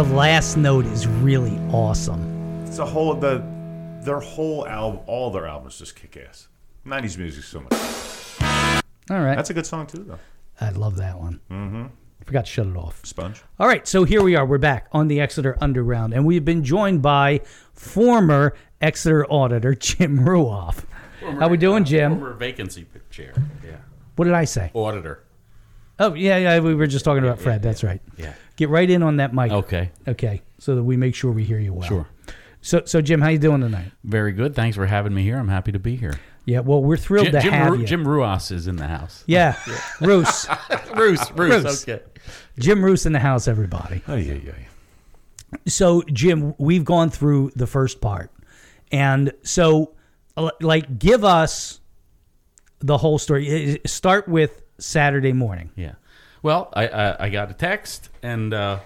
[0.00, 2.64] The last note is really awesome.
[2.66, 3.44] It's a whole the
[4.00, 6.48] their whole album, all their albums just kick ass.
[6.86, 7.74] '90s music so much.
[9.10, 9.36] All right.
[9.36, 10.18] That's a good song too, though.
[10.58, 11.40] I love that one.
[11.50, 11.84] Mm-hmm.
[12.24, 13.04] Forgot to shut it off.
[13.04, 13.42] Sponge.
[13.58, 14.46] All right, so here we are.
[14.46, 17.42] We're back on the Exeter Underground, and we've been joined by
[17.74, 20.82] former Exeter auditor Jim Ruoff.
[21.20, 22.12] How we doing, Jim?
[22.12, 23.34] Former vacancy chair.
[23.62, 23.76] Yeah.
[24.16, 24.70] What did I say?
[24.72, 25.24] Auditor.
[25.98, 26.58] Oh yeah, yeah.
[26.60, 27.62] We were just talking about Fred.
[27.62, 28.00] That's right.
[28.16, 28.32] Yeah.
[28.60, 29.50] Get right in on that mic.
[29.50, 29.90] Okay.
[30.06, 31.88] Okay, so that we make sure we hear you well.
[31.88, 32.06] Sure.
[32.60, 33.90] So, so Jim, how you doing tonight?
[34.04, 34.54] Very good.
[34.54, 35.38] Thanks for having me here.
[35.38, 36.20] I'm happy to be here.
[36.44, 36.60] Yeah.
[36.60, 37.86] Well, we're thrilled Jim, to Jim, have Ru- you.
[37.86, 39.24] Jim Ruas is in the house.
[39.26, 39.56] Yeah,
[40.02, 40.46] Roos.
[40.94, 42.02] Roos, Roos, okay.
[42.58, 44.02] Jim Roos in the house, everybody.
[44.06, 44.52] Oh yeah, yeah.
[45.66, 48.30] So, Jim, we've gone through the first part,
[48.92, 49.94] and so,
[50.36, 51.80] uh, like, give us
[52.80, 53.80] the whole story.
[53.86, 55.70] Start with Saturday morning.
[55.76, 55.94] Yeah.
[56.42, 58.80] Well, I I, I got a text and uh,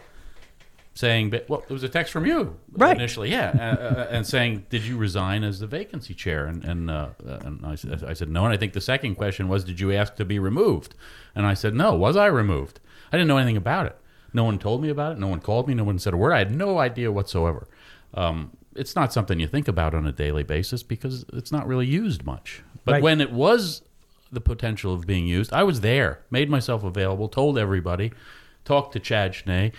[0.95, 2.97] saying, but well, it was a text from you Right.
[2.97, 3.51] initially, yeah,
[3.81, 6.47] uh, uh, and saying, did you resign as the vacancy chair?
[6.47, 8.45] And and, uh, and I, said- I said no.
[8.45, 10.95] And I think the second question was, did you ask to be removed?
[11.35, 11.95] And I said no.
[11.95, 12.81] Was I removed?
[13.13, 13.97] I didn't know anything about it.
[14.33, 15.19] No one told me about it.
[15.19, 15.75] No one called me.
[15.75, 16.33] No one said a word.
[16.33, 17.69] I had no idea whatsoever.
[18.15, 21.87] Um, it's not something you think about on a daily basis because it's not really
[21.87, 22.63] used much.
[22.85, 23.03] But Right.
[23.03, 23.83] when it was
[24.35, 28.13] the potential of being used, I was there, made myself available, told everybody,
[28.65, 29.73] talked to Chad Schnee,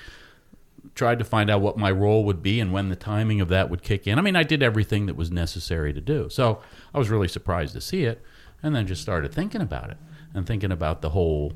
[0.93, 3.69] tried to find out what my role would be and when the timing of that
[3.69, 4.17] would kick in.
[4.17, 6.29] I mean, I did everything that was necessary to do.
[6.29, 6.61] So
[6.93, 8.21] I was really surprised to see it
[8.63, 9.97] and then just started thinking about it
[10.33, 11.53] and thinking about the whole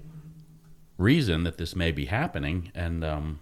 [0.98, 2.72] reason that this may be happening.
[2.76, 3.40] And, um,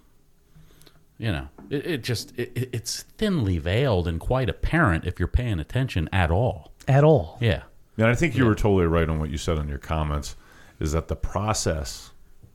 [1.18, 5.28] you know, it, it just, it, it- it's thinly veiled and quite apparent if you're
[5.28, 6.74] paying attention at all.
[6.88, 7.38] At all.
[7.41, 7.64] Yeah.
[7.98, 10.36] And I think you were totally right on what you said in your comments.
[10.80, 12.12] Is that the process?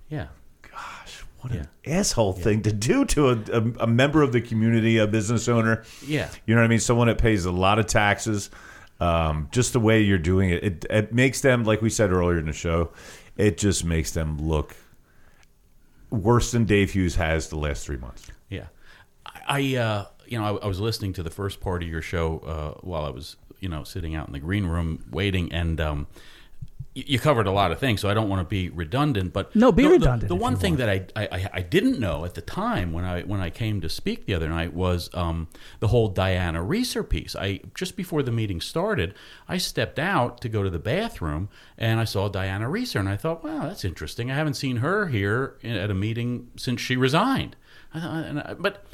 [0.09, 0.29] Yeah.
[0.63, 4.99] Gosh, what an asshole thing to do to a, a, a member of the community,
[4.99, 5.83] a business owner.
[6.07, 6.29] Yeah.
[6.47, 6.79] You know what I mean?
[6.79, 8.51] Someone that pays a lot of taxes.
[9.01, 12.39] Um, just the way you're doing it, it, it makes them, like we said earlier
[12.39, 12.93] in the show,
[13.37, 14.77] it just makes them look
[16.09, 18.31] worse than Dave Hughes has the last three months.
[18.49, 18.67] Yeah,
[19.27, 22.01] I, I uh, you know, I, I was listening to the first part of your
[22.01, 25.81] show uh, while I was, you know, sitting out in the green room waiting, and
[25.81, 26.07] um,
[26.95, 29.33] you covered a lot of things, so I don't want to be redundant.
[29.33, 31.99] But No, be the- the- redundant The, if one thing that I, I I- didn't
[31.99, 35.09] know at the time when I when I came to speak the other night was
[35.15, 35.49] um,
[35.81, 37.35] the whole Diana Reeser piece.
[37.35, 39.15] I just before the meeting started,
[39.49, 41.49] I stepped out to go to the bathroom,
[41.79, 44.31] and I saw Diana Reeser, and I thought, wow, that's interesting.
[44.31, 47.57] I haven't seen her here at a meeting since she resigned.
[47.95, 48.85] I thought, and I, but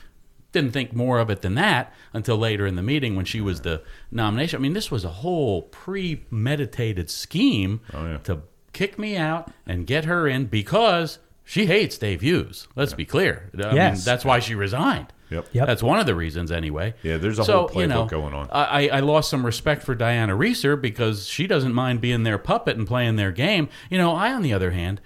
[0.61, 3.61] didn't think more of it than that until later in the meeting when she was
[3.62, 4.59] the nomination.
[4.59, 8.42] I mean, this was a whole premeditated scheme oh, to
[8.72, 12.68] kick me out and get her in because she hates Dave Hughes.
[12.76, 13.50] Let's be clear.
[13.54, 14.04] I mean, Yes.
[14.04, 15.12] that's why she resigned.
[15.30, 15.48] Yep.
[15.52, 15.66] Yep.
[15.66, 16.94] That's one of the reasons, anyway.
[17.02, 18.48] Yeah, there's a So, whole you playbook know, going on.
[18.50, 22.76] I, I lost some respect for Diana Reeser because she doesn't mind being their puppet
[22.78, 23.68] and playing their game.
[23.90, 25.00] You know, I, on the other hand,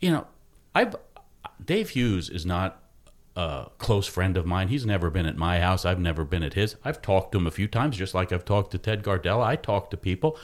[0.00, 0.26] you know,
[0.74, 0.96] I've
[1.62, 2.82] Dave Hughes is not
[3.36, 4.68] a close friend of mine.
[4.68, 5.84] He's never been at my house.
[5.84, 6.76] I've never been at his.
[6.84, 9.44] I've talked to him a few times, just like I've talked to Ted Gardella.
[9.44, 10.36] I talk to people,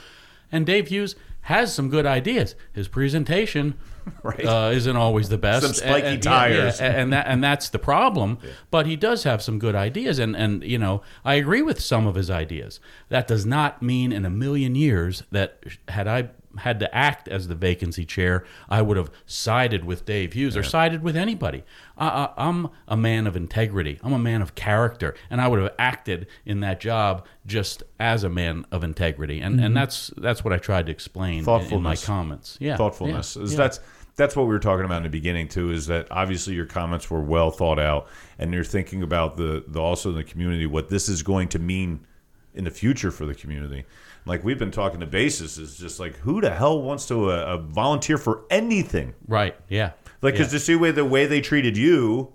[0.51, 2.55] and Dave Hughes has some good ideas.
[2.73, 3.75] His presentation
[4.23, 4.45] Right.
[4.45, 5.65] uh, isn't always the best.
[5.65, 6.79] Some spiky And- yeah, tires.
[6.79, 8.37] yeah, and that and that's the problem.
[8.71, 12.07] But he does have some good ideas, and and you know I agree with some
[12.07, 12.79] of his ideas.
[13.09, 15.59] That does not mean in a million years that
[15.89, 20.33] had I had to act as the vacancy chair, I would have sided with Dave
[20.33, 21.63] Hughes or sided with anybody.
[21.97, 23.99] I, I'm a man of integrity.
[24.03, 28.23] I'm a man of character, and I would have acted in that job just as
[28.23, 29.39] a man of integrity.
[29.39, 29.65] And Mhm.
[29.65, 32.57] and that's that's what I tried to explain in, in my comments.
[32.59, 33.55] Yeah, thoughtfulness yeah, yeah.
[33.57, 33.79] that's
[34.15, 37.09] that's what we were talking about in the beginning too is that obviously your comments
[37.11, 38.07] were well thought out
[38.39, 41.59] and you're thinking about the, the also in the community what this is going to
[41.59, 41.99] mean
[42.55, 43.85] in the future for the community
[44.27, 47.35] like we've been talking to basis is just like who the hell wants to uh,
[47.35, 50.59] uh, volunteer for anything right yeah like because Yeah.
[50.59, 52.33] to see way the way they treated you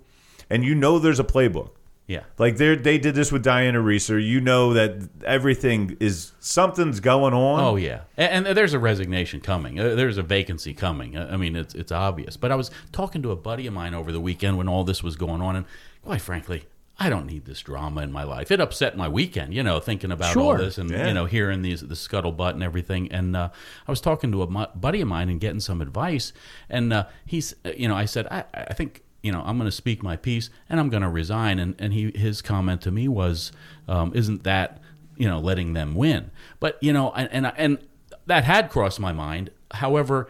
[0.49, 1.69] and you know there's a playbook
[2.07, 2.23] Yeah.
[2.37, 4.19] like they they did this with Diana Reeser.
[4.19, 7.59] You know that everything is something's going on.
[7.61, 9.79] Oh yeah, and, and there's a resignation coming.
[9.79, 11.17] Uh, there's a vacancy coming.
[11.17, 12.35] I mean, it's it's obvious.
[12.37, 15.01] But I was talking to a buddy of mine over the weekend when all this
[15.01, 15.65] was going on, and
[16.03, 16.65] quite frankly,
[16.99, 18.51] I don't need this drama in my life.
[18.51, 21.07] It upset my weekend, you know, thinking about all this and Yeah.
[21.07, 23.11] you know hearing these the scuttlebutt and everything.
[23.11, 23.49] And uh,
[23.87, 26.33] I was talking to a mu- buddy of mine and getting some advice,
[26.69, 29.03] and uh, he's uh, you know I said I I think.
[29.25, 31.57] You know, I'm going to speak my piece, and I'm going to resign.
[31.57, 33.53] And, and he his comment to me was,
[33.87, 34.81] um, "Isn't that
[35.15, 36.29] you know letting them win?"
[36.59, 37.77] But you know, and and, and
[38.25, 39.49] that had crossed my mind.
[39.71, 40.29] However,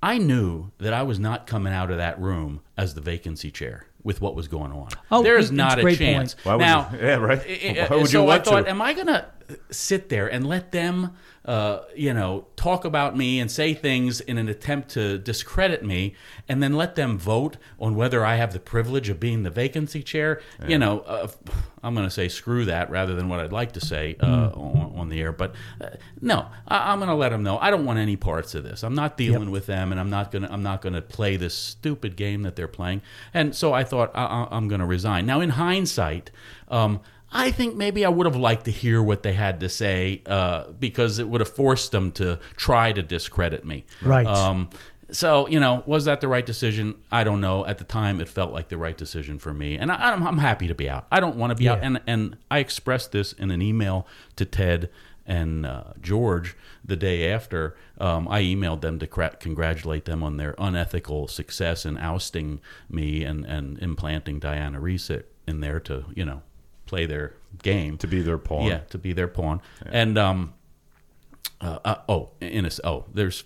[0.00, 3.86] I knew that I was not coming out of that room as the vacancy chair
[4.08, 4.88] with what was going on.
[5.12, 6.32] Oh, There's not a great chance.
[6.32, 6.46] point.
[6.46, 7.38] Why would now, you- yeah, right.
[7.46, 8.70] i- i- Why would so you I want thought, to?
[8.70, 9.26] am I gonna
[9.70, 14.36] sit there and let them, uh, you know, talk about me and say things in
[14.38, 16.14] an attempt to discredit me,
[16.48, 20.02] and then let them vote on whether I have the privilege of being the vacancy
[20.02, 20.40] chair.
[20.66, 21.28] You know, uh,
[21.82, 24.92] I'm going to say screw that rather than what I'd like to say uh, on,
[24.98, 25.32] on the air.
[25.32, 25.90] But uh,
[26.20, 28.82] no, I, I'm going to let them know I don't want any parts of this.
[28.82, 31.36] I'm not dealing with them, and I'm not going to I'm not going to play
[31.36, 33.00] this stupid game that they're playing.
[33.32, 35.24] And so I thought I, I- I'm going to resign.
[35.24, 36.30] Now, in hindsight.
[36.70, 40.22] Um, I think maybe I would have liked to hear what they had to say
[40.26, 43.84] uh, because it would have forced them to try to discredit me.
[44.02, 44.26] Right.
[44.26, 44.70] Um,
[45.10, 46.94] so you know, was that the right decision?
[47.10, 47.64] I don't know.
[47.66, 50.38] At the time, it felt like the right decision for me, and I, I'm, I'm
[50.38, 51.06] happy to be out.
[51.10, 54.06] I don't want to be out, and and I expressed this in an email
[54.36, 54.90] to Ted
[55.26, 57.76] and uh, George the day after.
[57.98, 62.60] Um, I emailed them to cra- congratulate them on their unethical success in ousting
[62.90, 66.42] me and and implanting Diana Reeser in there to you know
[66.88, 68.66] play their game to be their pawn.
[68.66, 69.60] Yeah, to be their pawn.
[69.86, 70.54] And um,
[71.60, 73.44] uh, uh, oh, in a, s- oh, there's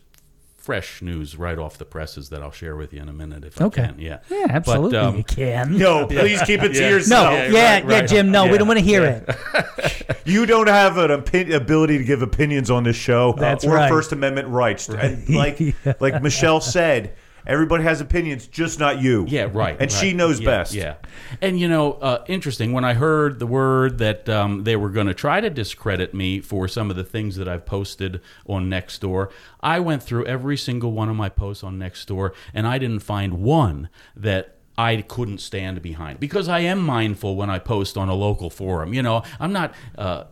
[0.56, 3.60] fresh news right off the presses that I'll share with you in a minute if
[3.60, 3.82] Okay.
[3.82, 3.98] I can.
[3.98, 5.76] Yeah, Yeah, absolutely But, um, you can.
[5.76, 6.88] No, please keep it to Yeah.
[6.90, 7.30] yourself.
[7.32, 10.16] No, yeah, yeah, Jim, no, we don't wanna hear it.
[10.24, 13.88] you don't have an opi- ability to give opinions on this show That's or right.
[13.90, 14.88] First Amendment rights.
[14.88, 15.58] And like
[16.00, 17.14] like Michelle said,
[17.46, 19.26] everybody has opinions, just not you.
[19.28, 19.76] Yeah, right.
[19.78, 20.74] And she knows Yeah, best.
[20.74, 20.94] Yeah.
[21.40, 25.06] And, you know, uh, interesting, when I heard the word that um, they were going
[25.06, 29.30] to try to discredit me for some of the things that I've posted on Nextdoor,
[29.60, 33.34] I went through every single one of my posts on Nextdoor, and I didn't find
[33.34, 38.14] one that I couldn't stand behind because I am mindful when I post on a
[38.14, 38.94] local forum.
[38.94, 39.74] You know, I'm not.
[39.96, 40.24] Uh,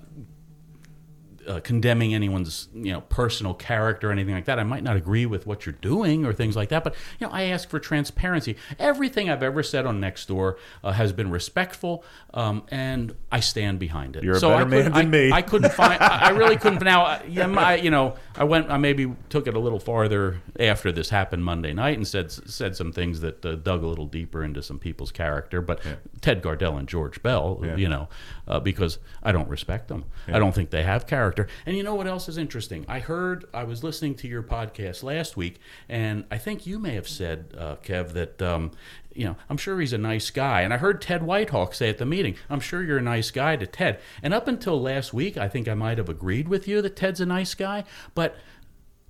[1.51, 4.59] uh, condemning anyone's you know personal character or anything like that.
[4.59, 7.33] I might not agree with what you're doing or things like that, but you know
[7.33, 8.57] I ask for transparency.
[8.79, 14.17] Everything I've ever said on Nextdoor uh, has been respectful, um, and I stand behind
[14.17, 14.23] it.
[14.25, 15.33] You're a so better I couldn't- man than I, me.
[15.33, 16.01] I couldn't find.
[16.03, 16.81] I, I really couldn't.
[16.91, 18.71] Now, yeah, my, you know, I went.
[18.71, 22.75] I maybe took it a little farther after this happened Monday night and said said
[22.77, 25.61] some things that uh, dug a little deeper into some people's character.
[25.61, 25.81] But
[26.21, 27.77] Ted Gardella and George Bell, Yeah.
[27.77, 28.09] you know,
[28.49, 30.05] uh, because I don't respect them.
[30.27, 30.37] Yeah.
[30.37, 31.49] I don't think they have character.
[31.67, 32.85] And you know what else is interesting?
[32.89, 35.59] I heard I was listening to your podcast last week,
[35.89, 38.41] and I think you may have said, uh, Kev, that.
[38.41, 38.71] Um,
[39.15, 40.63] you know, I'm sure he's a nice guy.
[40.63, 43.57] And I heard Ted Whitehawk say at the meeting, I'm sure you're a nice guy
[43.57, 43.99] to Ted.
[44.23, 47.21] And up until last week, I think I might have agreed with you that Ted's
[47.21, 47.85] a nice guy.
[48.15, 48.37] But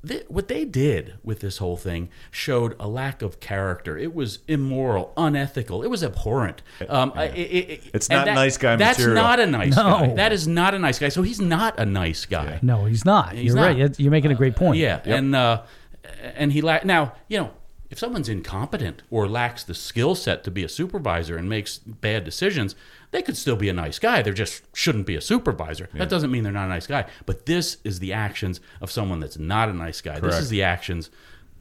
[0.07, 3.98] th- what they did with this whole thing showed a lack of character.
[3.98, 5.82] It was immoral, unethical.
[5.82, 6.62] It was abhorrent.
[6.88, 7.38] Um, I- it-
[7.68, 9.22] it- It's and not nice guy That's material.
[9.22, 9.82] not a nice No.
[9.82, 10.14] guy.
[10.14, 11.11] That is not a nice guy.
[11.11, 12.59] So he's not a nice guy.
[12.62, 13.34] No, he's not.
[13.34, 13.62] He's You're not.
[13.66, 13.76] right.
[13.76, 14.78] You're- You're making a great point.
[14.78, 15.61] Yeah, and uh,
[16.36, 17.51] and he la- now you know
[17.91, 22.24] if someone's incompetent or lacks the skill set to be a supervisor and makes bad
[22.24, 22.76] decisions,
[23.11, 24.22] they could still be a nice guy.
[24.22, 25.88] They just shouldn't be a supervisor.
[25.95, 27.07] That doesn't mean they're not a nice guy.
[27.26, 30.20] But this is the actions of someone that's not a nice guy.
[30.20, 31.11] This is the actions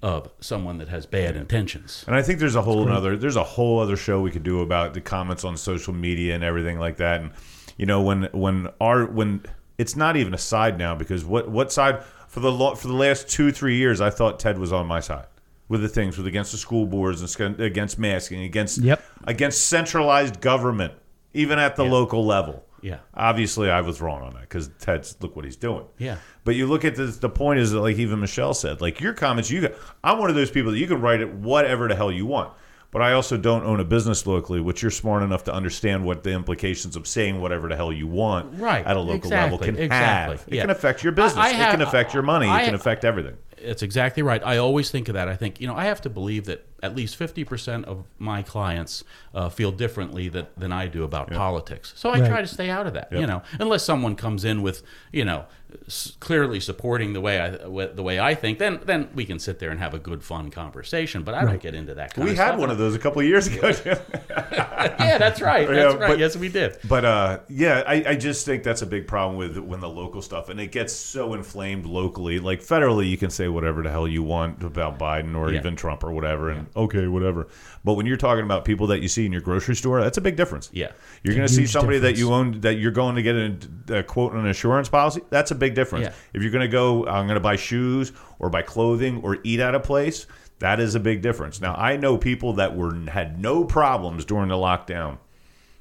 [0.02, 2.06] of someone that has bad intentions.
[2.08, 2.96] And I think there's a whole great.
[2.96, 6.36] other there's a whole other show we could do about the comments on social media
[6.36, 7.22] and everything like that.
[7.22, 7.32] And
[7.76, 9.44] you know when when our when
[9.78, 13.28] it's not even a side now because what what side for the for the last
[13.28, 15.26] two three years I thought Ted was on my side
[15.70, 19.02] with the things with against the school boards and against masking against Yep.
[19.26, 20.94] against centralized government
[21.34, 22.66] even at the local level.
[22.82, 22.98] Yeah.
[23.14, 25.84] Obviously, I was wrong on that because Ted's look what he's doing.
[25.98, 26.16] Yeah.
[26.46, 29.14] But you look at this, the point is that, like even Michelle said, like your
[29.14, 31.96] comments, you got, I'm one of those people that you can write it whatever the
[31.96, 32.54] hell you want.
[32.92, 36.24] But I also don't own a business locally, which you're smart enough to understand what
[36.24, 39.78] the implications of saying whatever the hell you want Right, at a local level can
[39.78, 40.48] exactly, have.
[40.48, 40.62] It yeah.
[40.62, 41.38] can affect your business.
[41.38, 42.48] I it can affect your money.
[42.48, 43.38] I- it can affect everything.
[43.62, 44.42] It's exactly right.
[44.46, 45.28] I always think of that.
[45.28, 49.04] I think, you know, I have to believe that at least 50% of my clients
[49.34, 51.94] uh, feel differently that, than I do about politics.
[51.96, 52.30] So I Right.
[52.30, 54.82] try to stay out of that, you know, unless someone comes in with,
[55.12, 55.46] you know,
[55.88, 59.60] s- clearly supporting the way I the way I think, then then we can sit
[59.60, 62.32] there and have a good fun conversation, but I don't get into that kind We
[62.32, 62.60] of had stuff.
[62.60, 63.72] one of those a couple of years ago.
[63.86, 65.68] yeah, that's right.
[65.70, 66.00] That's Yeah, right.
[66.08, 66.78] but- yes, we did.
[66.88, 70.22] But uh, yeah, I, I just think that's a big problem with when the local
[70.22, 72.40] stuff and it gets so inflamed locally.
[72.40, 75.60] Like federally, you can say whatever the hell you want about Biden or Yeah.
[75.60, 77.48] even Trump or whatever, and okay, whatever.
[77.84, 80.22] But when you're talking about people that you see in your grocery store, that's a
[80.22, 80.70] big difference.
[80.74, 80.92] Yeah.
[81.24, 84.04] You're going to see somebody that you own that you're going to get a, a
[84.04, 85.22] quote on an insurance policy.
[85.30, 86.06] That's a big difference.
[86.06, 86.14] Yeah.
[86.34, 89.60] If you're going to go, I'm going to buy shoes or buy clothing or eat
[89.60, 90.28] at a place.
[90.60, 91.62] That is a big difference.
[91.62, 95.18] Now I know people that were had no problems during the lockdown.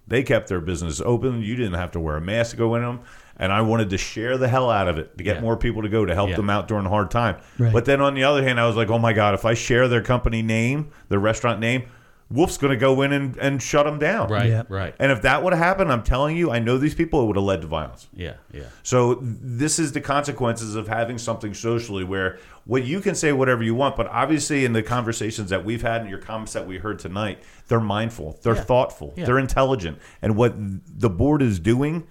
[0.06, 1.42] They kept their business open.
[1.42, 3.00] You didn't have to wear a mask to go in them.
[3.40, 5.42] And I wanted to share the hell out of it to get Yeah.
[5.42, 6.36] more people to go to help Yeah.
[6.36, 7.36] them out during a hard time.
[7.58, 7.72] Right.
[7.72, 9.86] But then on the other hand, I was like, oh my God, if I share
[9.86, 11.82] their company name, their restaurant name,
[12.30, 14.28] Wolf's going to go in and, and shut them down.
[14.30, 14.64] Right, Yeah.
[14.68, 14.94] right.
[14.98, 17.36] And if that would have happened, I'm telling you, I know these people, it would
[17.36, 18.06] have led to violence.
[18.12, 18.64] Yeah, yeah.
[18.82, 23.62] So this is the consequences of having something socially where what you can say whatever
[23.62, 26.76] you want, but obviously in the conversations that we've had and your comments that we
[26.76, 28.60] heard tonight, they're mindful, they're Yeah.
[28.62, 29.24] thoughtful, Yeah.
[29.24, 32.06] they're intelligent, and what the board is doing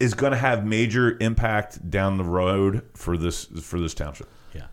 [0.00, 4.28] is going to have major impact down the road for this for this township.
[4.52, 4.66] Yeah.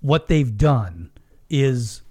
[0.00, 1.10] what they've done
[1.48, 2.02] is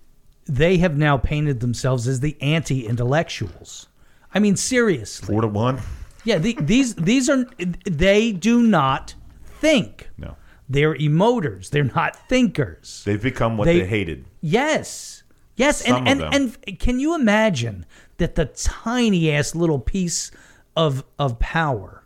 [0.46, 3.88] they have now painted themselves as the anti-intellectuals.
[4.34, 5.34] I mean, seriously.
[5.34, 5.82] Four to one.
[6.24, 7.46] Yeah, the, these these are
[7.86, 9.16] they do not
[9.46, 10.10] think.
[10.18, 10.36] No.
[10.68, 11.70] They're emoters.
[11.70, 13.04] They're not thinkers.
[13.06, 14.26] They've become what they, hated.
[14.42, 15.24] Yes.
[15.56, 17.86] Yes, Some and and, and can you imagine
[18.18, 20.32] that the tiny ass little piece
[20.76, 22.04] of of power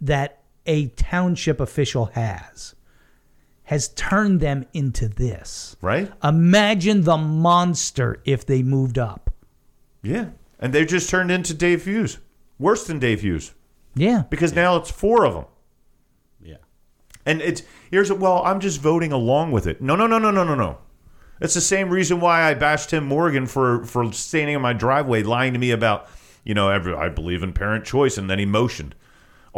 [0.00, 2.74] that a township official has
[3.68, 5.76] has turned them into this?
[5.82, 6.10] Right?
[6.24, 9.30] Imagine the monster if they moved up.
[10.02, 10.30] Yeah.
[10.58, 12.16] And they just turned into Dave Hughes.
[12.58, 13.52] Worse than Dave Hughes.
[13.94, 14.22] Yeah.
[14.30, 15.44] Because now it's four of them.
[16.40, 16.56] Yeah.
[17.26, 19.82] And it's here's well, I'm just voting along with it.
[19.82, 20.78] No, no, no, no, no, no, no.
[21.38, 25.22] It's the same reason why I bashed Tim Morgan for for standing in my driveway,
[25.22, 26.08] lying to me about,
[26.42, 28.94] you know, every, I believe in parent choice, and then he motioned.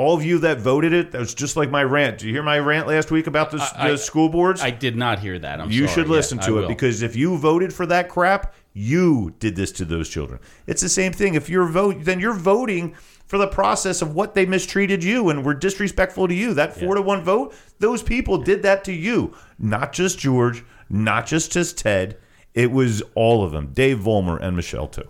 [0.01, 2.17] All of you that voted it, that was just like my rant.
[2.17, 4.63] Did you hear my rant last week about the, I- the I- school boards?
[4.63, 5.61] I did not hear that.
[5.61, 5.95] I'm you sorry.
[5.95, 6.69] should Yeah, listen I to it will.
[6.69, 10.41] because if you voted for that crap, you did this to those children.
[10.67, 11.35] It's the same thing.
[11.35, 12.95] If you're vote, then you're voting
[13.27, 16.55] for the process of what they mistreated you and were disrespectful to you.
[16.55, 21.27] That four to one vote, those people did that to you, not just George, not
[21.27, 22.17] just just Ted.
[22.55, 25.09] It was all of them, Dave Vollmer and Michelle too.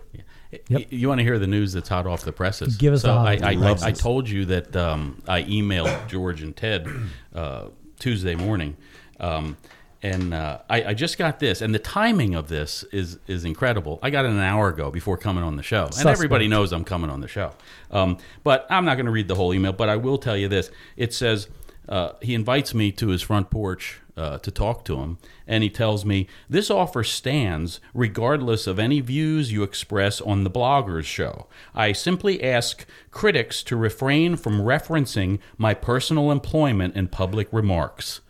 [0.69, 2.75] Y- You want to hear the news that's hot off the presses?
[2.77, 3.51] Give us so the hot I.
[3.51, 6.87] I, I, I told you that um, I emailed George and Ted
[7.35, 7.65] uh,
[7.99, 8.75] Tuesday morning,
[9.19, 9.55] um,
[10.03, 13.99] and uh, I, I just got this, and the timing of this is is incredible.
[14.01, 16.83] I got it an hour ago before coming on the show, and everybody knows I'm
[16.83, 17.51] coming on the show.
[17.91, 20.47] Um, but I'm not going to read the whole email, but I will tell you
[20.47, 21.47] this: it says
[21.91, 25.69] uh, he invites me to his front porch uh, to talk to him, and he
[25.69, 31.47] tells me this offer stands regardless of any views you express on the bloggers show.
[31.75, 38.21] I simply ask critics to refrain from referencing my personal employment in public remarks.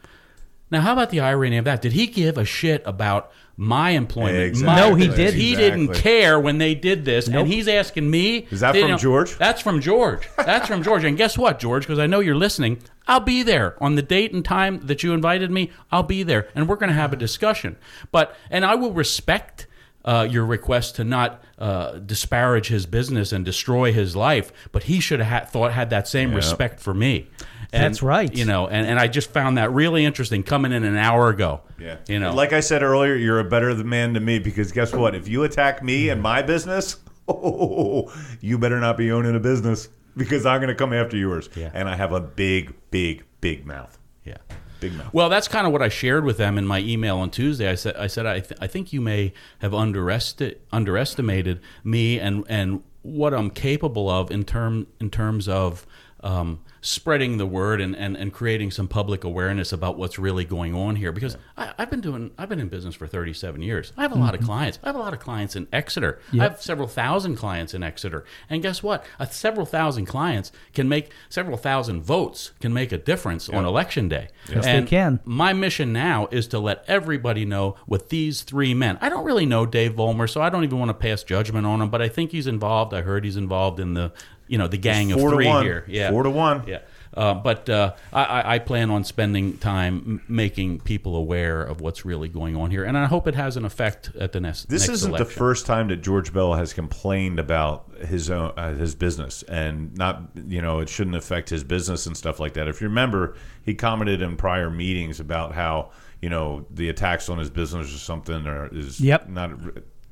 [0.71, 1.83] Now, how about the irony of that?
[1.83, 3.31] Did he give a shit about
[3.61, 4.37] my employment?
[4.39, 4.81] Exactly.
[4.81, 5.39] My No, he didn't.
[5.39, 7.41] He didn't care when they did this, Nope.
[7.41, 8.47] and he's asking me.
[8.49, 9.37] Is that they from don't- George?
[9.37, 10.27] That's from George.
[10.35, 11.03] That's from George.
[11.03, 11.83] And guess what, George?
[11.83, 12.79] Because I know you're listening.
[13.07, 15.69] I'll be there on the date and time that you invited me.
[15.91, 17.77] I'll be there, and we're going to have a discussion.
[18.11, 19.67] But and I will respect.
[20.03, 24.99] Uh, your request to not uh, disparage his business and destroy his life, but he
[24.99, 26.37] should have had, thought had that same Yeah.
[26.37, 27.27] respect for me.
[27.73, 28.33] And, That's right.
[28.35, 31.61] You know, and, and I just found that really interesting coming in an hour ago.
[31.79, 31.97] Yeah.
[32.07, 35.15] You know, like I said earlier, you're a better man to me because guess what?
[35.15, 36.97] If you attack me and my business,
[37.29, 41.49] oh, you better not be owning a business because I'm going to come after yours.
[41.55, 41.71] Yeah.
[41.73, 43.97] And I have a big, big, big mouth.
[44.25, 44.37] yeah.
[44.81, 45.13] Big mouth.
[45.13, 47.69] Well, that's kind of what I shared with them in my email on Tuesday.
[47.69, 52.43] I said, I said, I, th- I think you may have underesti- underestimated me and
[52.49, 55.85] and what I'm capable of in term in terms of
[56.21, 60.73] um, spreading the word and, and, and creating some public awareness about what's really going
[60.75, 61.11] on here.
[61.11, 63.93] Because I, I've been doing, I've been in business for 37 years.
[63.95, 64.47] I have a lot of mm-hmm.
[64.47, 64.79] clients.
[64.83, 66.19] I have a lot of clients in Exeter.
[66.33, 68.25] I have several thousand clients in Exeter.
[68.49, 69.05] And guess what?
[69.19, 74.09] A several thousand clients can make several thousand votes can make a difference on election
[74.09, 74.29] day.
[74.49, 75.19] Yes, they can.
[75.23, 78.97] My mission now is to let everybody know what these three men.
[79.01, 81.81] I don't really know Dave Vollmer, so I don't even want to pass judgment on
[81.81, 81.89] him.
[81.89, 82.93] But I think he's involved.
[82.93, 84.11] I heard he's involved in the,
[84.51, 85.63] you know, the gang of three one.
[85.63, 85.85] here.
[85.87, 86.63] Yeah, Four to one.
[86.67, 86.79] Yeah.
[87.13, 91.81] Uh, but uh, I, I- I plan on spending time m- making people aware of
[91.81, 94.69] what's really going on here, and I hope it has an effect at the next.
[94.69, 95.27] This next isn't election.
[95.27, 99.93] the first time that George Bell has complained about his own uh, his business and
[99.97, 102.69] not you know it shouldn't affect his business and stuff like that.
[102.69, 105.91] If you remember, he commented in prior meetings about how
[106.21, 109.27] you know the attacks on his business or something or is Yep.
[109.27, 109.51] not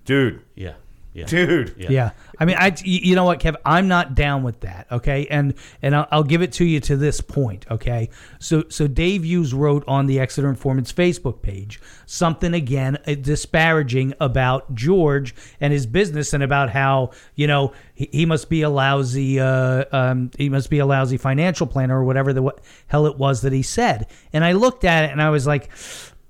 [0.03, 0.73] dude Yeah.
[1.13, 1.25] Yeah.
[1.25, 2.11] dude Yeah.
[2.39, 4.87] I mean, I you you know what, Kev, I'm not down with that.
[4.91, 7.65] Okay, and and I'll, I'll give it to you to this point.
[7.69, 13.15] Okay, so so Dave Hughes wrote on the Exeter Informant's Facebook page something again uh,
[13.15, 18.61] disparaging about George and his business and about how you know he, he must be
[18.61, 22.61] a lousy uh, um, he must be a lousy financial planner or whatever the what
[22.87, 24.07] hell it was that he said.
[24.31, 25.69] And I looked at it and I was like,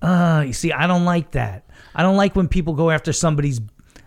[0.01, 1.65] uh, you see, I don't like that.
[1.93, 3.59] I don't like when people go after somebody's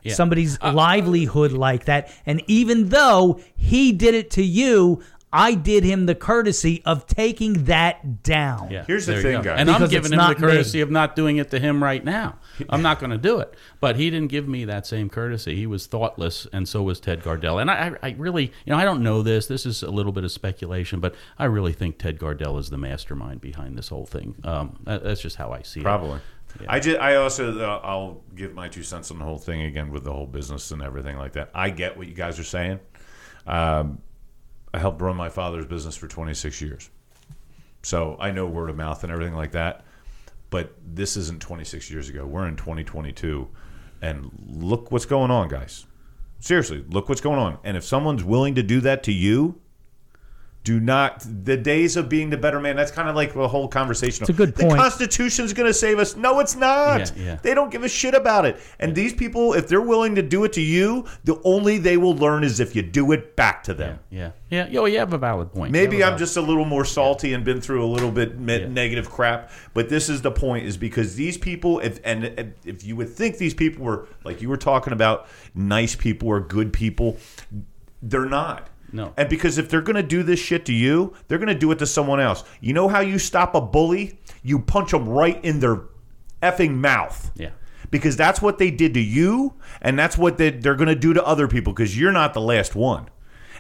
[0.03, 0.15] Yeah.
[0.15, 2.11] somebody's livelihood like that.
[2.27, 5.03] And even though he did it to you,
[5.35, 8.71] I did him the courtesy of taking that down.
[8.71, 9.51] Yeah, Here's the there you thing, go.
[9.51, 9.61] guys.
[9.61, 10.47] And I'm giving him the not me.
[10.47, 12.37] courtesy of not doing it to him right now.
[12.69, 13.55] I'm not going to do it.
[13.81, 15.57] But he didn't give me that same courtesy.
[15.57, 17.63] He was thoughtless, and so was Ted Gardella.
[17.63, 19.47] And I, I I really, you know, I don't know this.
[19.47, 22.77] This is a little bit of speculation, but I really think Ted Gardella is the
[22.77, 24.35] mastermind behind this whole thing.
[24.45, 25.85] Um, that's just how I see it.
[25.85, 26.17] Probably.
[26.17, 26.23] it.
[26.69, 29.91] I just, I also, uh, I'll give my two cents on the whole thing again
[29.91, 31.51] with the whole business and everything like that.
[31.55, 32.81] I get what you guys are saying.
[33.47, 34.01] Um,
[34.75, 36.91] I helped run my father's business for 26 years,
[37.83, 39.85] so I know word of mouth and everything like that.
[40.51, 42.27] But this isn't 26 years ago.
[42.27, 43.49] We're in 2022,
[44.03, 45.87] and look what's going on, guys.
[46.41, 47.59] Seriously, look what's going on.
[47.65, 49.61] And if someone's willing to do that to you,
[50.65, 52.77] do not the days of being the better man.
[52.77, 54.23] That's kind of like the whole conversation.
[54.23, 54.71] It's a good point.
[54.71, 54.77] The.
[54.77, 56.17] Constitution's going to save us.
[56.17, 57.13] No, it's not.
[57.17, 57.39] Yeah, yeah.
[57.43, 58.61] They don't give a shit about it.
[58.79, 62.15] And these people, if they're willing to do it to you, the only they will
[62.15, 63.99] learn is if you do it back to them.
[64.11, 64.69] Yeah, yeah.
[64.69, 65.73] Yo, you have a valid point.
[65.73, 69.11] Maybe a I'm just a little more salty and been through a little bit negative
[69.11, 73.09] crap, but this is the point: is because these people, if and if you would
[73.09, 77.17] think these people were like you were talking about, nice people or good people,
[78.01, 78.69] they're not.
[78.93, 79.15] No.
[79.17, 81.71] And because if they're going to do this shit to you, they're going to do
[81.73, 82.45] it to someone else.
[82.61, 84.19] You know how you stop a bully?
[84.43, 85.83] You punch them right in their
[86.43, 87.31] effing mouth.
[87.35, 87.51] Yeah.
[87.91, 91.13] Because that's what they did to you, and that's what they, they're going to do
[91.13, 93.09] to other people because you're not the last one.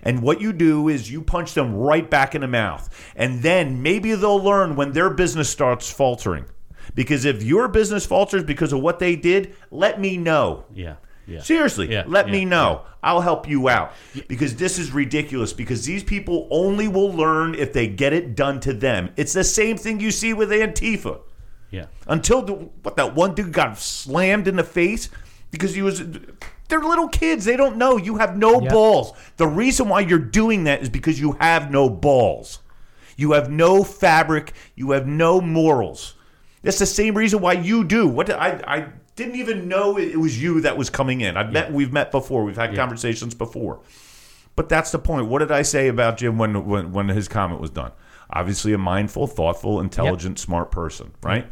[0.03, 2.89] And what you do is you punch them right back in the mouth.
[3.15, 6.47] And then maybe they'll learn when their business starts faltering.
[6.95, 10.65] Because if your business falters because of what they did, let me know.
[10.75, 10.97] Yeah.
[11.27, 11.41] Yeah.
[11.41, 12.83] Seriously, Yeah, let yeah, me know.
[13.03, 13.93] I'll help you out
[14.29, 15.53] because this is ridiculous.
[15.53, 19.11] Because these people only will learn if they get it done to them.
[19.17, 21.21] It's the same thing you see with Antifa.
[21.71, 21.87] Yeah.
[22.07, 22.53] Until the,
[22.83, 25.09] what that one dude got slammed in the face
[25.51, 26.03] because he was.
[26.69, 27.45] They're little kids.
[27.45, 27.97] They don't know.
[27.99, 28.73] You have no Yep.
[28.73, 29.13] balls.
[29.37, 32.61] The reason why you're doing that is because you have no balls.
[33.17, 34.53] You have no fabric.
[34.75, 36.15] You have no morals.
[36.63, 38.07] That's the same reason why you do.
[38.09, 38.87] What I I
[39.23, 41.37] didn't even know it was you that was coming in.
[41.37, 42.45] I've met we've met before.
[42.45, 43.81] We've had conversations before.
[44.55, 45.29] But that's the point.
[45.29, 47.93] What did I say about Jim when when, when his comment was done?
[48.31, 51.47] Obviously a mindful, thoughtful, intelligent, smart person, right?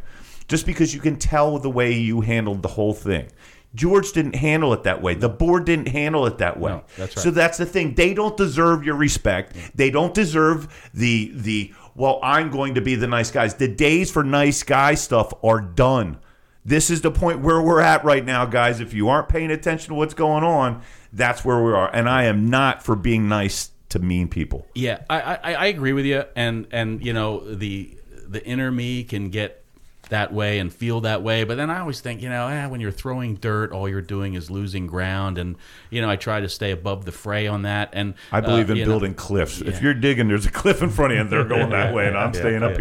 [0.47, 3.27] Just because you can tell the way you handled the whole thing.
[3.73, 5.13] George didn't handle it that way.
[5.13, 6.73] The board didn't handle it that way.
[6.73, 7.23] No, that's right.
[7.23, 7.95] So that's the thing.
[7.95, 9.55] They don't deserve your respect.
[9.75, 13.55] They don't deserve the the well, I'm going to be the nice guys.
[13.55, 16.19] The days for nice guy stuff are done.
[16.63, 18.79] This is the point where we're at right now, guys.
[18.79, 20.81] If you aren't paying attention to what's going on,
[21.11, 21.89] that's where we are.
[21.93, 24.67] And I am not for being nice to mean people.
[24.75, 27.97] Yeah, I, I, I agree with you, and and you know the
[28.27, 29.61] the inner me can get
[30.09, 32.81] that way and feel that way, but then I always think, you know, eh, when
[32.81, 35.55] you're throwing dirt, all you're doing is losing ground, and
[35.89, 37.89] you know, I try to stay above the fray on that.
[37.93, 39.61] And I believe uh, in you know, building cliffs.
[39.61, 42.07] If you're digging, there's a cliff in front of you, and they're going that way,
[42.07, 42.77] and I'm Yeah, staying up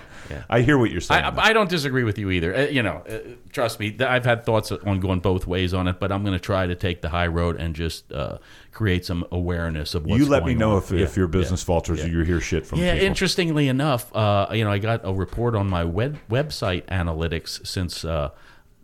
[0.30, 0.44] yeah.
[0.48, 1.24] I hear what you're saying.
[1.24, 2.54] I, I don't disagree with you either.
[2.54, 3.18] Uh, you know, uh,
[3.52, 6.34] trust me, th- I've had thoughts on going both ways on it, but I'm going
[6.34, 8.38] to try to take the high road and just uh,
[8.72, 10.26] create some awareness of what's going on.
[10.26, 10.78] you let me know on.
[10.78, 12.04] if, if your business yeah, falters yeah.
[12.06, 13.06] or you hear shit from yeah, people.
[13.06, 18.04] interestingly enough, uh, you know, I got a report on my web website analytics since
[18.04, 18.30] uh,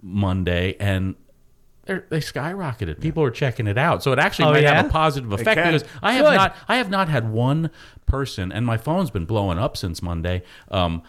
[0.03, 1.15] Monday, and
[1.87, 3.01] they're, they skyrocketed.
[3.01, 4.77] People are checking it out, so it actually Oh, might yeah?
[4.77, 6.35] have a positive effect because I have Good.
[6.35, 7.71] not, I have not had one
[8.07, 10.43] person, and my phone's been blowing up since Monday.
[10.71, 11.03] Um,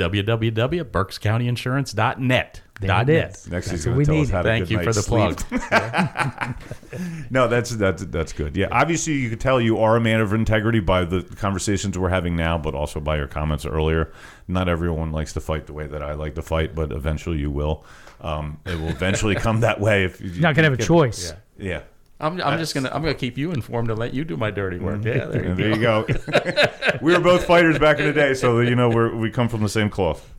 [0.09, 2.61] www.berkscountyinsurance.net.
[2.79, 3.29] There Dot net.
[3.29, 4.33] Next, That's he's going what to we tell us need.
[4.33, 6.55] how to Thank good you for night's the
[6.97, 7.21] plug.
[7.31, 8.57] no, that's that's that's good.
[8.57, 12.09] Yeah, obviously you could tell you are a man of integrity by the conversations we're
[12.09, 14.11] having now, but also by your comments earlier.
[14.47, 17.51] Not everyone likes to fight the way that I like to fight, but eventually you
[17.51, 17.85] will.
[18.19, 20.83] Um, it will eventually come that way if you, You're not going to have a
[20.83, 21.33] choice.
[21.59, 21.83] Yeah.
[22.21, 24.77] I'm, I'm just gonna I'm gonna keep you informed and let you do my dirty
[24.79, 25.01] work.
[25.01, 25.07] Mm-hmm.
[25.07, 26.03] Yeah, there you And go.
[26.03, 26.97] there you go.
[27.01, 29.61] we were both fighters back in the day, so you know we're, we come from
[29.61, 30.31] the same cloth.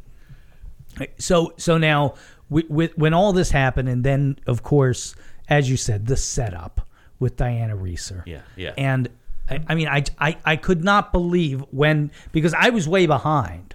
[1.18, 2.14] So, so now,
[2.50, 5.14] with, with, when all this happened, and then, of course,
[5.48, 6.86] as you said, the setup
[7.18, 8.22] with Diana Reeser.
[8.26, 8.74] Yeah, yeah.
[8.76, 9.08] And
[9.48, 13.74] I, I mean, I, I I could not believe when because I was way behind.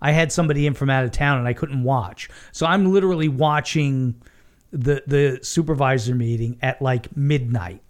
[0.00, 3.28] I had somebody in from out of town and I couldn't watch, so I'm literally
[3.28, 4.20] watching
[4.74, 7.82] the the supervisor meeting at like midnight.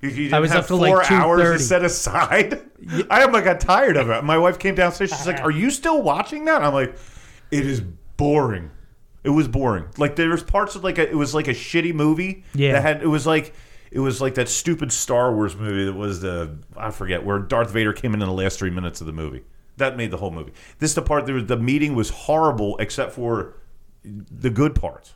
[0.00, 2.62] You, you I was have up four like hours to set aside.
[3.10, 4.24] I almost got tired of it.
[4.24, 5.10] My wife came downstairs.
[5.10, 6.96] She's like, "Are you still watching that?" I'm like,
[7.50, 7.80] "It is
[8.16, 8.70] boring.
[9.24, 9.86] It was boring.
[9.98, 12.44] Like there was parts of like a, it was like a shitty movie.
[12.54, 12.72] Yeah.
[12.72, 13.54] that had it was like
[13.90, 17.70] it was like that stupid Star Wars movie that was the I forget where Darth
[17.70, 19.42] Vader came in in the last three minutes of the movie.
[19.76, 20.52] That made the whole movie.
[20.78, 23.54] This the part there was the meeting was horrible except for
[24.04, 25.14] the good parts.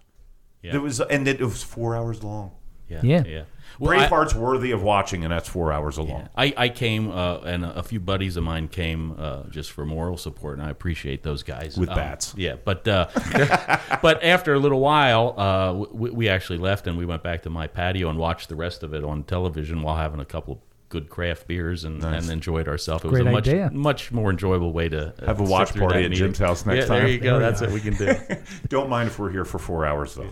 [0.67, 0.73] Yeah.
[0.73, 2.51] There was and it, it was four hours long.
[2.89, 3.23] Yeah, Yeah.
[3.27, 3.43] yeah.
[3.79, 6.29] Well, I- Braveheart's worthy of watching, and that's four hours long.
[6.37, 10.17] I, I came uh, and a few buddies of mine came uh, just for moral
[10.17, 12.33] support, and I appreciate those guys With Um, bats.
[12.39, 13.09] Yeah, but uh,
[14.03, 17.51] but after a little while, uh, we, we actually left and we went back to
[17.51, 20.59] my patio and watched the rest of it on television while having a couple of
[20.89, 22.23] good craft beers and, Nice.
[22.23, 23.05] and enjoyed ourselves.
[23.05, 23.71] It Great was a much idea.
[23.73, 26.27] much more enjoyable way to uh, Have a watch party that at meeting.
[26.27, 26.99] Jim's house next yeah, time.
[27.03, 27.39] There you go.
[27.41, 28.15] There That's what we can do.
[28.69, 30.31] Don't mind if we're here for four hours, though.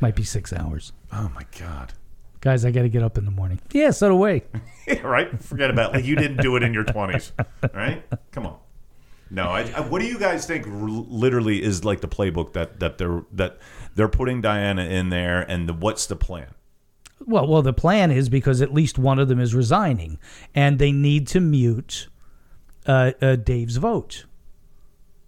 [0.00, 0.92] Might be six hours.
[1.12, 1.92] Oh my god!
[2.40, 3.60] Guys, I got to get up in the morning.
[3.72, 4.42] Yeah, so do we.
[5.02, 5.40] right?
[5.42, 7.32] Forget about like you didn't do it in your twenties,
[7.72, 8.02] right?
[8.32, 8.58] Come on.
[9.30, 10.66] No, I, I, what do you guys think?
[10.66, 13.58] r- Literally, is like the playbook that that they're that
[13.94, 16.48] they're putting Diana in there, and the, what's the plan?
[17.24, 20.18] Well, well, the plan is because at least one of them is resigning,
[20.54, 22.08] and they need to mute
[22.86, 24.24] uh, uh, Dave's vote.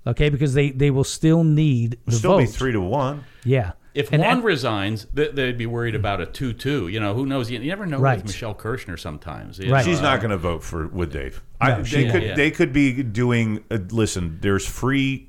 [0.06, 2.38] Okay, because they they will still need the Still vote.
[2.40, 3.24] be three to one.
[3.44, 3.72] Yeah.
[3.94, 6.88] If And- one and- resigns, th- they'd be worried about a two-two.
[6.88, 7.48] You know, who knows?
[7.50, 8.16] You, you never know Right.
[8.16, 9.60] with Michelle Kirshner sometimes.
[9.60, 9.68] Right.
[9.68, 11.42] know, She's not uh, going to vote for with Dave.
[11.62, 12.12] No, I, they won't.
[12.12, 12.34] could Yeah.
[12.34, 13.62] they could be doing.
[13.70, 15.28] Uh, listen, there's free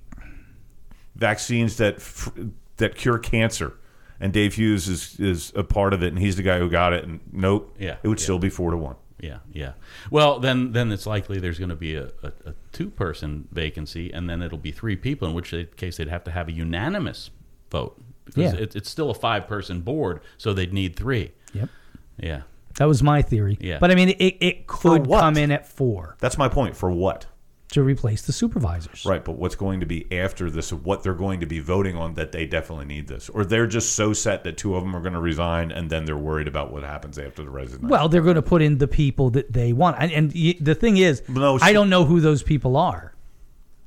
[1.16, 2.32] vaccines that f-
[2.78, 3.74] that cure cancer,
[4.20, 6.94] and Dave Hughes is is a part of it, and he's the guy who got
[6.94, 7.04] it.
[7.06, 8.24] And nope, Yeah, it would yeah.
[8.24, 8.96] still be four to one.
[9.20, 9.74] Yeah, yeah.
[10.12, 14.30] Well, then, then it's likely there's going to be a, a, a two-person vacancy, and
[14.30, 15.28] then it'll be three people.
[15.28, 17.32] In which case, they'd have to have a unanimous
[17.72, 18.60] vote because Yeah.
[18.60, 21.32] it, it's still a five-person board, so they'd need three.
[21.54, 21.70] Yep.
[22.18, 22.42] Yeah.
[22.78, 23.58] That was my theory.
[23.62, 23.78] Yeah.
[23.80, 26.76] But I mean, it, it could come in at four That's my point.
[26.76, 27.28] For what?
[27.70, 29.06] to replace the supervisors.
[29.06, 30.72] Right, but what's going to be after this?
[30.72, 33.96] What they're going to be voting on that they definitely need this, or they're just
[33.96, 36.72] so set that two of them are going to resign, and then they're worried about
[36.72, 37.90] what happens after the resignation.
[37.90, 40.76] Well, they're going to put in the people that they want, and, and y- the
[40.76, 43.14] thing is, No, I she- don't know who those people are.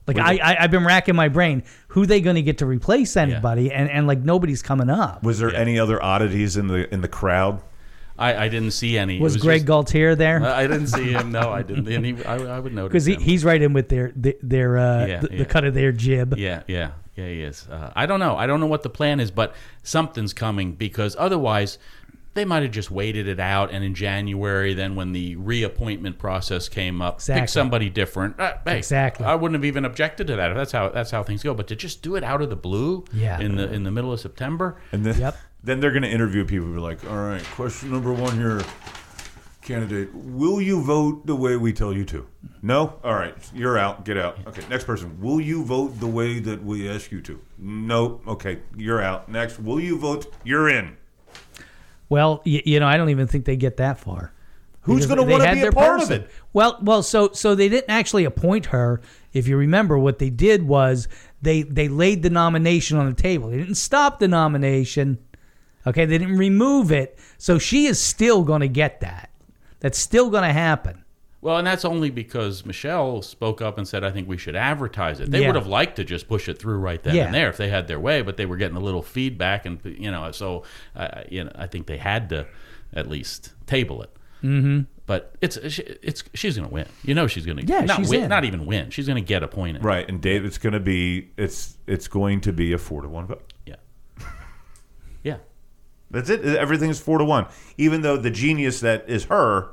[0.09, 1.63] Like Were I, they- I, I've been racking my brain.
[1.89, 3.71] Who they going to get to replace anybody?
[3.71, 5.23] And and like nobody's coming up.
[5.23, 7.63] was there any other oddities in the in the crowd?
[8.21, 9.19] I, I didn't see any.
[9.19, 10.43] It Was, Greg just- Galtier there?
[10.45, 11.31] I I didn't see him.
[11.31, 11.87] No, I didn't.
[11.87, 14.77] And he, I, I would notice Because he, he's right in with their their, their
[14.79, 15.39] uh, Yeah, the, yeah.
[15.39, 16.37] the cut of their jib.
[16.37, 17.69] Yeah, yeah, yeah, he is.
[17.69, 18.35] Uh, I don't know.
[18.37, 19.55] I don't know what the plan is, but
[19.85, 21.79] something's coming because otherwise
[22.39, 23.71] they might have just waited it out.
[23.71, 27.41] And in January, then when the reappointment process came up, Exactly.
[27.43, 28.39] pick somebody different.
[28.41, 29.27] Uh, hey, Exactly.
[29.27, 31.53] I wouldn't have even objected to that if that's how that's how things go.
[31.53, 33.39] But to just do it out of the blue, Yeah.
[33.41, 35.37] in the in the middle of September, And then, Yep.
[35.65, 36.67] then they're going to interview people.
[36.69, 38.63] and Be like, all right, question number one here,
[39.63, 40.15] candidate.
[40.15, 42.27] Will you vote the way we tell you to?
[42.63, 42.99] No.
[43.05, 44.05] All right, you're out.
[44.05, 44.39] Get out.
[44.47, 44.63] Okay.
[44.71, 45.21] Next person.
[45.21, 47.41] Will you vote the way that we ask you to?
[47.59, 48.21] No.
[48.27, 49.29] Okay, you're out.
[49.29, 49.59] Next.
[49.59, 50.33] Will you vote?
[50.45, 50.97] You're in.
[52.09, 54.33] Well, you, you know, I don't even think they get that far.
[54.83, 56.31] Who's gonna wanna had be a part of it?
[56.55, 59.03] Well, well, so so they didn't actually appoint her.
[59.35, 61.09] If you remember, what they did was
[61.43, 63.51] they they laid the nomination on the table.
[63.51, 65.19] They didn't stop the nomination.
[65.87, 67.19] Okay, they didn't remove it.
[67.37, 69.31] So she is still going to get that.
[69.81, 71.05] That's still going to happen.
[71.41, 75.21] Well, and that's only because Michelle spoke up and said, "I think we should advertise
[75.21, 75.47] it." They Yeah.
[75.47, 77.27] would have liked to just push it through right then Yeah.
[77.27, 79.79] and there if they had their way, but they were getting a little feedback, and
[79.85, 80.65] you know, so
[80.97, 82.47] uh, you know, I think they had to
[82.93, 84.11] at least table it.
[84.43, 84.81] Mm-hmm.
[85.07, 86.87] But it's it's she's going to win.
[87.05, 88.29] You know, she's going to Yeah, not she's win, in.
[88.29, 88.91] not even win.
[88.91, 89.83] She's going to get appointed.
[89.85, 90.07] Right.
[90.09, 93.27] And Dave, it's going to be it's it's going to be a four to one
[93.27, 93.53] vote.
[93.65, 93.77] Yeah.
[95.23, 95.37] Yeah.
[96.11, 96.45] That's it.
[96.45, 97.47] Everything's four to one.
[97.77, 99.71] Even though the genius that is her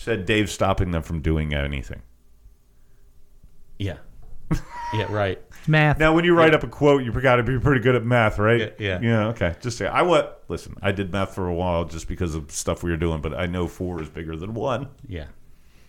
[0.00, 2.00] said Dave's stopping them from doing anything.
[3.78, 3.98] Yeah.
[4.94, 5.12] Yeah.
[5.12, 5.40] Right.
[5.68, 5.98] Math.
[5.98, 8.38] Now, when you write up a quote, you've got to be pretty good at math,
[8.38, 8.74] right?
[8.78, 9.00] Yeah, yeah.
[9.00, 9.26] Yeah.
[9.28, 9.54] Okay.
[9.60, 10.42] Just say I what?
[10.48, 13.34] Listen, I did math for a while just because of stuff we were doing, but
[13.34, 14.88] I know four is bigger than one.
[15.06, 15.26] Yeah.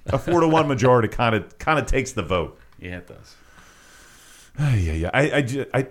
[0.08, 2.60] A four to one majority kind of kind of takes the vote.
[2.80, 3.36] Yeah, it does.
[4.60, 5.10] yeah, yeah.
[5.14, 5.88] I, I, ju- I,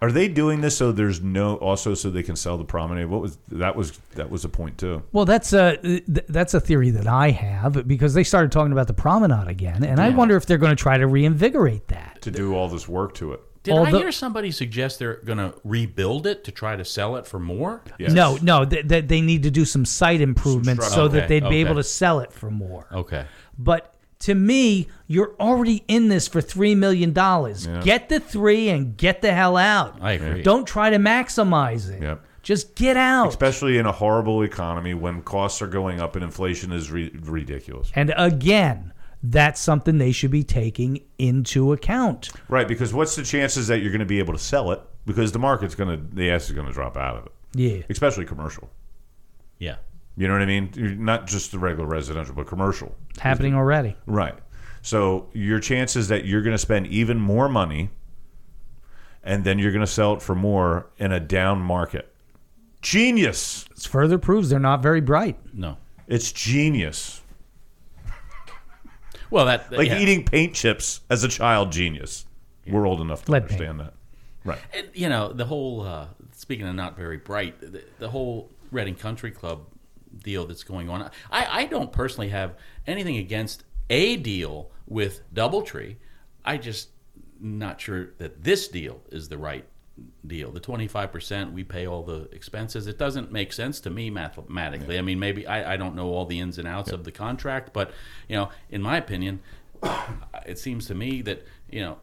[0.00, 3.06] are they doing this so there's no also so they can sell the promenade?
[3.06, 5.02] What was that was that was a point too.
[5.12, 8.86] Well, that's a th- that's a theory that I have because they started talking about
[8.86, 12.22] the promenade again, and I wonder if they're going to try to reinvigorate that.
[12.22, 13.40] to do all this work to it.
[13.64, 17.16] Did Although- I hear somebody suggest they're going to rebuild it to try to sell
[17.16, 17.82] it for more?
[17.98, 21.08] No, no, that they, they need to do some site improvements so structure.
[21.20, 22.86] that they'd Okay, be able to sell it for more.
[22.92, 23.26] Okay.
[23.58, 27.66] But to me, you're already in this for three million dollars.
[27.66, 27.80] Yeah.
[27.82, 29.98] Get the three and get the hell out.
[30.00, 30.42] I agree.
[30.42, 32.02] Don't try to maximize it.
[32.02, 32.24] Yep.
[32.42, 33.28] Just get out.
[33.28, 37.92] Especially in a horrible economy when costs are going up and inflation is re- ridiculous.
[37.94, 38.92] And again,
[39.22, 42.30] that's something they should be taking into account.
[42.48, 44.80] Right, because what's the chances that you're going to be able to sell it?
[45.04, 47.32] Because the market's going to, the ass is going to drop out of it.
[47.54, 47.82] Yeah.
[47.90, 48.70] Especially commercial.
[49.58, 49.76] Yeah.
[50.16, 50.70] You know what I mean?
[51.04, 52.94] Not just the regular residential, but commercial.
[53.20, 53.96] Happening already.
[54.06, 54.34] Right.
[54.82, 57.90] So your chances that you're going to spend even more money
[59.22, 62.12] and then you're going to sell it for more in a down market.
[62.80, 63.64] Genius.
[63.74, 65.36] This further proves they're not very bright.
[65.52, 65.76] No.
[66.06, 67.22] It's genius.
[69.30, 69.98] Well, that Like yeah.
[69.98, 72.24] eating paint chips as a child, genius.
[72.66, 73.60] We're old enough to Lead paint.
[73.60, 73.94] understand that.
[74.44, 74.58] Right.
[74.74, 78.94] And, you know, the whole, uh, speaking of not very bright, the, the whole Reading
[78.94, 79.66] Country Club
[80.22, 82.54] deal that's going on, I, I don't personally have
[82.86, 85.96] anything against a deal with Doubletree.
[86.44, 86.88] I just
[87.40, 89.64] not sure that this deal is the right
[90.26, 90.50] deal.
[90.52, 92.86] The 25%, we pay all the expenses.
[92.86, 94.98] It doesn't make sense to me mathematically.
[94.98, 97.72] I mean, maybe I, I don't know all the ins and outs of the contract,
[97.72, 97.92] but,
[98.28, 99.40] you know, in my opinion,
[100.46, 101.98] it seems to me that you know,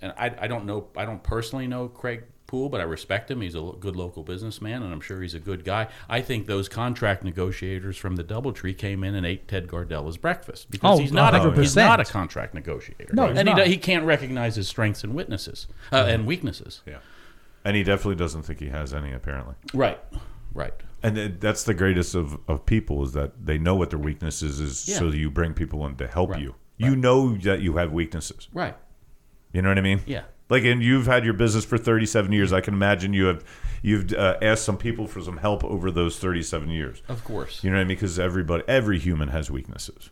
[0.00, 3.40] and I, I don't know, I don't personally know Craig Poole, but I respect him.
[3.42, 5.86] He's a good local businessman, and I'm sure he's a good guy.
[6.08, 10.70] I think those contract negotiators from the DoubleTree came in and ate Ted Gardella's breakfast
[10.70, 11.76] because Oh, he's not a, he's 100%.
[11.76, 13.12] not a contract negotiator.
[13.12, 13.64] No, he's and he, not.
[13.64, 16.80] do- he can't recognize his strengths and weaknesses uh, and weaknesses.
[16.86, 16.98] Yeah.
[17.64, 19.54] And he definitely doesn't think he has any, apparently.
[19.74, 20.00] Right,
[20.54, 20.72] right.
[21.02, 24.88] And that's the greatest of, of people is that they know what their weaknesses is,
[24.88, 24.96] Yeah.
[24.98, 26.40] so you bring people in to help Right.
[26.40, 26.54] you.
[26.78, 28.48] You know that you have weaknesses.
[28.54, 28.74] Right.
[29.52, 30.00] You know what I mean?
[30.06, 30.22] Yeah.
[30.50, 32.52] Like, and you've had your business for 37 years.
[32.52, 33.44] I can imagine you have
[33.82, 37.02] you've uh, asked some people for some help over those 37 years.
[37.08, 37.62] Of course.
[37.62, 37.96] You know what I mean?
[37.96, 40.10] Because everybody, every human has weaknesses.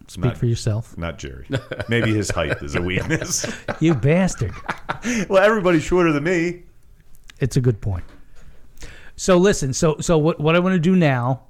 [0.00, 0.96] It's Speak for yourself.
[0.98, 1.46] Not Jerry.
[1.88, 3.46] Maybe his height is a weakness.
[3.80, 4.52] You bastard.
[5.28, 6.62] well, everybody's shorter than me.
[7.40, 8.04] It's a good point.
[9.16, 11.44] So listen, so so what what I want to do now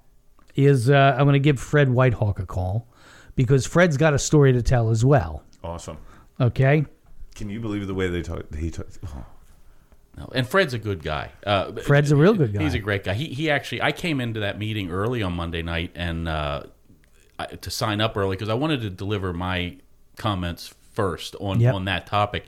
[0.55, 2.87] is uh, I'm going to give Fred Whitehawk a call
[3.35, 5.43] because Fred's got a story to tell as well.
[5.63, 5.97] Awesome.
[6.41, 6.85] Okay.
[7.35, 8.55] Can you believe the way they talk?
[8.55, 9.25] He talk, oh.
[10.17, 11.33] No, and Fred's a good guy.
[11.45, 12.63] Uh, Fred's a real good guy.
[12.63, 13.15] He's a great guy.
[13.15, 16.63] He, he actually, I came into that meeting early on Monday night and uh,
[17.37, 19.77] I, to sign up early because I wanted to deliver my
[20.17, 21.75] comments first on Yep.
[21.75, 22.45] on that topic.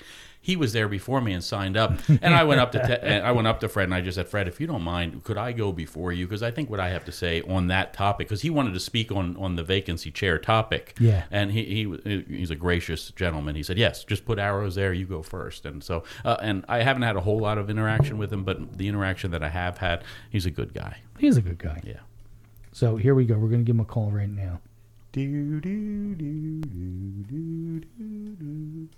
[0.47, 3.27] He was there before me and signed up, and I went up to Te- and
[3.27, 5.37] I went up to Fred and I just said, Fred, if you don't mind, could
[5.37, 6.25] I go before you?
[6.25, 8.79] Because I think what I have to say on that topic, because he wanted to
[8.79, 10.97] speak on on the vacancy chair topic.
[11.01, 11.25] Yeah.
[11.33, 11.65] and he,
[12.05, 13.57] he he's a gracious gentleman.
[13.57, 14.93] He said, "Yes, just put arrows there.
[14.93, 15.67] You go first.
[15.67, 18.79] And so, uh, and I haven't had a whole lot of interaction with him, but
[18.79, 20.99] the interaction that I have had, he's a good guy.
[21.19, 21.81] He's a good guy.
[21.85, 22.03] Yeah.
[22.71, 23.35] So here we go.
[23.35, 24.61] We're going to give him a call right now.
[25.11, 28.89] Do, do, do, do, do, do, do.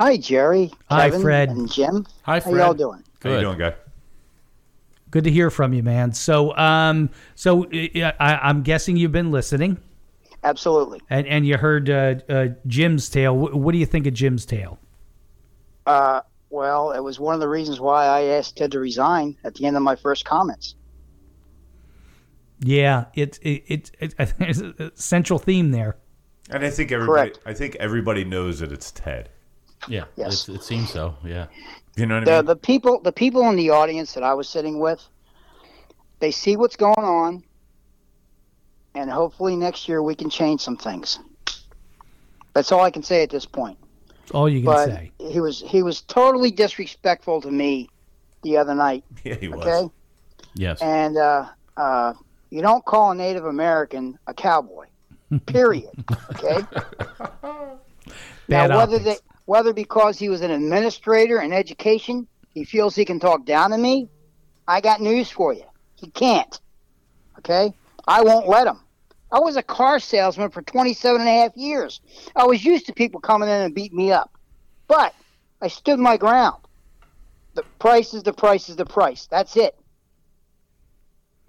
[0.00, 0.72] Hi, Jerry.
[0.88, 1.48] Hi, Kevin, Fred.
[1.50, 2.06] And Jim.
[2.22, 2.54] Hi, Fred.
[2.56, 3.04] How y'all doing?
[3.20, 3.32] Good.
[3.32, 3.74] How you doing, guy?
[5.10, 6.12] Good to hear from you, man.
[6.14, 9.76] So um so uh, I, I'm guessing you've been listening
[10.42, 11.02] Absolutely.
[11.10, 13.34] and and you heard uh, uh, Jim's tale.
[13.36, 14.78] Wh- What do you think of Jim's tale?
[15.84, 19.54] Uh, well, it was one of the reasons why I asked Ted to resign at
[19.54, 20.76] the end of my first comments.
[22.60, 25.96] Yeah, it's it, it, it, I a central theme there.
[26.48, 29.28] And I think everybody, I think everybody knows that it's Ted.
[29.88, 30.48] Yeah, Yes.
[30.48, 31.14] it, it seems so.
[31.24, 31.46] Yeah,
[31.96, 32.46] You know what I The mean?
[32.46, 35.02] the people the people in the audience that I was sitting with,
[36.20, 37.42] they see what's going on,
[38.94, 41.18] and hopefully next year we can change some things.
[42.54, 43.78] That's all I can say at this point.
[44.18, 45.12] That's all you can but say.
[45.18, 47.88] he was he was totally disrespectful to me
[48.42, 49.04] the other night.
[49.24, 49.66] Yeah, he was.
[49.66, 49.90] Okay,
[50.54, 51.46] yes, and uh,
[51.76, 52.12] uh,
[52.50, 54.86] you don't call a Native American a cowboy.
[55.46, 55.90] Period.
[56.32, 56.60] Okay.
[58.48, 59.20] Bad now, whether optics.
[59.50, 62.24] Whether because he was an administrator in education,
[62.54, 64.08] he feels he can talk down to me,
[64.68, 65.64] I got news for you.
[65.96, 66.60] He can't.
[67.38, 67.74] Okay?
[68.06, 68.78] I won't let him.
[69.32, 72.00] I was a car salesman for 27 and a half years.
[72.36, 74.30] I was used to people coming in and beating me up.
[74.86, 75.14] But
[75.60, 76.62] I stood my ground.
[77.54, 79.26] The price is the price is the price.
[79.28, 79.76] That's it.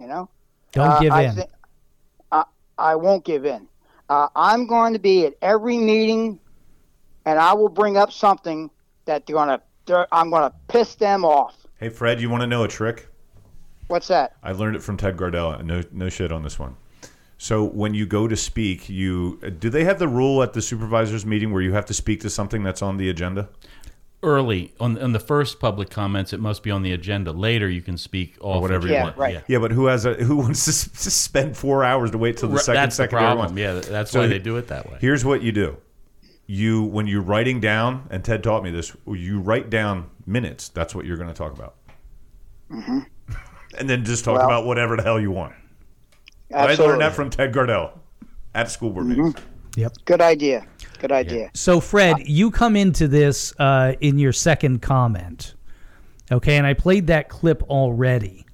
[0.00, 0.28] You know?
[0.72, 1.36] Don't Uh, give I in.
[1.36, 1.54] thi-
[2.32, 2.44] I,
[2.76, 3.68] I won't give in.
[4.08, 6.40] Uh, I'm going to be at every meeting,
[7.26, 8.70] and I will bring up something
[9.04, 9.60] that they're gonna.
[9.86, 11.56] They're, I'm going to piss them off.
[11.80, 13.08] Hey, Fred, you want to know a trick?
[13.88, 14.36] What's that?
[14.40, 15.60] I learned it from Ted Gardella.
[15.64, 16.76] No, no shit on this one.
[17.36, 21.26] So when you go to speak, you do they have the rule at the supervisors
[21.26, 23.48] meeting where you have to speak to something that's on the agenda?
[24.22, 27.32] Early on, on the first public comments, it must be on the agenda.
[27.32, 29.16] Later, you can speak all or whatever you want.
[29.18, 32.36] Yeah, yeah, but who has a who wants to, to spend four hours to wait
[32.36, 33.46] till the Right, second that's the problem.
[33.48, 33.56] one?
[33.56, 34.98] Yeah, that's So why they do it that way.
[35.00, 35.76] Here's what you do:
[36.46, 38.94] you when you're writing down, and Ted taught me this.
[39.06, 40.68] You write down minutes.
[40.68, 41.74] That's what you're going to talk about,
[42.70, 43.06] Mhm.
[43.78, 45.54] and then just talk Well- about whatever the hell you want.
[46.54, 47.92] I learned that from Ted Gardella
[48.54, 49.34] at school board meetings.
[49.76, 49.92] Yep.
[50.04, 50.66] Good idea.
[50.98, 51.50] Good idea.
[51.54, 55.54] So, Fred, you come into this uh, in your second comment,
[56.30, 56.58] okay?
[56.58, 58.44] And I played that clip already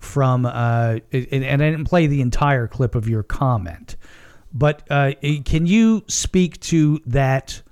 [0.00, 3.96] from, uh, and, and I didn't play the entire clip of your comment,
[4.52, 5.12] but uh,
[5.44, 7.62] can you speak to that,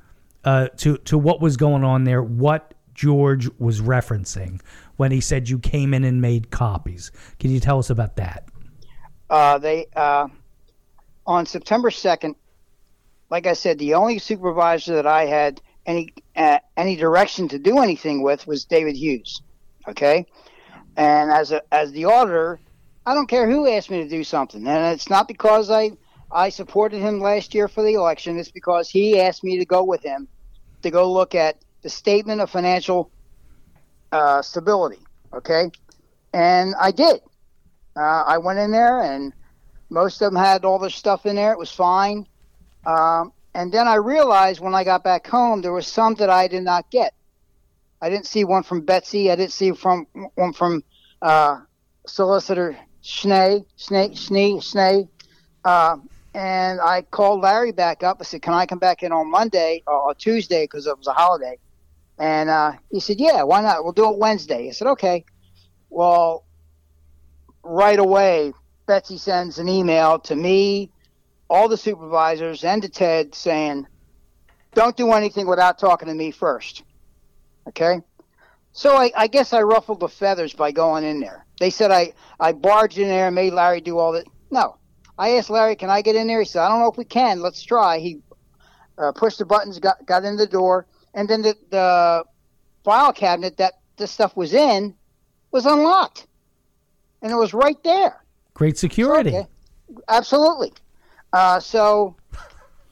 [0.45, 2.23] uh, to to what was going on there?
[2.23, 4.61] What George was referencing
[4.97, 7.11] when he said you came in and made copies?
[7.39, 8.49] Can you tell us about that?
[9.31, 10.29] Uh, they uh,
[11.27, 12.37] on September second,
[13.31, 17.79] like I said, the only supervisor that I had any uh, any direction to do
[17.79, 19.41] anything with was David Hughes.
[19.89, 20.27] Okay,
[20.97, 22.61] and as a as the auditor,
[23.07, 25.93] I don't care who asked me to do something, and it's not because I
[26.35, 28.39] I supported him last year for the election.
[28.39, 30.27] It's because he asked me to go with him
[30.83, 33.11] to go look at the statement of financial
[34.11, 34.99] uh, stability.
[35.33, 35.71] Okay,
[36.33, 37.21] and I did.
[37.97, 39.33] Uh, I went in there, and
[39.91, 41.53] most of them had all their stuff in there.
[41.53, 42.27] It was fine.
[42.85, 46.49] Um, and then I realized when I got back home, there was some that I
[46.49, 47.15] did not get.
[48.01, 49.31] I didn't see one from Betsy.
[49.31, 50.83] I didn't see from one from
[51.23, 51.61] uh,
[52.07, 55.09] solicitor Schnee, Schnee, Schnee, Schnee.
[55.65, 55.97] Uh,
[56.35, 58.19] and I called Larry back up.
[58.21, 61.13] I said, "Can I come back in on Monday or Tuesday because it was a
[61.13, 61.59] holiday?"
[62.19, 63.85] And uh, he said, "Yeah, why not?
[63.85, 65.25] We'll do it Wednesday." I said, "Okay."
[65.91, 66.45] Well,
[67.63, 68.53] right away,
[68.87, 70.91] Betsy sends an email to me,
[71.49, 73.87] all the supervisors, and to Ted saying,
[74.75, 76.83] "Don't do anything without talking to me first.
[77.69, 78.01] Okay.
[78.73, 81.47] So I, I guess I ruffled the feathers by going in there.
[81.61, 84.27] They said I, I barged in there and made Larry do all that.
[84.51, 84.77] No.
[85.19, 86.41] I asked Larry, can I get in there?
[86.41, 87.41] He said, I don't know if we can.
[87.41, 87.99] Let's try.
[87.99, 88.21] He
[88.99, 92.25] uh, pushed the buttons, got, got in the door, and then the, the
[92.85, 94.95] file cabinet that this stuff was in
[95.53, 96.27] was unlocked.
[97.23, 98.25] And it was right there.
[98.55, 99.31] Great security.
[99.31, 99.47] Okay.
[100.09, 100.73] Absolutely.
[101.33, 102.17] Uh, so,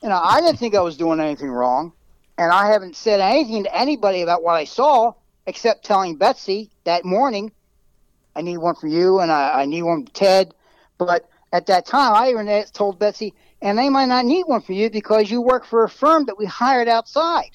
[0.02, 1.92] you know, I didn't think I was doing anything wrong,
[2.38, 5.12] and I haven't said anything to anybody about what I saw,
[5.46, 7.52] except telling Betsy that morning,
[8.34, 10.54] I need one for you, and I, I need one for Ted.
[10.98, 14.72] But at that time, I even told Betsy, and they might not need one for
[14.72, 17.50] you because you work for a firm that we hired outside.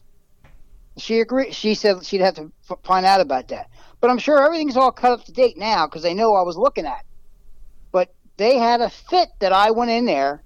[0.98, 1.54] She agreed.
[1.54, 3.70] She said she'd have to f- find out about that.
[4.00, 6.58] But I'm sure everything's all cut up to date now because they know I was
[6.58, 7.00] looking at.
[7.00, 7.06] it.
[7.92, 10.44] But they had a fit that I went in there.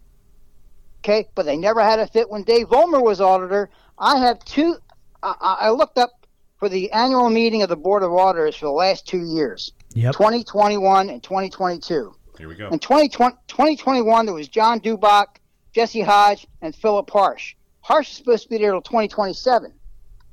[0.99, 3.69] Okay, but they never had a fit when Dave Vollmer was auditor.
[3.97, 4.75] I have two.
[5.23, 6.11] I, I I looked up
[6.57, 9.71] for the annual meeting of the Board of Auditors for the last two years.
[9.95, 10.13] Yep.
[10.13, 12.13] 2021 and 2022.
[12.37, 12.67] Here we go.
[12.69, 15.37] In 2020, 2021, there was John Dubach,
[15.73, 17.55] Jesse Hodge, and Philip Harsh.
[17.81, 19.73] Harsh is supposed to be there till 2027.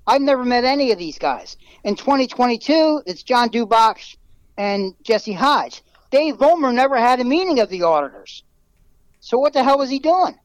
[0.06, 1.56] I've never met any of these guys.
[1.84, 4.16] In 2022, it's John Dubach
[4.56, 5.82] and Jesse Hodge.
[6.10, 8.42] Dave Vollmer never had a meeting of the auditors.
[9.20, 10.38] So what the hell was he doing?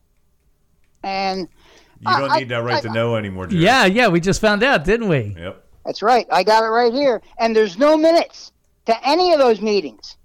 [1.04, 1.48] And
[2.02, 3.64] You don't I- need that right to know anymore, Jerry.
[3.64, 5.36] Yeah, yeah, we just found out, didn't we?
[5.38, 5.64] Yep.
[5.86, 6.26] That's right.
[6.32, 7.22] I got it right here.
[7.38, 8.52] And there's no minutes
[8.86, 10.18] to any of those meetings.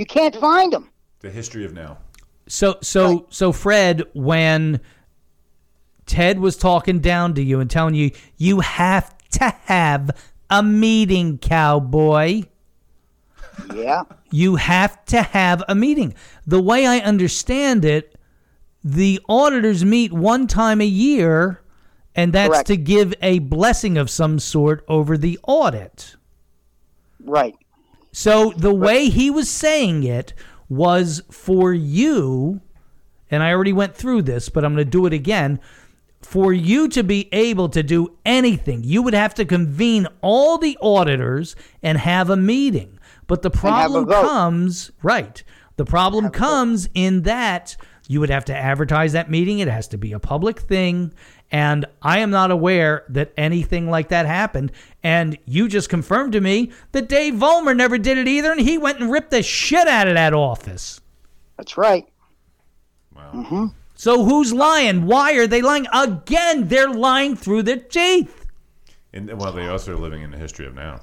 [0.00, 0.88] You can't find them.
[1.18, 1.98] The history of now.
[2.46, 4.80] So so so Fred, when
[6.06, 10.18] Ted was talking down to you and telling you you have to have
[10.48, 12.44] a meeting, cowboy.
[13.74, 14.04] Yeah.
[14.30, 16.14] You have to have a meeting.
[16.46, 18.18] The way I understand it,
[18.82, 21.60] the auditors meet one time a year,
[22.14, 22.68] and that's Correct.
[22.68, 26.16] to give a blessing of some sort over the audit.
[27.22, 27.54] Right.
[28.12, 30.34] So the way he was saying it
[30.68, 32.60] was for you,
[33.30, 35.60] and I already went through this, but I'm going to do it again.
[36.22, 40.76] For you to be able to do anything, you would have to convene all the
[40.80, 42.98] auditors and have a meeting.
[43.26, 45.42] But the problem comes, right?
[45.76, 47.76] The problem comes in that
[48.06, 49.60] you would have to advertise that meeting.
[49.60, 51.14] It has to be a public thing.
[51.50, 54.72] And I am not aware that anything like that happened.
[55.02, 58.52] And you just confirmed to me that Dave Vollmer never did it either.
[58.52, 61.00] And he went and ripped the shit out of that office.
[61.56, 62.06] That's right.
[63.14, 63.32] Wow.
[63.34, 63.66] Mm-hmm.
[63.96, 65.06] So who's lying?
[65.06, 65.86] Why are they lying?
[65.92, 68.46] Again, they're lying through their teeth.
[69.12, 71.00] And well, they also are living in the history of now.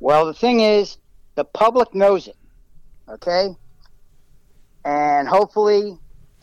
[0.00, 0.98] Well, the thing is,
[1.34, 2.36] the public knows it.
[3.08, 3.48] Okay?
[4.84, 5.98] and hopefully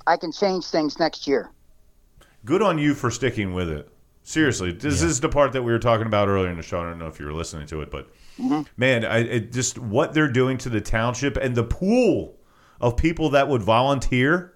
[0.08, 1.52] I can change things next year.
[2.46, 3.90] Good on you for sticking with it.
[4.24, 6.80] Seriously, this is the part that we were talking about earlier in the show.
[6.80, 8.08] I don't know if you were listening to it, but
[8.38, 8.62] mm-hmm.
[8.78, 12.38] man, I it just what they're doing to the township and the pool
[12.80, 14.54] of people that would volunteer.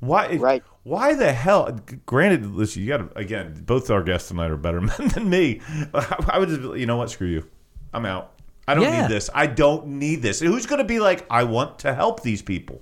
[0.00, 0.36] Why?
[0.36, 0.64] Right.
[0.84, 1.78] Why the hell?
[2.06, 3.62] Granted, listen, you got to again.
[3.66, 5.60] Both our guests tonight are better men than me.
[5.94, 7.10] I would just, you know what?
[7.10, 7.46] Screw you.
[7.92, 8.32] I'm out.
[8.66, 9.02] I don't Yeah.
[9.02, 9.28] need this.
[9.34, 10.40] I don't need this.
[10.40, 11.26] Who's going to be like?
[11.30, 12.80] I want to help these people.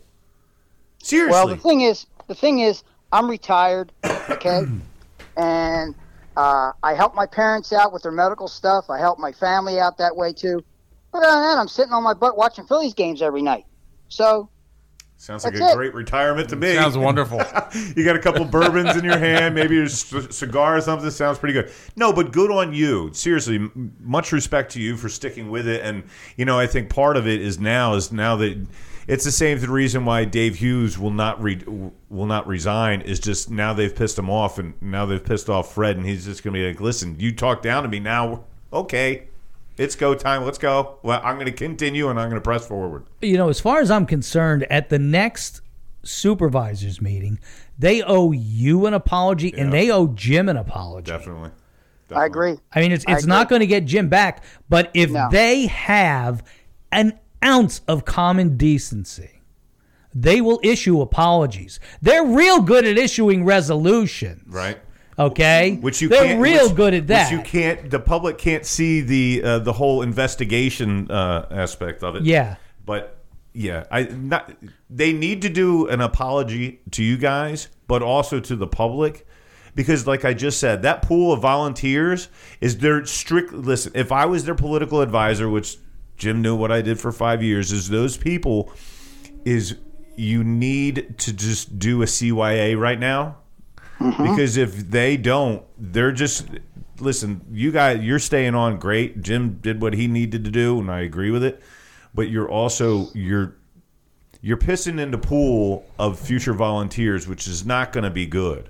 [1.02, 1.32] Seriously.
[1.32, 3.92] Well, the thing is, the thing is, I'm retired,
[4.30, 4.62] okay,
[5.36, 5.94] and
[6.36, 8.90] uh, I help my parents out with their medical stuff.
[8.90, 10.62] I help my family out that way too.
[11.12, 13.64] But other than that, I'm sitting on my butt watching Phillies games every night.
[14.08, 14.48] So
[15.20, 15.76] Sounds like That's a it.
[15.76, 16.74] great retirement to me.
[16.74, 17.36] Sounds wonderful.
[17.94, 21.10] you got a couple bourbons in your hand, maybe a c- cigar or something.
[21.10, 21.70] Sounds pretty good.
[21.94, 23.10] No, but good on you.
[23.12, 25.82] Seriously, m- much respect to you for sticking with it.
[25.84, 26.04] And
[26.38, 28.66] you know, I think part of it is now is now that
[29.10, 31.62] it's the same reason why Dave Hughes will not re-
[32.08, 33.00] will not resign.
[33.02, 36.24] Is just now they've pissed him off, and now they've pissed off Fred, and he's
[36.24, 38.44] just going to be like, "Listen, you talk down to me now.
[38.72, 39.24] Okay,
[39.76, 40.44] it's go time.
[40.44, 40.98] Let's go.
[41.02, 43.80] Well, I'm going to continue, and I'm going to press forward." you know, as far
[43.80, 45.60] as I'm concerned, at the next
[46.02, 47.38] supervisors meeting,
[47.78, 51.10] they owe you an apology and they owe Jim an apology.
[51.10, 51.50] Definitely.
[52.14, 52.58] I agree.
[52.72, 55.28] I mean, it's I it's not going to get Jim back, but if No.
[55.30, 56.42] they have
[56.90, 59.42] an ounce of common decency,
[60.14, 61.78] they will issue apologies.
[62.02, 64.42] They're real good at issuing resolutions.
[64.46, 64.78] Right.
[65.18, 67.30] Okay, Which you they're can't, real which- good at that.
[67.30, 67.90] Which you can't.
[67.90, 72.22] The public can't see the uh, the whole investigation uh, aspect of it.
[72.22, 72.56] Yeah.
[72.86, 73.18] but
[73.52, 74.50] yeah, I not.
[74.88, 79.26] They need to do an apology to you guys, but also to the public,
[79.74, 82.28] because like I just said, that pool of volunteers
[82.62, 83.52] is their strict.
[83.52, 85.76] Listen, if I was their political advisor, which
[86.20, 88.70] Jim knew what I did for five years, is those people
[89.44, 89.76] is
[90.16, 93.38] you need to just do a CYA right now
[93.98, 94.22] mm-hmm.
[94.22, 96.46] because if they don't, they're just
[97.00, 97.40] listen.
[97.50, 99.22] You guys, you're staying on great.
[99.22, 101.62] Jim did what he needed to do, and I agree with it.
[102.14, 103.56] But you're also you're
[104.42, 108.68] you're pissing in the pool of future volunteers, which is not going to be good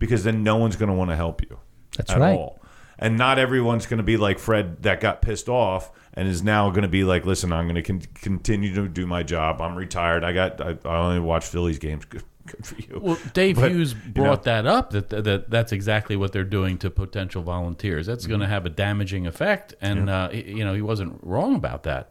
[0.00, 1.56] because then no one's going to want to help you.
[1.96, 2.36] That's at right.
[2.36, 2.59] all.
[3.02, 6.68] And not everyone's going to be like Fred that got pissed off and is now
[6.70, 9.62] going to be like, listen, I'm going to con- continue to do my job.
[9.62, 10.22] I'm retired.
[10.22, 12.04] I got I, I only watch Phillies games.
[12.04, 13.00] Good, good for you.
[13.02, 16.44] Well, Dave But, Hughes you brought know, that up that, that that's exactly what they're
[16.44, 18.06] doing to potential volunteers.
[18.06, 18.52] That's going to Mm-hmm.
[18.52, 22.10] have a damaging effect, and uh, you know he wasn't wrong about that.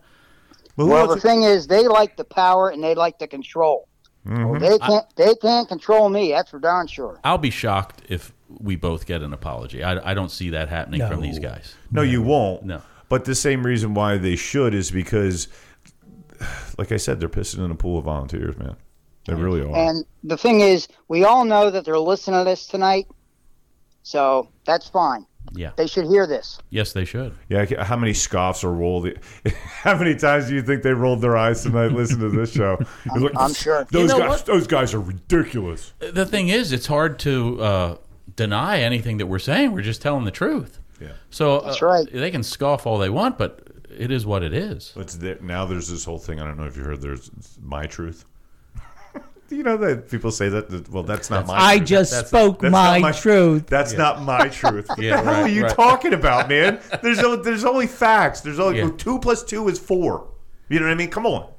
[0.76, 3.88] Well, the thing is, they like the power and they like the control.
[4.26, 4.60] Mm-hmm.
[4.60, 5.06] They can't.
[5.18, 6.32] they can't control me.
[6.32, 7.20] That's for darn sure.
[7.24, 9.84] I'll be shocked if we both get an apology.
[9.84, 11.76] I, I don't see that happening from these guys.
[11.92, 12.64] No, you won't.
[12.64, 12.82] No.
[13.08, 15.48] But the same reason why they should is because,
[16.78, 18.76] like I said, they're pissing in a pool of volunteers, man.
[19.26, 19.76] They really are.
[19.76, 23.08] And the thing is, we all know that they're listening to this tonight,
[24.04, 25.26] so that's fine.
[25.54, 25.72] Yeah.
[25.76, 26.60] They should hear this.
[26.70, 27.34] Yes, they should.
[27.48, 29.02] Yeah, how many scoffs or roll?
[29.02, 29.18] The,
[29.82, 32.78] how many times do you think they rolled their eyes tonight listening to this show?
[33.06, 33.88] It's like, I'm sure.
[33.92, 34.46] Those You know guys, what?
[34.46, 35.94] those guys are ridiculous.
[36.00, 37.96] The thing is, it's hard to uh,
[38.40, 39.74] deny anything that we're saying.
[39.74, 40.80] We're just telling the truth.
[41.02, 41.10] Yeah.
[41.30, 42.08] So uh, That's right.
[42.12, 43.60] They can scoff all they want, but
[43.96, 44.94] it is what it is.
[44.96, 46.40] It's there, now there's this whole thing.
[46.40, 47.02] I don't know if you heard.
[47.02, 47.30] There's
[47.62, 48.26] my truth.
[49.50, 50.70] you know that people say that.
[50.70, 51.56] that- Well, that's not my.
[51.58, 51.90] I truth.
[51.90, 53.68] just That's- spoke that's my not truth.
[53.68, 54.88] That's not my truth.
[54.90, 55.76] What Yeah, the hell right, are you right.
[55.76, 56.80] talking about, man?
[57.04, 58.42] There's o- there's only facts.
[58.42, 58.92] There's only Yeah.
[58.98, 60.28] two plus two is four.
[60.70, 61.10] You know what I mean?
[61.10, 61.50] Come on.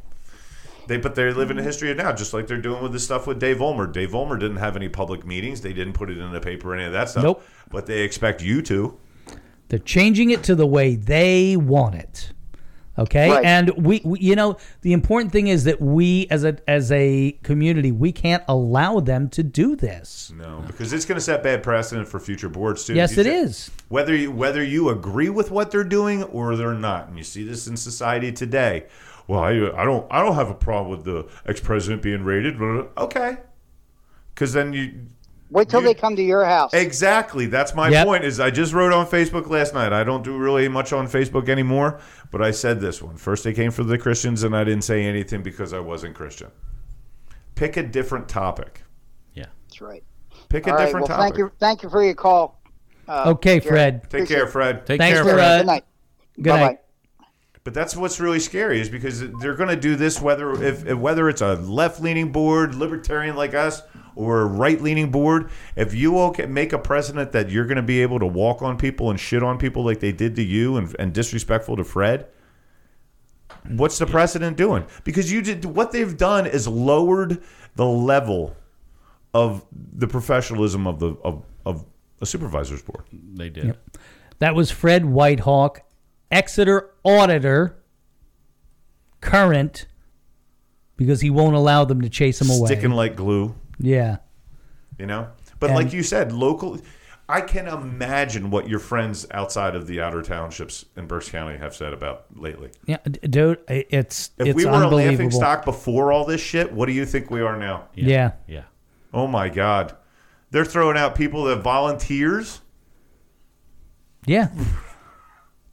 [0.90, 1.68] They but they live in the mm-hmm.
[1.68, 3.90] history of now, just like they're doing with the stuff with Dave Vollmer.
[3.92, 5.60] Dave Vollmer didn't have any public meetings.
[5.60, 7.22] They didn't put it in the paper or any of that stuff.
[7.22, 7.44] Nope.
[7.70, 8.98] But they expect you to.
[9.68, 12.32] They're changing it to the way they want it.
[12.98, 13.44] Okay, Right.
[13.44, 17.38] and we, we, you know, the important thing is that we, as a as a
[17.44, 20.32] community, we can't allow them to do this.
[20.36, 22.94] No, because it's going to set bad precedent for future boards too.
[22.94, 23.70] Yes, You it say- is.
[23.88, 27.44] Whether you, whether you agree with what they're doing or they're not, and you see
[27.44, 28.86] this in society today.
[29.30, 32.58] Well, I, I don't I don't have a problem with the ex president being raided.
[32.58, 33.36] But okay,
[34.34, 35.06] because then you
[35.50, 36.72] Wait till they come to your house.
[36.74, 38.06] exactly that's my Yep.
[38.06, 38.24] point.
[38.24, 39.92] Is I just wrote on Facebook last night.
[39.92, 42.00] I don't do really much on Facebook anymore,
[42.32, 43.44] but I said this one first.
[43.44, 46.50] They came for the Christians, and I didn't say anything because I wasn't Christian.
[47.54, 48.82] Pick a different topic.
[49.34, 49.46] Yeah.
[49.68, 50.02] That's right.
[50.48, 50.84] Pick a All right.
[50.86, 51.34] different Well, topic.
[51.34, 51.52] thank you.
[51.60, 52.60] Thank you for your call.
[53.06, 53.70] Uh, Okay, Jerry.
[53.70, 54.10] Fred.
[54.10, 54.86] Take care, Fred.
[54.86, 55.24] Take Thanks care.
[55.24, 55.40] for Fred.
[55.44, 55.84] uh, Good night.
[56.36, 56.64] good Bye-bye.
[56.66, 56.78] night.
[57.70, 60.98] But that's what's really scary is because they're going to do this whether if, if
[60.98, 63.80] whether it's a left leaning board, libertarian like us,
[64.16, 65.50] or a right leaning board.
[65.76, 68.60] If you all can make a precedent that you're going to be able to walk
[68.60, 71.84] on people and shit on people like they did to you and, and disrespectful to
[71.84, 72.26] Fred,
[73.68, 74.84] What's the precedent doing?
[75.04, 77.40] Because you did what they've done is lowered
[77.76, 78.56] the level
[79.32, 81.84] of the professionalism of the of, of
[82.20, 83.04] a supervisor's board.
[83.12, 83.64] They did.
[83.66, 83.98] Yep.
[84.40, 85.80] That was Fred Whitehawk,
[86.30, 87.76] Exeter auditor,
[89.20, 89.86] current,
[90.96, 92.66] because he won't allow them to chase him away.
[92.66, 93.54] Sticking like glue.
[93.78, 94.18] Yeah.
[94.98, 95.28] You know?
[95.58, 96.78] But And- like you said, local
[97.28, 101.76] I can imagine what your friends outside of the outer townships in Berks County have
[101.76, 102.70] said about lately.
[102.86, 105.30] Yeah, dude, it's If it's we were a laughing unbelievable.
[105.30, 107.84] stock before all this shit, what do you think we are now?
[107.94, 108.32] Yeah.
[108.48, 108.62] Yeah.
[109.14, 109.94] Oh my God.
[110.50, 112.62] They're throwing out people that volunteers.
[114.26, 114.48] Yeah.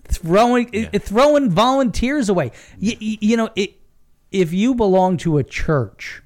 [0.07, 2.51] throwing it, throwing volunteers away.
[2.79, 3.75] You, you know, it,
[4.31, 6.21] if you belong to a church,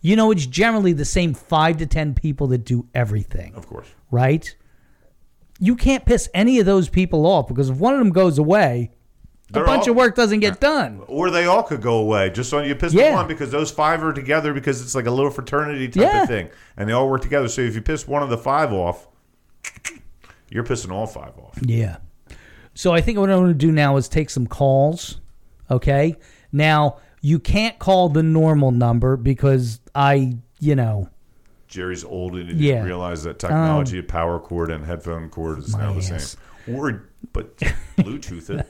[0.00, 3.54] you know it's generally the same 5 to 10 people that do everything.
[3.54, 3.86] Of course.
[4.10, 4.54] Right?
[5.60, 8.90] You can't piss any of those people off because if one of them goes away,
[9.50, 11.00] They're a bunch all- of work doesn't get done.
[11.06, 13.16] Or they all could go away just so you piss Yeah.
[13.16, 16.22] them because those five are together because it's like a little fraternity type Yeah.
[16.22, 16.50] of thing.
[16.76, 17.48] And they all work together.
[17.48, 19.06] So if you piss one of the five off,
[20.50, 21.58] you're pissing all five off.
[21.62, 21.96] Yeah.
[22.74, 25.20] So I think what I'm going to do now is take some calls.
[25.70, 26.16] Okay.
[26.52, 31.08] Now you can't call the normal number because I, you know,
[31.68, 32.74] Jerry's old and he Yeah.
[32.74, 36.36] didn't realize that um, technology of power cord and headphone cord is now the ass.
[36.66, 36.74] same.
[36.76, 37.56] Or but
[37.98, 38.66] Bluetooth it.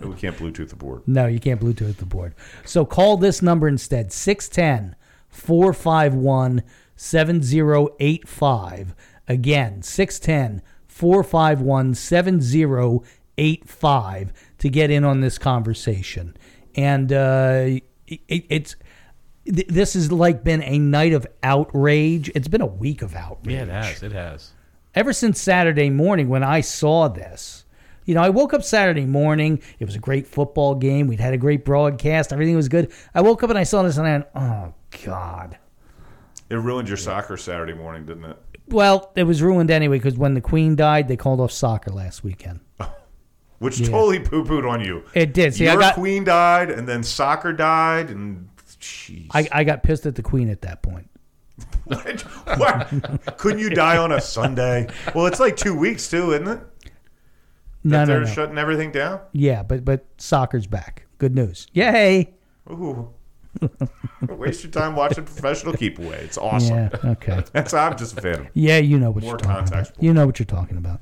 [0.00, 1.02] Oh, we can't Bluetooth the board.
[1.06, 2.34] no, you can't Bluetooth the board.
[2.64, 4.96] So call this number instead 610
[5.28, 6.62] 451
[6.96, 8.94] 7085.
[9.28, 10.62] Again, 610
[10.92, 16.36] 451 7085 to get in on this conversation.
[16.74, 17.64] And uh,
[18.06, 18.76] it, it's.
[19.46, 22.30] th- This has like been a night of outrage.
[22.34, 23.54] It's been a week of outrage.
[23.54, 24.02] Yeah, it has.
[24.02, 24.50] It has.
[24.94, 27.64] ever since Saturday morning when I saw this.
[28.04, 29.62] You know, I woke up Saturday morning.
[29.78, 31.06] It was a great football game.
[31.06, 32.32] We'd had a great broadcast.
[32.32, 32.90] Everything was good.
[33.14, 34.74] I woke up and I saw this and I went, oh,
[35.04, 35.56] God.
[36.50, 38.36] It ruined your soccer Saturday morning, didn't it?
[38.72, 42.24] Well, it was ruined anyway because when the Queen died, they called off soccer last
[42.24, 42.60] weekend.
[43.58, 43.88] Which Yeah.
[43.90, 45.04] totally poo pooed on you.
[45.14, 45.54] It did.
[45.54, 48.48] See, I Your got- queen died, and then soccer died, and
[49.30, 51.08] I, I got pissed at the Queen at that point.
[52.56, 53.36] What?
[53.38, 54.88] Couldn't you die on a Sunday?
[55.14, 56.60] Well, it's like two weeks too, isn't it?
[57.84, 58.26] No, that no, they're no.
[58.26, 59.20] shutting everything down.
[59.32, 61.06] Yeah, but but soccer's back.
[61.18, 61.66] Good news.
[61.72, 62.32] Yay.
[62.70, 63.10] Ooh.
[64.28, 66.16] Waste your time watching professional keep away.
[66.22, 66.76] It's awesome.
[66.76, 67.42] Yeah, okay.
[67.52, 68.46] That's I'm just a fan of.
[68.54, 70.02] Yeah, you know what More you're talking contact about.
[70.02, 71.00] You know what you're talking about.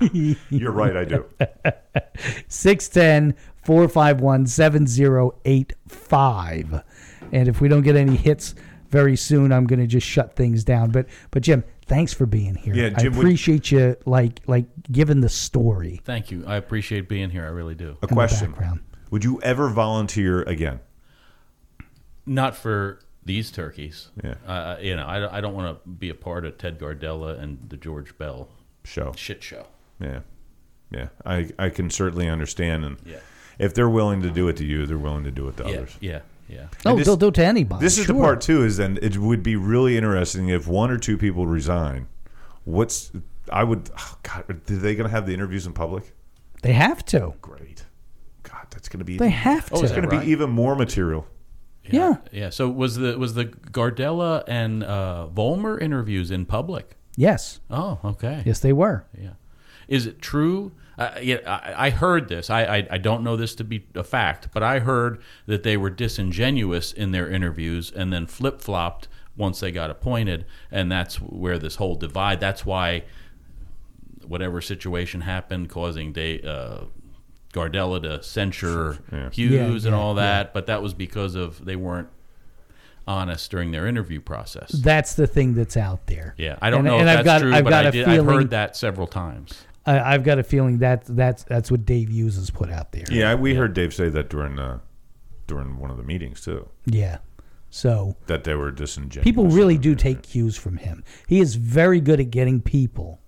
[0.50, 1.24] You're right, I do.
[2.48, 6.82] 610 451 7085.
[7.32, 8.54] And if we don't get any hits
[8.90, 10.90] very soon, I'm going to just shut things down.
[10.90, 12.74] But but Jim, thanks for being here.
[12.74, 16.00] Yeah, I Jim, would- appreciate you like like giving the story.
[16.04, 16.44] Thank you.
[16.46, 17.44] I appreciate being here.
[17.44, 17.96] I really do.
[18.02, 18.54] A question:
[19.14, 20.80] Would you ever volunteer again?
[22.26, 24.08] Not for these turkeys.
[24.24, 24.34] Yeah.
[24.44, 27.58] Uh, you know, I, I don't want to be a part of Ted Gardella and
[27.68, 28.48] the George Bell
[28.82, 29.12] show.
[29.16, 29.66] Shit show.
[30.00, 30.22] Yeah,
[30.90, 31.10] yeah.
[31.24, 33.18] I I can certainly understand, and Yeah.
[33.56, 35.76] if they're willing to do it to you, they're willing to do it to Yeah,
[35.76, 35.96] others.
[36.00, 36.66] yeah, yeah.
[36.84, 37.84] Oh, this- they'll do it to anybody.
[37.84, 38.64] This is the part too.
[38.64, 42.08] Is then it would be really interesting if one or two people resign.
[42.64, 43.12] What's
[43.48, 44.50] I would oh God?
[44.50, 46.12] Are they going to have the interviews in public?
[46.62, 47.34] They have to.
[47.40, 47.83] Great.
[48.64, 49.16] God, that's going to be.
[49.16, 49.76] They have to.
[49.76, 50.00] Oh, it's to.
[50.00, 51.26] going to be even more material.
[51.84, 52.16] Yeah.
[52.32, 52.50] Yeah.
[52.50, 56.96] So was the was the Gardella and uh, Vollmer interviews in public?
[57.16, 57.60] Yes.
[57.70, 58.42] Oh, okay.
[58.46, 59.06] Yes, they were.
[59.18, 59.34] Yeah.
[59.86, 60.72] Is it true?
[60.96, 62.48] Uh, yeah, I, I heard this.
[62.50, 65.76] I, I I don't know this to be a fact, but I heard that they
[65.76, 71.16] were disingenuous in their interviews and then flip flopped once they got appointed, and that's
[71.16, 72.40] where this whole divide.
[72.40, 73.04] That's why
[74.26, 76.84] whatever situation happened, causing day, uh,
[77.54, 79.30] Gardella to censure Yeah.
[79.30, 82.08] Hughes Yeah, and all that, but that was because of they weren't
[83.06, 84.70] honest during their interview process.
[84.72, 86.34] That's the thing that's out there.
[86.38, 87.88] Yeah, I don't And- know and if I've that's got- true, I've but got I
[87.88, 89.62] a did, I've heard that several times.
[89.86, 93.04] I, I've got a feeling that that's that's what Dave Hughes has put out there.
[93.10, 94.78] Yeah, we heard Dave say that during uh,
[95.46, 96.68] during one of the meetings too.
[96.86, 97.18] Yeah.
[97.68, 99.24] So That they were disingenuous.
[99.24, 101.02] people really do take cues from him.
[101.26, 103.20] He is very good at getting people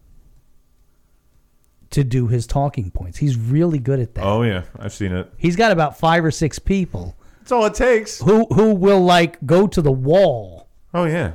[1.97, 3.19] to do his talking points.
[3.19, 4.25] He's really good at that.
[4.25, 5.31] Oh yeah, I've seen it.
[5.37, 8.21] He's got about five or six people That's all it takes.
[8.21, 11.33] who who will like go to the wall Oh yeah.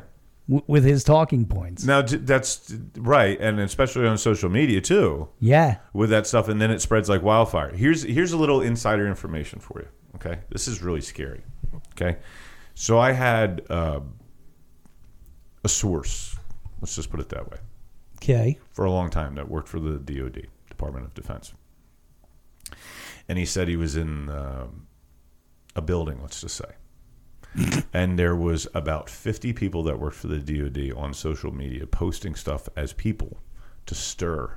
[0.48, 1.84] w- with his talking points.
[1.84, 5.28] Now that's right, and especially on social media too.
[5.40, 5.78] Yeah.
[5.94, 7.72] with that stuff, and then it spreads like wildfire.
[7.74, 9.88] Here's here's a little insider information for you.
[10.16, 11.42] Okay, this is really scary.
[11.94, 12.18] Okay,
[12.76, 14.00] so I had uh,
[15.64, 16.36] a source.
[16.82, 17.58] Let's just put it that way.
[18.22, 18.60] Okay.
[18.72, 21.54] For a long time, that worked for the DoD, Department of Defense,
[23.28, 24.88] and he said he was in um,
[25.76, 26.20] a building.
[26.22, 31.14] Let's just say, and there was about fifty people that worked for the DoD on
[31.14, 33.38] social media posting stuff as people
[33.88, 34.56] to stir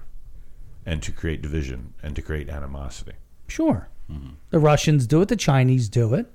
[0.84, 3.14] and to create division and to create animosity.
[3.48, 3.88] Sure.
[4.50, 5.28] The Russians do it.
[5.28, 6.30] The Chinese do it.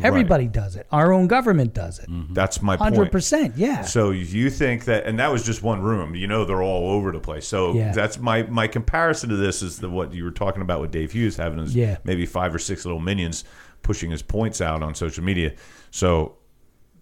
[0.00, 0.86] Everybody does it.
[0.92, 2.10] Our own government does it.
[2.10, 2.34] Mm-hmm.
[2.34, 2.94] That's my point.
[2.94, 3.54] 100%.
[3.56, 3.80] Yeah.
[3.82, 6.14] So you think that, and that was just one room.
[6.14, 7.46] You know, they're all over the place.
[7.48, 7.92] So Yeah.
[7.92, 11.12] that's my my comparison to this is the what you were talking about with Dave
[11.12, 11.96] Hughes having his Yeah.
[12.04, 13.44] maybe five or six little minions
[13.82, 15.54] pushing his points out on social media.
[15.90, 16.36] So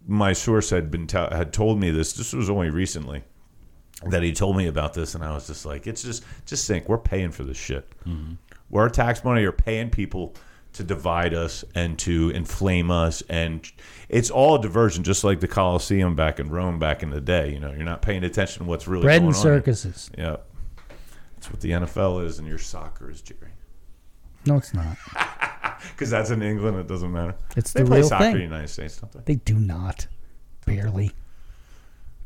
[0.06, 2.12] my source had been te- had told me this.
[2.12, 3.24] This was only recently
[4.06, 6.88] that he told me about this, and I was just like, it's just just think
[6.88, 7.88] we're paying for this shit.
[8.06, 8.34] Mm-hmm.
[8.68, 10.34] Where our tax money are paying people
[10.74, 13.66] to divide us and to inflame us, and
[14.08, 17.52] it's all a diversion, just like the Colosseum back in Rome back in the day.
[17.52, 19.42] You know, you're not paying attention to what's really Bread going and on.
[19.42, 20.10] circuses.
[20.18, 20.36] Yeah,
[21.34, 23.52] that's what the NFL is, and your soccer is, Jerry.
[24.46, 24.96] No, it's not.
[25.90, 27.34] Because that's in England, it doesn't matter.
[27.58, 28.32] It's they the play real soccer thing.
[28.32, 29.34] in the United States, don't they?
[29.34, 30.06] They do not.
[30.64, 31.10] Barely.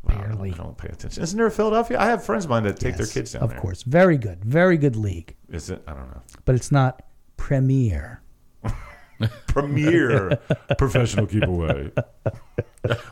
[0.06, 0.52] Barely.
[0.52, 1.22] I don't pay attention.
[1.24, 1.98] Isn't there a Philadelphia?
[1.98, 3.58] I have friends of mine that take their kids down Of there.
[3.58, 3.82] course.
[3.82, 4.44] Very good.
[4.44, 5.34] Very good league.
[5.50, 5.82] Is it?
[5.88, 6.22] I don't know.
[6.44, 7.02] But it's not
[7.36, 8.22] premier.
[9.48, 10.38] Premier
[10.76, 11.90] professional keep away.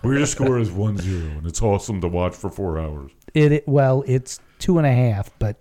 [0.02, 3.10] Where your score is 1 0, and it's awesome to watch for four hours.
[3.35, 5.56] It, it well, it's two and a half, but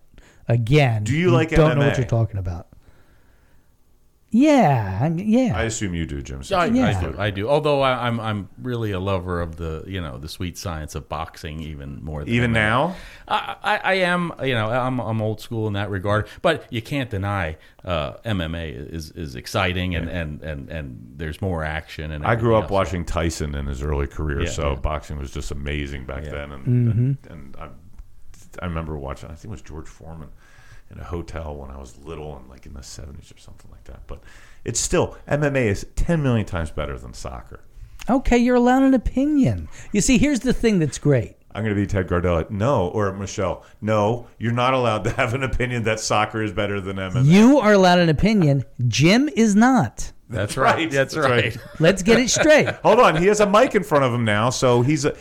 [0.48, 2.68] again, Do you like I don't know what you're talking about.
[4.38, 5.54] Yeah, I mean, yeah.
[5.56, 6.42] I assume you do, Jim.
[6.54, 6.88] I, Yeah.
[6.88, 7.16] I do.
[7.18, 7.48] I do.
[7.48, 11.08] Although I, I'm I'm really a lover of the you know the sweet science of
[11.08, 12.20] boxing even more.
[12.26, 12.54] Than Even MMA.
[12.54, 12.96] now?
[13.30, 14.34] I, I, I am.
[14.44, 16.28] You know, I'm I'm old school in that regard.
[16.42, 17.56] But you can't deny
[17.86, 22.12] uh, MMA is is exciting and, and, and, and there's more action.
[22.12, 22.72] And I grew everything up else.
[22.72, 24.76] watching Tyson in his early career, Yeah, so yeah.
[24.80, 26.52] boxing was just amazing back then.
[26.52, 27.00] And, Mm-hmm.
[27.00, 27.70] and, and I,
[28.62, 30.30] I remember watching, I think it was George Foreman
[30.92, 33.84] in a hotel when I was little and like in the 70s or something like
[33.86, 34.08] that.
[34.08, 34.22] But
[34.64, 37.62] it's still, MMA is 10 million times better than soccer.
[38.10, 39.68] Okay, you're allowed an opinion.
[39.92, 41.36] You see, here's the thing that's great.
[41.56, 42.50] I'm going to be Ted Gardella.
[42.50, 43.64] No, or Michelle.
[43.82, 47.26] No, you're not allowed to have an opinion that soccer is better than MMA.
[47.26, 48.66] You are allowed an opinion.
[48.88, 50.12] Jim is not.
[50.30, 50.92] That's right.
[50.92, 51.56] That's right.
[51.80, 52.68] Let's get it straight.
[52.68, 55.16] Hold on, he has a mic in front of him now, so he's a.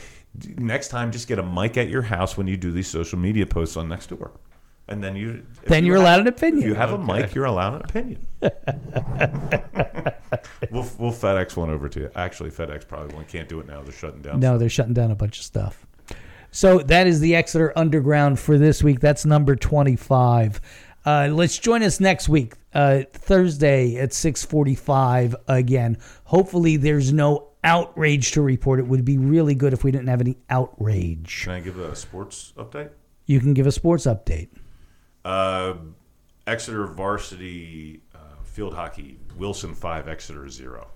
[0.56, 3.46] Next time, just get a mic at your house when you do these social media
[3.46, 4.32] posts on Nextdoor,
[4.88, 6.62] and then you then you you're have- allowed an opinion.
[6.62, 8.26] If you have a mic, you're allowed an opinion.
[10.70, 12.10] we'll we'll FedEx one over to you.
[12.14, 13.82] Actually, FedEx probably one can't do it now.
[13.82, 14.40] They're shutting down.
[14.40, 15.86] No, they're shutting down a bunch of stuff.
[16.50, 19.00] So that is the Exeter Underground for this week.
[19.00, 20.60] That's number 25.
[21.04, 25.98] Uh, let's join us next week, uh, Thursday at 645 again.
[26.24, 28.78] Hopefully there's no outrage to report.
[28.78, 31.42] It would be really good if we didn't have any outrage.
[31.42, 32.90] Can I give a sports update?
[33.26, 34.48] You can give a sports update.
[35.24, 35.74] Uh,
[36.46, 39.18] Exeter varsity uh, field hockey.
[39.36, 40.88] Wilson five, Exeter zero.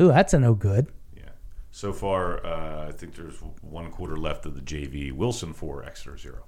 [0.00, 0.86] Ooh, that's a no good.
[1.16, 1.30] Yeah.
[1.70, 5.12] So far, uh, I think there's one quarter left of the JV.
[5.12, 6.44] Wilson four, Exeter zero.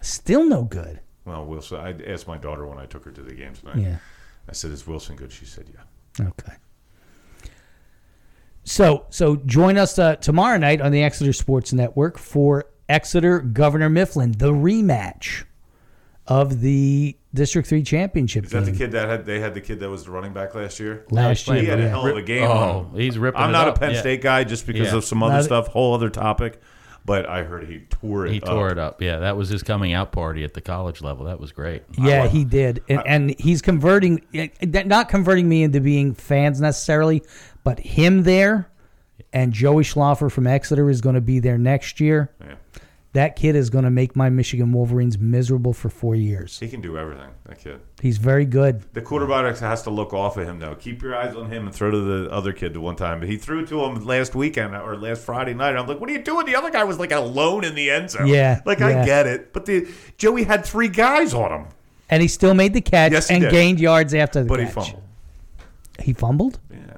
[0.00, 1.00] Still no good.
[1.24, 1.80] Well, Wilson.
[1.80, 3.78] I asked my daughter when I took her to the game tonight.
[3.78, 3.96] Yeah.
[4.48, 6.54] I said, "Is Wilson good?" She said, "Yeah." Okay.
[8.64, 13.88] So so join us uh, tomorrow night on the Exeter Sports Network for Exeter Governor
[13.88, 15.44] Mifflin, the rematch
[16.26, 19.80] of the District Three championship Is that the kid that had they had the kid
[19.80, 21.04] that was the running back last year?
[21.10, 22.44] Last year, he year, had a hell of a game.
[22.44, 24.00] Oh, on he's ripping I'm it not up, a Penn yeah.
[24.00, 24.98] State guy just because Yeah.
[24.98, 26.60] of some other Not- stuff, whole other topic.
[27.04, 28.32] But I heard he tore it.
[28.32, 28.72] He tore up.
[28.72, 29.02] it up.
[29.02, 31.24] Yeah, that was his coming out party at the college level.
[31.26, 31.82] That was great.
[31.98, 37.24] Yeah, he did, and, and he's converting, eh, not converting me into being fans necessarily,
[37.64, 38.68] but him there,
[39.32, 42.30] and Joey Schlaffer from Exeter is going to be there next year.
[42.40, 42.54] Yeah.
[43.14, 46.58] That kid is going to make my Michigan Wolverines miserable for four years.
[46.58, 47.28] He can do everything.
[47.44, 47.80] That kid.
[48.00, 48.84] He's very good.
[48.94, 50.74] The quarterback has to look off of him though.
[50.76, 53.20] Keep your eyes on him and throw to the other kid the one time.
[53.20, 55.76] But he threw to him last weekend or last Friday night.
[55.76, 56.46] I'm like, what are you doing?
[56.46, 58.28] The other guy was like alone in the end zone.
[58.28, 59.02] Yeah, like yeah.
[59.02, 61.66] I get it, but the Joey had three guys on him.
[62.08, 63.50] And he still made the catch Yes, and did.
[63.50, 65.02] gained yards after the But he fumbled.
[66.00, 66.60] He fumbled?
[66.70, 66.96] Yeah.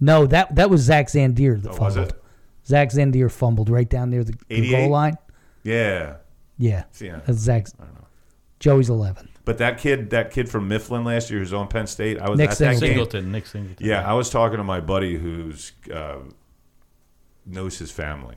[0.00, 2.12] No, that that was Zach Zandier that Oh, was fumbled.
[2.12, 2.22] it?
[2.66, 5.16] Zach Zandier fumbled right down near the, the goal line.
[5.68, 6.16] Yeah.
[6.56, 6.84] Yeah.
[7.00, 7.20] Yeah.
[7.26, 7.66] That's Zach.
[8.60, 9.28] Joey's 11.
[9.44, 12.38] But that kid, that kid from Mifflin last year, who's on Penn State, I was
[12.38, 12.80] Nick at that game.
[12.80, 13.86] Singleton, Nick Singleton.
[13.86, 16.16] Yeah, I was talking to my buddy who's uh,
[17.46, 18.36] knows his family,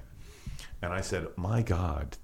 [0.81, 2.15] and I said, "My God,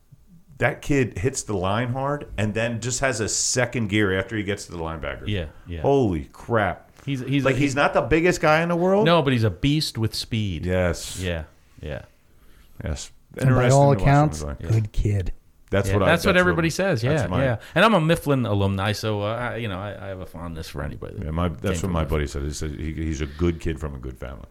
[0.60, 4.44] that kid hits the line hard, and then just has a second gear after he
[4.44, 5.28] gets to the linebacker.
[5.28, 5.82] Yeah, yeah.
[5.82, 6.90] Holy crap!
[7.06, 9.06] He's he's like he's not the biggest guy in the world.
[9.06, 10.66] No, but he's a beast with speed.
[10.66, 11.20] Yes.
[11.20, 11.44] Yeah.
[11.82, 12.04] Yeah.
[12.84, 13.12] Yes.
[13.46, 15.34] And by all to watch him accounts, good kid.
[15.70, 17.04] That's Yeah, what I, that's, what everybody says.
[17.04, 17.58] Yeah, my- yeah.
[17.76, 20.70] And I'm a Mifflin alumni, so uh, I, you know I, I have a fondness
[20.70, 21.18] for anybody.
[21.18, 22.20] that Yeah, my, that's what my Mifflin.
[22.20, 22.44] buddy said.
[22.44, 24.46] He said he, he's a good kid from a good family.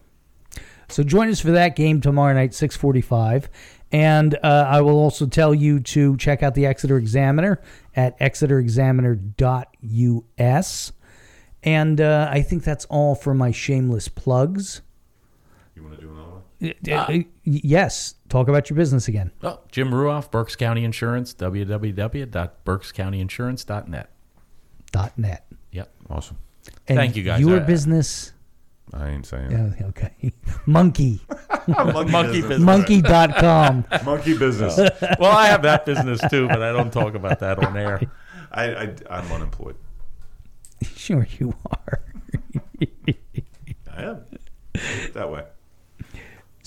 [0.89, 3.49] So join us for that game tomorrow night, 645.
[3.91, 7.61] And uh, I will also tell you to check out the Exeter Examiner
[7.95, 10.91] at exeterexaminer.us.
[11.63, 14.81] And uh, I think that's all for my shameless plugs.
[15.75, 16.41] You want to do another one?
[16.61, 18.15] Uh, uh, yes.
[18.29, 19.31] Talk about your business again.
[19.43, 24.09] Oh, Jim Ruoff, Berks County Insurance, www.berkscountyinsurance.net.
[24.91, 25.45] Dot net.
[25.71, 25.91] Yep.
[26.09, 26.37] Awesome.
[26.87, 27.41] And Thank you, guys.
[27.41, 28.33] Your I- business.
[28.93, 29.51] I ain't saying.
[29.51, 30.11] Yeah, okay.
[30.65, 31.19] Monkey.
[31.67, 32.59] Monkey business.
[32.59, 33.85] Monkey.com.
[34.05, 34.77] Monkey business.
[35.19, 38.01] well, I have that business too, but I don't talk about that on air.
[38.51, 39.75] I, I I'm unemployed.
[40.95, 42.01] Sure you are.
[43.93, 44.21] I am
[45.13, 45.43] that way.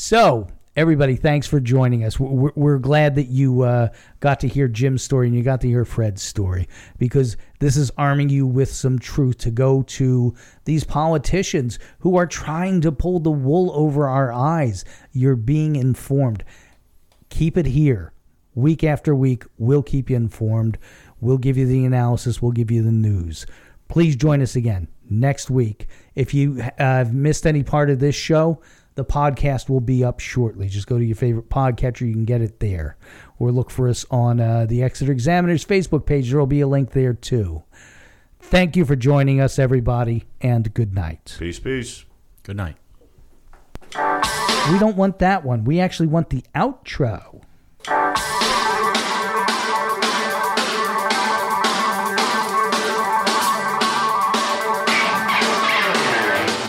[0.03, 0.47] So,
[0.77, 2.19] everybody, thanks for joining us.
[2.19, 3.89] We're, we're glad that you uh,
[4.21, 6.69] got to hear Jim's story and you got to hear Fred's story
[6.99, 12.27] because this is arming you with some truth to go to these politicians who are
[12.27, 14.87] trying to pull the wool over our eyes.
[15.13, 16.45] You're being informed.
[17.29, 18.15] Keep it here.
[18.55, 20.79] Week after week, we'll keep you informed.
[21.21, 23.45] We'll give you the analysis, we'll give you the news.
[23.89, 25.89] Please join us again next week.
[26.15, 28.63] If you uh, have missed any part of this show,
[29.01, 30.69] the podcast will be up shortly.
[30.69, 32.99] Just go to your favorite podcatcher, you can get it there.
[33.39, 36.29] Or look for us on uh, the Exeter Examiner's Facebook page.
[36.29, 37.63] There will be a link there too.
[38.41, 41.37] Thank you for joining us, everybody, and good night.
[41.39, 42.05] Peace, peace.
[42.43, 42.77] Good night.
[43.95, 45.65] We don't want that one.
[45.65, 47.43] We actually want the outro.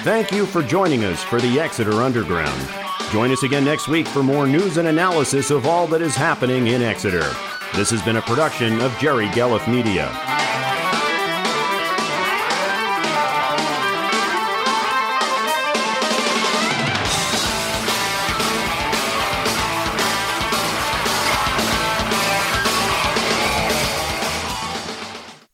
[0.03, 2.67] Thank you for joining us for the Exeter Underground.
[3.11, 6.65] Join us again next week for more news and analysis of all that is happening
[6.65, 7.31] in Exeter.
[7.75, 10.09] This has been a production of Jerry Gelliff Media.